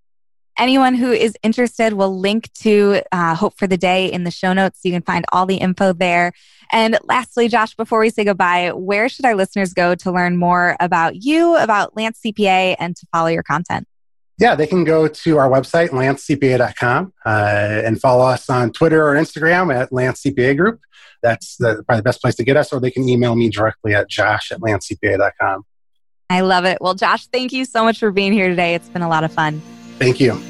Anyone 0.58 0.94
who 0.94 1.12
is 1.12 1.36
interested 1.42 1.94
will 1.94 2.20
link 2.20 2.52
to 2.62 3.02
uh, 3.12 3.34
Hope 3.36 3.58
for 3.58 3.66
the 3.66 3.78
Day 3.78 4.12
in 4.12 4.24
the 4.24 4.32
show 4.32 4.54
notes. 4.54 4.82
So 4.82 4.90
you 4.90 4.94
can 4.94 5.02
find 5.02 5.26
all 5.32 5.46
the 5.46 5.56
info 5.56 5.94
there. 5.94 6.32
And 6.72 6.98
lastly, 7.04 7.48
Josh, 7.48 7.76
before 7.76 8.00
we 8.00 8.10
say 8.10 8.24
goodbye, 8.24 8.72
where 8.74 9.10
should 9.10 9.26
our 9.26 9.36
listeners 9.36 9.74
go 9.74 9.96
to 9.96 10.12
learn 10.12 10.38
more 10.38 10.76
about 10.80 11.24
you, 11.24 11.56
about 11.58 11.96
Lance 11.96 12.20
CPA, 12.24 12.76
and 12.80 12.96
to 12.96 13.08
follow 13.12 13.28
your 13.28 13.44
content? 13.44 13.88
Yeah, 14.40 14.56
they 14.56 14.68
can 14.68 14.84
go 14.84 15.08
to 15.08 15.38
our 15.38 15.50
website, 15.50 15.90
lancecpa.com, 15.90 17.14
uh, 17.26 17.30
and 17.86 18.00
follow 18.00 18.26
us 18.26 18.50
on 18.50 18.72
Twitter 18.72 19.08
or 19.08 19.16
Instagram 19.16 19.74
at 19.74 19.92
lancecpa 19.92 20.58
Group. 20.58 20.82
That's 21.22 21.56
the, 21.58 21.84
probably 21.86 21.98
the 21.98 22.04
best 22.04 22.22
place 22.22 22.36
to 22.36 22.44
get 22.44 22.58
us, 22.58 22.74
or 22.74 22.80
they 22.80 22.92
can 22.92 23.08
email 23.08 23.36
me 23.36 23.50
directly 23.50 23.94
at 23.96 24.10
josh 24.10 24.52
at 24.52 24.60
lancecpa.com. 24.60 25.66
I 26.30 26.42
love 26.42 26.66
it. 26.66 26.80
Well, 26.82 26.96
Josh, 26.96 27.28
thank 27.28 27.54
you 27.54 27.64
so 27.64 27.84
much 27.84 28.00
for 28.00 28.12
being 28.12 28.34
here 28.34 28.50
today. 28.50 28.74
It's 28.76 28.90
been 28.90 29.04
a 29.04 29.10
lot 29.10 29.24
of 29.24 29.32
fun. 29.32 29.62
Thank 30.00 30.20
you. 30.20 30.42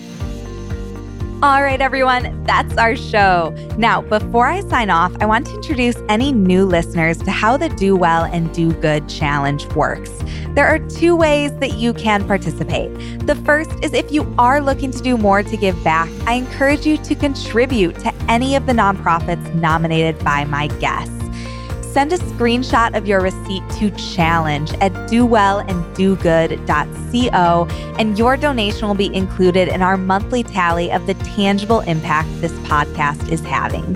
All 1.43 1.61
right, 1.61 1.81
everyone, 1.81 2.41
that's 2.45 2.77
our 2.77 2.95
show. 2.95 3.53
Now, 3.77 4.01
before 4.01 4.47
I 4.47 4.61
sign 4.61 4.89
off, 4.89 5.13
I 5.19 5.25
want 5.25 5.47
to 5.47 5.55
introduce 5.55 5.97
any 6.07 6.31
new 6.31 6.63
listeners 6.65 7.17
to 7.17 7.31
how 7.31 7.57
the 7.57 7.67
Do 7.67 7.97
Well 7.97 8.23
and 8.23 8.53
Do 8.53 8.71
Good 8.71 9.09
Challenge 9.09 9.65
works. 9.75 10.09
There 10.55 10.65
are 10.65 10.79
two 10.79 11.17
ways 11.17 11.53
that 11.57 11.73
you 11.73 11.93
can 11.93 12.25
participate. 12.25 12.93
The 13.27 13.35
first 13.43 13.71
is 13.83 13.91
if 13.91 14.09
you 14.09 14.33
are 14.37 14.61
looking 14.61 14.91
to 14.91 15.01
do 15.01 15.17
more 15.17 15.43
to 15.43 15.57
give 15.57 15.83
back, 15.83 16.09
I 16.25 16.35
encourage 16.35 16.85
you 16.85 16.95
to 16.95 17.13
contribute 17.13 17.99
to 17.99 18.13
any 18.29 18.55
of 18.55 18.65
the 18.65 18.71
nonprofits 18.71 19.53
nominated 19.55 20.23
by 20.23 20.45
my 20.45 20.67
guests 20.67 21.22
send 21.93 22.11
a 22.11 22.17
screenshot 22.17 22.97
of 22.97 23.07
your 23.07 23.21
receipt 23.21 23.61
to 23.77 23.91
challenge 23.91 24.73
at 24.81 24.91
dowellanddogood.co, 25.07 27.67
and 27.99 28.17
your 28.17 28.35
donation 28.35 28.87
will 28.87 28.95
be 28.95 29.13
included 29.13 29.67
in 29.67 29.83
our 29.83 29.95
monthly 29.95 30.41
tally 30.41 30.91
of 30.91 31.05
the 31.05 31.13
tangible 31.13 31.81
impact 31.81 32.27
this 32.41 32.51
podcast 32.61 33.31
is 33.31 33.41
having. 33.41 33.93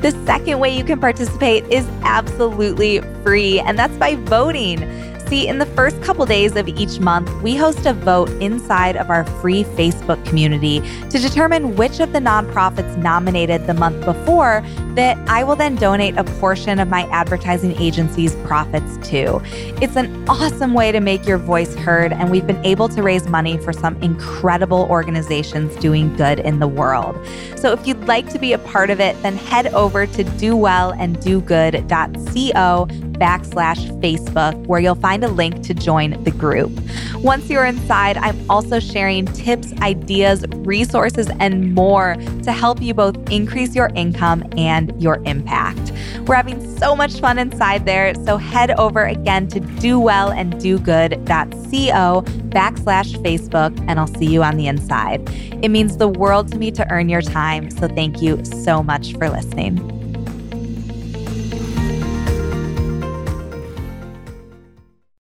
The 0.00 0.12
second 0.24 0.60
way 0.60 0.76
you 0.76 0.84
can 0.84 1.00
participate 1.00 1.64
is 1.64 1.84
absolutely 2.02 3.00
free, 3.24 3.58
and 3.58 3.76
that's 3.76 3.96
by 3.96 4.14
voting. 4.14 5.09
See, 5.30 5.46
in 5.46 5.58
the 5.58 5.66
first 5.66 6.02
couple 6.02 6.26
days 6.26 6.56
of 6.56 6.66
each 6.66 6.98
month, 6.98 7.30
we 7.40 7.54
host 7.54 7.86
a 7.86 7.92
vote 7.92 8.28
inside 8.42 8.96
of 8.96 9.10
our 9.10 9.24
free 9.40 9.62
Facebook 9.62 10.26
community 10.26 10.80
to 11.08 11.20
determine 11.20 11.76
which 11.76 12.00
of 12.00 12.12
the 12.12 12.18
nonprofits 12.18 12.96
nominated 12.96 13.68
the 13.68 13.74
month 13.74 14.04
before 14.04 14.64
that 14.96 15.16
I 15.28 15.44
will 15.44 15.54
then 15.54 15.76
donate 15.76 16.16
a 16.16 16.24
portion 16.24 16.80
of 16.80 16.88
my 16.88 17.04
advertising 17.10 17.80
agency's 17.80 18.34
profits 18.44 18.96
to. 19.10 19.40
It's 19.80 19.94
an 19.94 20.28
awesome 20.28 20.74
way 20.74 20.90
to 20.90 20.98
make 20.98 21.24
your 21.28 21.38
voice 21.38 21.76
heard, 21.76 22.12
and 22.12 22.32
we've 22.32 22.48
been 22.48 22.66
able 22.66 22.88
to 22.88 23.00
raise 23.00 23.28
money 23.28 23.56
for 23.56 23.72
some 23.72 23.94
incredible 24.02 24.88
organizations 24.90 25.76
doing 25.76 26.12
good 26.16 26.40
in 26.40 26.58
the 26.58 26.66
world. 26.66 27.16
So 27.54 27.70
if 27.70 27.86
you'd 27.86 28.08
like 28.08 28.28
to 28.30 28.40
be 28.40 28.52
a 28.52 28.58
part 28.58 28.90
of 28.90 28.98
it, 28.98 29.14
then 29.22 29.36
head 29.36 29.68
over 29.74 30.08
to 30.08 30.24
dowellanddogood.co 30.24 33.09
backslash 33.20 33.78
Facebook, 34.00 34.56
where 34.66 34.80
you'll 34.80 34.94
find 34.94 35.22
a 35.22 35.28
link 35.28 35.62
to 35.64 35.74
join 35.74 36.24
the 36.24 36.30
group. 36.30 36.72
Once 37.16 37.50
you're 37.50 37.66
inside, 37.66 38.16
I'm 38.16 38.50
also 38.50 38.80
sharing 38.80 39.26
tips, 39.26 39.74
ideas, 39.82 40.46
resources, 40.48 41.28
and 41.38 41.74
more 41.74 42.16
to 42.42 42.52
help 42.52 42.80
you 42.80 42.94
both 42.94 43.16
increase 43.30 43.76
your 43.76 43.90
income 43.94 44.42
and 44.56 44.98
your 45.00 45.20
impact. 45.26 45.92
We're 46.26 46.36
having 46.36 46.78
so 46.78 46.96
much 46.96 47.20
fun 47.20 47.38
inside 47.38 47.84
there, 47.84 48.14
so 48.24 48.38
head 48.38 48.70
over 48.72 49.04
again 49.04 49.46
to 49.48 49.60
dowellanddogood.co 49.60 52.22
backslash 52.50 53.14
Facebook, 53.22 53.78
and 53.88 54.00
I'll 54.00 54.06
see 54.06 54.26
you 54.26 54.42
on 54.42 54.56
the 54.56 54.66
inside. 54.66 55.28
It 55.62 55.68
means 55.68 55.98
the 55.98 56.08
world 56.08 56.50
to 56.52 56.58
me 56.58 56.70
to 56.72 56.90
earn 56.90 57.08
your 57.08 57.22
time, 57.22 57.70
so 57.70 57.86
thank 57.86 58.20
you 58.22 58.44
so 58.44 58.82
much 58.82 59.12
for 59.14 59.28
listening. 59.28 59.99